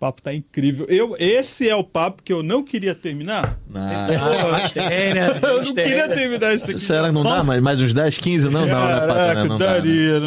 papo 0.00 0.22
tá 0.22 0.32
incrível. 0.32 0.86
Eu, 0.88 1.14
esse 1.18 1.68
é 1.68 1.76
o 1.76 1.84
papo 1.84 2.22
que 2.22 2.32
eu 2.32 2.42
não 2.42 2.62
queria 2.64 2.94
terminar. 2.94 3.58
Ah, 3.74 4.66
tem, 4.72 5.12
né? 5.12 5.28
Eu 5.42 5.62
não 5.62 5.74
queria 5.74 6.08
terminar 6.08 6.54
isso 6.54 6.70
aqui. 6.70 6.80
será 6.80 7.08
que 7.08 7.14
não 7.14 7.22
dá 7.22 7.44
mais, 7.44 7.62
mais 7.62 7.82
uns 7.82 7.92
10, 7.92 8.18
15? 8.18 8.44
Não, 8.46 8.52
não, 8.52 8.66
né, 8.66 8.72
Caraca, 8.72 9.06
patrão? 9.06 9.44
Não 9.44 9.58
dá, 9.58 9.66
né? 9.66 9.74
daria. 9.74 10.20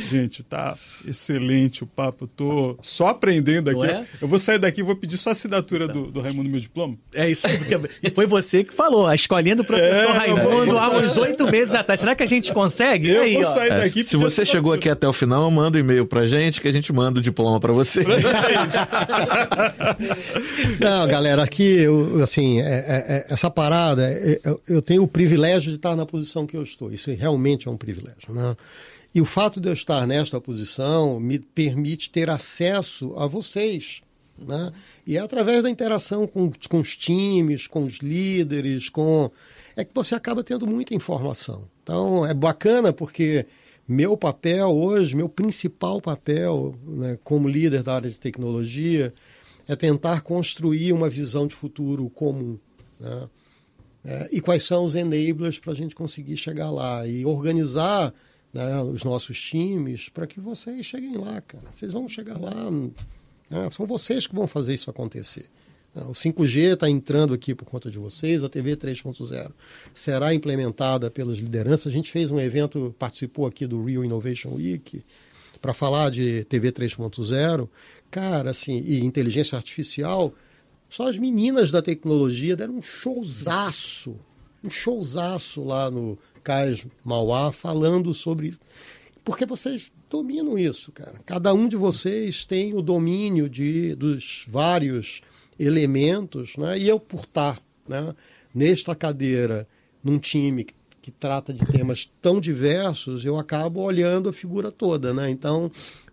Gente, 0.10 0.42
tá 0.42 0.76
excelente 1.06 1.84
o 1.84 1.86
papo. 1.86 2.24
Eu 2.24 2.28
tô 2.28 2.78
só 2.80 3.08
aprendendo 3.08 3.68
aqui. 3.68 3.80
Não 3.80 3.84
é? 3.84 4.06
Eu 4.20 4.26
vou 4.26 4.38
sair 4.38 4.58
daqui 4.58 4.80
e 4.80 4.82
vou 4.82 4.96
pedir 4.96 5.18
só 5.18 5.28
a 5.28 5.32
assinatura 5.32 5.86
do, 5.86 6.10
do 6.10 6.22
Raimundo 6.22 6.48
Meu 6.48 6.58
Diploma. 6.58 6.96
É 7.14 7.28
isso 7.28 7.46
aí, 7.46 7.58
e 8.02 8.08
foi 8.08 8.24
você 8.24 8.64
que 8.64 8.72
falou, 8.72 9.06
a 9.06 9.14
escolinha 9.14 9.56
do 9.56 9.64
professor 9.64 9.94
É, 9.94 10.12
Raimundo 10.12 10.72
eu 10.72 10.78
há 10.78 10.88
uns 10.96 11.18
oito 11.18 11.44
meses 11.50 11.74
atrás. 11.74 12.00
Será 12.00 12.14
que 12.14 12.22
a 12.22 12.26
gente 12.26 12.50
consegue? 12.50 13.10
Eu 13.10 13.22
aí, 13.22 13.34
vou 13.34 13.44
ó. 13.44 13.54
sair 13.54 13.72
É, 13.72 13.80
daqui. 13.80 14.04
se 14.04 14.16
você 14.16 14.42
chegou 14.46 14.72
aqui 14.72 14.88
até 14.88 15.06
o 15.06 15.12
final, 15.12 15.50
manda 15.50 15.76
um 15.76 15.80
e-mail 15.80 16.06
pra 16.06 16.24
gente 16.24 16.62
que 16.62 16.68
a 16.68 16.72
gente 16.72 16.90
manda 16.94 17.18
o 17.18 17.22
diploma 17.22 17.60
pra 17.60 17.74
você. 17.74 18.05
Não, 20.80 21.06
galera, 21.06 21.42
aqui, 21.42 21.62
eu, 21.62 22.22
assim, 22.22 22.60
é- 22.60 22.64
é- 22.64 23.04
é- 23.08 23.26
essa 23.28 23.50
parada, 23.50 24.10
é- 24.10 24.40
eu, 24.44 24.60
eu 24.68 24.82
tenho 24.82 25.02
o 25.02 25.08
privilégio 25.08 25.70
de 25.70 25.76
estar 25.76 25.96
na 25.96 26.06
posição 26.06 26.46
que 26.46 26.56
eu 26.56 26.62
estou. 26.62 26.92
Isso 26.92 27.12
realmente 27.14 27.68
é 27.68 27.70
um 27.70 27.76
privilégio, 27.76 28.32
né? 28.32 28.56
E 29.14 29.20
o 29.20 29.24
fato 29.24 29.60
de 29.60 29.68
eu 29.68 29.72
estar 29.72 30.06
nesta 30.06 30.40
posição 30.40 31.18
me 31.18 31.38
permite 31.38 32.10
ter 32.10 32.28
acesso 32.28 33.14
a 33.16 33.26
vocês, 33.26 34.02
né? 34.38 34.70
E 35.06 35.16
é 35.16 35.20
através 35.20 35.62
da 35.62 35.70
interação 35.70 36.26
com, 36.26 36.50
com 36.68 36.80
os 36.80 36.96
times, 36.96 37.66
com 37.66 37.84
os 37.84 37.98
líderes, 37.98 38.88
com... 38.88 39.30
É 39.74 39.84
que 39.84 39.90
você 39.94 40.14
acaba 40.14 40.42
tendo 40.42 40.66
muita 40.66 40.94
informação. 40.94 41.62
Então, 41.82 42.26
é 42.26 42.34
bacana 42.34 42.92
porque 42.92 43.46
meu 43.88 44.16
papel 44.16 44.68
hoje, 44.68 45.14
meu 45.14 45.28
principal 45.28 46.00
papel 46.00 46.74
né, 46.84 47.18
como 47.22 47.48
líder 47.48 47.82
da 47.82 47.94
área 47.94 48.10
de 48.10 48.18
tecnologia 48.18 49.14
é 49.68 49.76
tentar 49.76 50.22
construir 50.22 50.92
uma 50.92 51.08
visão 51.08 51.46
de 51.46 51.54
futuro 51.54 52.08
comum. 52.10 52.58
Né? 52.98 53.28
É, 54.04 54.28
e 54.32 54.40
quais 54.40 54.62
são 54.64 54.84
os 54.84 54.94
enablers 54.94 55.58
para 55.58 55.72
a 55.72 55.76
gente 55.76 55.94
conseguir 55.94 56.36
chegar 56.36 56.70
lá 56.70 57.06
e 57.06 57.24
organizar 57.24 58.14
né, 58.52 58.80
os 58.82 59.04
nossos 59.04 59.40
times 59.40 60.08
para 60.08 60.26
que 60.26 60.40
vocês 60.40 60.86
cheguem 60.86 61.16
lá, 61.16 61.40
cara. 61.40 61.64
Vocês 61.74 61.92
vão 61.92 62.08
chegar 62.08 62.40
lá, 62.40 62.70
né? 63.50 63.70
são 63.70 63.86
vocês 63.86 64.26
que 64.26 64.34
vão 64.34 64.46
fazer 64.46 64.74
isso 64.74 64.90
acontecer. 64.90 65.46
Né? 65.96 66.04
O 66.04 66.12
5G 66.12 66.74
está 66.74 66.88
entrando 66.88 67.32
aqui 67.32 67.54
por 67.54 67.64
conta 67.64 67.90
de 67.90 67.98
vocês, 67.98 68.44
a 68.44 68.48
TV 68.48 68.76
3.0 68.76 69.50
será 69.94 70.34
implementada 70.34 71.10
pelas 71.10 71.38
lideranças. 71.38 71.86
A 71.86 71.90
gente 71.90 72.10
fez 72.10 72.30
um 72.30 72.38
evento, 72.38 72.94
participou 72.98 73.46
aqui 73.46 73.66
do 73.66 73.82
Rio 73.82 74.04
Innovation 74.04 74.54
Week 74.54 75.02
para 75.60 75.72
falar 75.72 76.10
de 76.10 76.44
TV 76.44 76.70
3.0. 76.70 77.68
Cara, 78.10 78.50
assim, 78.50 78.82
e 78.86 79.04
inteligência 79.04 79.56
artificial, 79.56 80.32
só 80.88 81.08
as 81.08 81.18
meninas 81.18 81.70
da 81.70 81.82
tecnologia 81.82 82.54
deram 82.54 82.76
um 82.76 82.82
showzaço, 82.82 84.16
um 84.62 84.70
showzaço 84.70 85.64
lá 85.64 85.90
no 85.90 86.18
Cais 86.44 86.86
Mauá 87.02 87.50
falando 87.50 88.14
sobre 88.14 88.48
isso. 88.48 88.60
Porque 89.24 89.44
vocês 89.44 89.90
dominam 90.08 90.56
isso, 90.56 90.92
cara. 90.92 91.14
Cada 91.26 91.52
um 91.52 91.66
de 91.66 91.74
vocês 91.74 92.44
tem 92.44 92.74
o 92.74 92.80
domínio 92.80 93.48
de, 93.48 93.96
dos 93.96 94.44
vários 94.46 95.20
elementos, 95.58 96.56
né? 96.56 96.78
E 96.78 96.88
eu, 96.88 96.98
por 96.98 97.20
estar 97.20 97.60
né, 97.88 98.14
nesta 98.54 98.94
cadeira, 98.94 99.66
num 100.02 100.18
time 100.18 100.64
que, 100.64 100.74
que 101.02 101.10
trata 101.10 101.52
de 101.52 101.64
temas 101.66 102.10
tão 102.20 102.40
diversos, 102.40 103.24
eu 103.24 103.38
acabo 103.38 103.80
olhando 103.80 104.28
a 104.28 104.32
figura 104.32 104.70
toda, 104.70 105.12
né? 105.14 105.30
Então, 105.30 105.70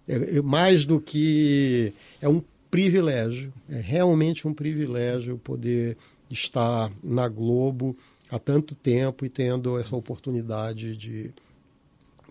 é, 0.08 0.38
é 0.38 0.42
mais 0.42 0.86
do 0.86 1.00
que 1.00 1.94
é 2.22 2.28
um 2.28 2.42
privilégio, 2.70 3.54
é 3.70 3.80
realmente 3.80 4.48
um 4.48 4.54
privilégio 4.54 5.38
poder 5.38 5.98
estar 6.30 6.92
na 7.04 7.28
Globo 7.28 7.96
há 8.32 8.40
tanto 8.40 8.74
tempo 8.74 9.26
e 9.26 9.30
tendo 9.30 9.78
essa 9.78 9.96
oportunidade 9.96 10.98
de 10.98 11.32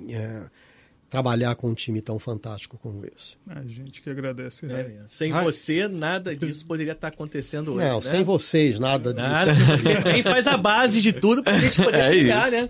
é, 0.09 0.43
trabalhar 1.13 1.55
com 1.57 1.69
um 1.69 1.75
time 1.75 2.01
tão 2.01 2.19
fantástico 2.19 2.79
como 2.79 3.05
esse. 3.05 3.37
A 3.47 3.63
gente 3.65 4.01
que 4.01 4.09
agradece. 4.09 4.65
É, 4.65 4.73
Raio. 4.73 5.03
sem 5.07 5.31
Ai. 5.31 5.45
você, 5.45 5.87
nada 5.87 6.35
disso 6.35 6.65
poderia 6.65 6.95
estar 6.95 7.09
acontecendo 7.09 7.75
hoje. 7.75 7.87
Não, 7.87 7.97
né? 7.97 8.01
sem 8.01 8.25
vocês, 8.25 8.81
nada 8.81 9.13
disso. 9.13 9.77
Você 9.77 10.01
vem 10.01 10.23
faz 10.23 10.47
a 10.47 10.57
base 10.57 11.03
de 11.03 11.13
tudo 11.13 11.43
pra 11.43 11.59
gente 11.59 11.77
poder 11.77 11.99
É 12.01 12.11
pegar, 12.11 12.51
né? 12.51 12.67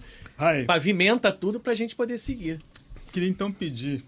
Pavimenta 0.66 1.30
tudo 1.30 1.60
pra 1.60 1.72
gente 1.72 1.94
poder 1.94 2.18
seguir. 2.18 2.58
queria 3.12 3.28
então 3.28 3.52
pedir, 3.52 4.02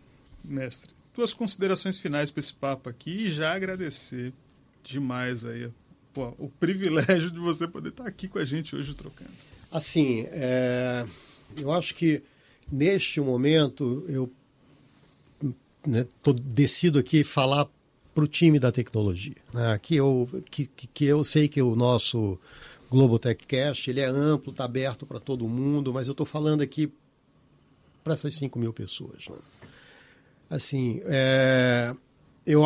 mestre, 0.44 0.90
tuas 1.12 1.32
considerações 1.32 1.96
finais 1.96 2.28
para 2.28 2.40
esse 2.40 2.52
papo 2.52 2.90
aqui 2.90 3.26
e 3.26 3.30
já 3.30 3.54
agradecer 3.54 4.32
demais 4.82 5.44
aí 5.44 5.70
pô, 6.12 6.34
o 6.38 6.48
privilégio 6.48 7.30
de 7.30 7.38
você 7.38 7.68
poder 7.68 7.90
estar 7.90 8.04
aqui 8.04 8.26
com 8.26 8.40
a 8.40 8.44
gente 8.44 8.74
hoje 8.74 8.94
trocando. 8.94 9.30
Assim, 9.70 10.26
é, 10.32 11.06
eu 11.56 11.70
acho 11.70 11.94
que 11.94 12.20
neste 12.70 13.20
momento 13.20 14.04
eu 14.08 14.30
né, 15.86 16.06
tô, 16.22 16.32
decido 16.32 16.98
aqui 16.98 17.22
falar 17.24 17.68
para 18.14 18.24
o 18.24 18.28
time 18.28 18.58
da 18.58 18.70
tecnologia. 18.72 19.34
Né, 19.52 19.78
que, 19.82 19.96
eu, 19.96 20.28
que, 20.50 20.66
que- 20.66 21.04
eu 21.04 21.22
sei 21.24 21.48
que 21.48 21.60
o 21.60 21.74
nosso 21.76 22.38
Global 22.90 23.18
Techcast 23.18 23.90
ele 23.90 24.00
é 24.00 24.06
amplo, 24.06 24.50
está 24.52 24.64
aberto 24.64 25.04
para 25.06 25.18
todo 25.20 25.48
mundo, 25.48 25.92
mas 25.92 26.06
eu 26.06 26.12
estou 26.12 26.26
falando 26.26 26.60
aqui 26.62 26.92
para 28.02 28.14
essas 28.14 28.34
5 28.34 28.58
mil 28.58 28.72
pessoas. 28.72 29.26
né. 29.28 29.36
Assim, 30.48 31.00
é, 31.06 31.94
eu, 32.46 32.62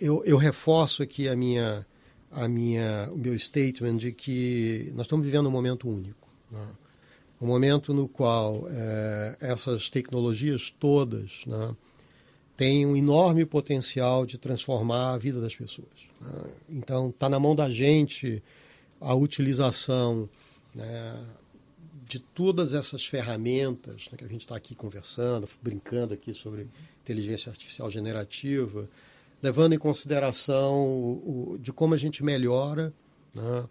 eu, 0.00 0.22
eu 0.24 0.36
reforço 0.36 1.02
aqui 1.02 1.28
a 1.28 1.36
minha, 1.36 1.86
a 2.30 2.46
minha, 2.48 3.08
o 3.12 3.16
meu 3.16 3.38
statement 3.38 3.96
de 3.96 4.12
que 4.12 4.92
nós 4.94 5.06
estamos 5.06 5.24
vivendo 5.24 5.46
um 5.46 5.50
momento 5.52 5.88
único. 5.88 6.28
né? 6.50 6.66
Um 7.42 7.46
momento 7.48 7.92
no 7.92 8.06
qual 8.08 8.66
é, 8.70 9.36
essas 9.40 9.90
tecnologias 9.90 10.72
todas 10.78 11.40
né, 11.46 11.74
têm 12.56 12.86
um 12.86 12.96
enorme 12.96 13.44
potencial 13.44 14.24
de 14.24 14.38
transformar 14.38 15.14
a 15.14 15.18
vida 15.18 15.40
das 15.40 15.54
pessoas. 15.54 15.88
né? 16.20 16.44
Então, 16.68 17.10
está 17.10 17.28
na 17.28 17.40
mão 17.40 17.56
da 17.56 17.68
gente 17.68 18.40
a 19.00 19.12
utilização 19.14 20.28
né, 20.72 21.18
de 22.06 22.20
todas 22.20 22.74
essas 22.74 23.04
ferramentas 23.04 24.06
né, 24.12 24.18
que 24.18 24.24
a 24.24 24.28
gente 24.28 24.42
está 24.42 24.54
aqui 24.56 24.74
conversando, 24.76 25.48
brincando 25.60 26.14
aqui 26.14 26.32
sobre 26.32 26.68
inteligência 27.02 27.50
artificial 27.50 27.90
generativa, 27.90 28.88
levando 29.42 29.72
em 29.72 29.78
consideração 29.78 30.74
o, 30.86 31.54
o- 31.54 31.58
de 31.58 31.72
como 31.72 31.94
a 31.94 31.98
gente 31.98 32.22
melhora 32.22 32.92
né, 33.34 33.64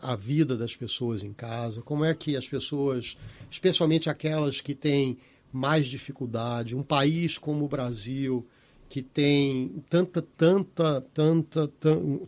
a 0.00 0.16
vida 0.16 0.56
das 0.56 0.74
pessoas 0.74 1.22
em 1.22 1.32
casa, 1.32 1.82
como 1.82 2.04
é 2.04 2.14
que 2.14 2.36
as 2.36 2.48
pessoas, 2.48 3.16
especialmente 3.50 4.08
aquelas 4.08 4.60
que 4.60 4.74
têm 4.74 5.18
mais 5.52 5.86
dificuldade, 5.86 6.76
um 6.76 6.82
país 6.82 7.36
como 7.36 7.64
o 7.64 7.68
Brasil, 7.68 8.46
que 8.88 9.02
tem 9.02 9.82
tanta, 9.88 10.22
tanta, 10.22 11.00
tanta, 11.12 11.68
tan- 11.68 12.20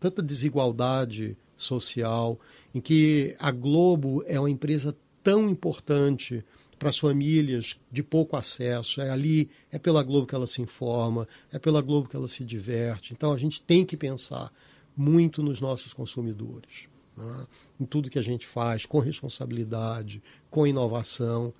tanta 0.00 0.22
desigualdade 0.22 1.36
social, 1.56 2.38
em 2.74 2.80
que 2.80 3.36
a 3.38 3.50
Globo 3.50 4.22
é 4.26 4.38
uma 4.38 4.50
empresa 4.50 4.96
tão 5.22 5.48
importante 5.48 6.44
para 6.78 6.88
as 6.88 6.98
famílias 6.98 7.76
de 7.92 8.02
pouco 8.02 8.36
acesso. 8.36 9.00
É 9.00 9.10
ali, 9.10 9.48
é 9.70 9.78
pela 9.78 10.02
Globo 10.02 10.26
que 10.26 10.34
ela 10.34 10.46
se 10.48 10.60
informa, 10.60 11.28
é 11.52 11.58
pela 11.58 11.80
Globo 11.80 12.08
que 12.08 12.16
ela 12.16 12.26
se 12.28 12.44
diverte. 12.44 13.12
Então 13.12 13.32
a 13.32 13.38
gente 13.38 13.62
tem 13.62 13.84
que 13.84 13.96
pensar 13.96 14.52
muito 14.96 15.42
nos 15.42 15.60
nossos 15.60 15.94
consumidores, 15.94 16.88
né? 17.16 17.46
em 17.80 17.84
tudo 17.84 18.10
que 18.10 18.18
a 18.18 18.22
gente 18.22 18.46
faz, 18.46 18.86
com 18.86 18.98
responsabilidade, 18.98 20.22
com 20.50 20.66
inovação, 20.66 21.52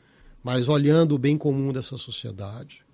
mas 0.42 0.68
olhando 0.68 1.14
o 1.14 1.18
bem 1.18 1.38
comum 1.38 1.72
dessa 1.72 1.96
sociedade. 1.96 2.84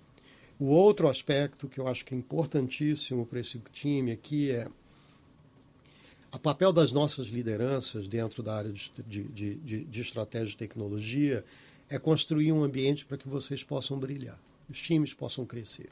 O 0.59 0.65
outro 0.65 1.07
aspecto 1.07 1.67
que 1.67 1.79
eu 1.79 1.87
acho 1.87 2.03
que 2.03 2.13
é 2.13 2.17
importantíssimo 2.17 3.25
para 3.25 3.39
esse 3.39 3.59
time 3.71 4.11
aqui 4.11 4.51
é 4.51 4.67
o 6.31 6.37
papel 6.37 6.71
das 6.71 6.91
nossas 6.91 7.27
lideranças 7.27 8.07
dentro 8.07 8.43
da 8.43 8.55
área 8.55 8.71
de, 8.71 8.91
de, 9.07 9.55
de, 9.55 9.85
de 9.85 10.01
estratégia 10.01 10.49
de 10.49 10.57
tecnologia 10.57 11.43
é 11.89 11.97
construir 11.97 12.51
um 12.51 12.63
ambiente 12.63 13.03
para 13.03 13.17
que 13.17 13.27
vocês 13.27 13.63
possam 13.63 13.97
brilhar, 13.97 14.39
os 14.69 14.79
times 14.79 15.11
possam 15.11 15.43
crescer, 15.43 15.89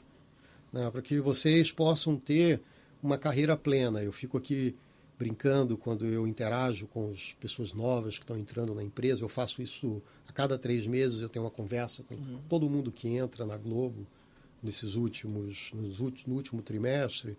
né? 0.72 0.88
para 0.90 1.02
que 1.02 1.18
vocês 1.18 1.72
possam 1.72 2.16
ter 2.16 2.60
uma 3.02 3.18
carreira 3.18 3.56
plena. 3.56 4.02
Eu 4.02 4.12
fico 4.12 4.38
aqui 4.38 4.76
brincando 5.18 5.76
quando 5.76 6.06
eu 6.06 6.26
interajo 6.26 6.86
com 6.86 7.10
as 7.10 7.32
pessoas 7.40 7.72
novas 7.74 8.16
que 8.16 8.24
estão 8.24 8.38
entrando 8.38 8.74
na 8.74 8.84
empresa. 8.84 9.24
Eu 9.24 9.28
faço 9.28 9.60
isso 9.60 10.00
a 10.28 10.32
cada 10.32 10.56
três 10.56 10.86
meses. 10.86 11.20
Eu 11.20 11.28
tenho 11.28 11.44
uma 11.44 11.50
conversa 11.50 12.02
com 12.04 12.14
uhum. 12.14 12.38
todo 12.48 12.70
mundo 12.70 12.92
que 12.92 13.08
entra 13.08 13.44
na 13.44 13.56
Globo 13.56 14.06
nesses 14.62 14.94
últimos, 14.94 15.70
nos 15.74 15.98
últimos, 15.98 16.26
no 16.26 16.34
último 16.34 16.62
trimestre. 16.62 17.36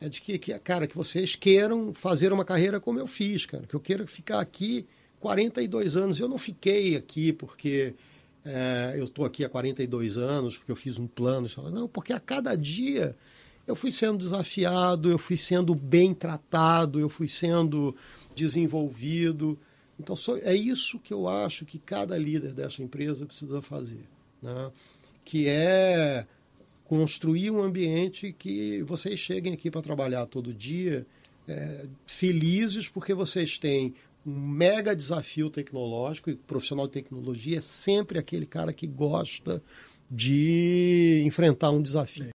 É 0.00 0.08
de 0.08 0.20
que, 0.20 0.38
que, 0.38 0.58
cara, 0.58 0.86
que 0.86 0.96
vocês 0.96 1.36
queiram 1.36 1.92
fazer 1.92 2.32
uma 2.32 2.44
carreira 2.44 2.80
como 2.80 2.98
eu 2.98 3.06
fiz, 3.06 3.44
cara. 3.44 3.64
Que 3.66 3.74
eu 3.74 3.80
queira 3.80 4.06
ficar 4.06 4.40
aqui 4.40 4.86
42 5.20 5.96
anos. 5.96 6.18
Eu 6.18 6.28
não 6.28 6.38
fiquei 6.38 6.96
aqui 6.96 7.32
porque 7.32 7.94
é, 8.44 8.94
eu 8.96 9.04
estou 9.04 9.24
aqui 9.24 9.44
há 9.44 9.48
42 9.48 10.16
anos, 10.16 10.56
porque 10.56 10.72
eu 10.72 10.76
fiz 10.76 10.98
um 10.98 11.06
plano. 11.06 11.46
Não, 11.70 11.86
porque 11.86 12.12
a 12.12 12.18
cada 12.18 12.56
dia 12.56 13.14
eu 13.66 13.76
fui 13.76 13.90
sendo 13.90 14.18
desafiado, 14.18 15.10
eu 15.10 15.18
fui 15.18 15.36
sendo 15.36 15.74
bem 15.74 16.12
tratado, 16.14 16.98
eu 16.98 17.08
fui 17.08 17.28
sendo 17.28 17.94
desenvolvido. 18.34 19.58
Então, 19.98 20.16
é 20.42 20.54
isso 20.54 20.98
que 20.98 21.12
eu 21.12 21.28
acho 21.28 21.64
que 21.64 21.78
cada 21.78 22.18
líder 22.18 22.52
dessa 22.52 22.82
empresa 22.82 23.26
precisa 23.26 23.62
fazer. 23.62 24.02
Né? 24.42 24.70
Que 25.24 25.46
é 25.48 26.26
construir 26.84 27.50
um 27.50 27.62
ambiente 27.62 28.34
que 28.36 28.82
vocês 28.82 29.18
cheguem 29.18 29.54
aqui 29.54 29.70
para 29.70 29.80
trabalhar 29.80 30.26
todo 30.26 30.52
dia 30.52 31.06
é, 31.48 31.86
felizes 32.06 32.88
porque 32.88 33.14
vocês 33.14 33.58
têm 33.58 33.94
um 34.24 34.38
mega 34.38 34.94
desafio 34.94 35.50
tecnológico 35.50 36.30
e 36.30 36.36
profissional 36.36 36.86
de 36.86 36.92
tecnologia 36.92 37.58
é 37.58 37.62
sempre 37.62 38.18
aquele 38.18 38.46
cara 38.46 38.72
que 38.72 38.86
gosta 38.86 39.62
de 40.10 41.22
enfrentar 41.24 41.70
um 41.70 41.82
desafio. 41.82 42.30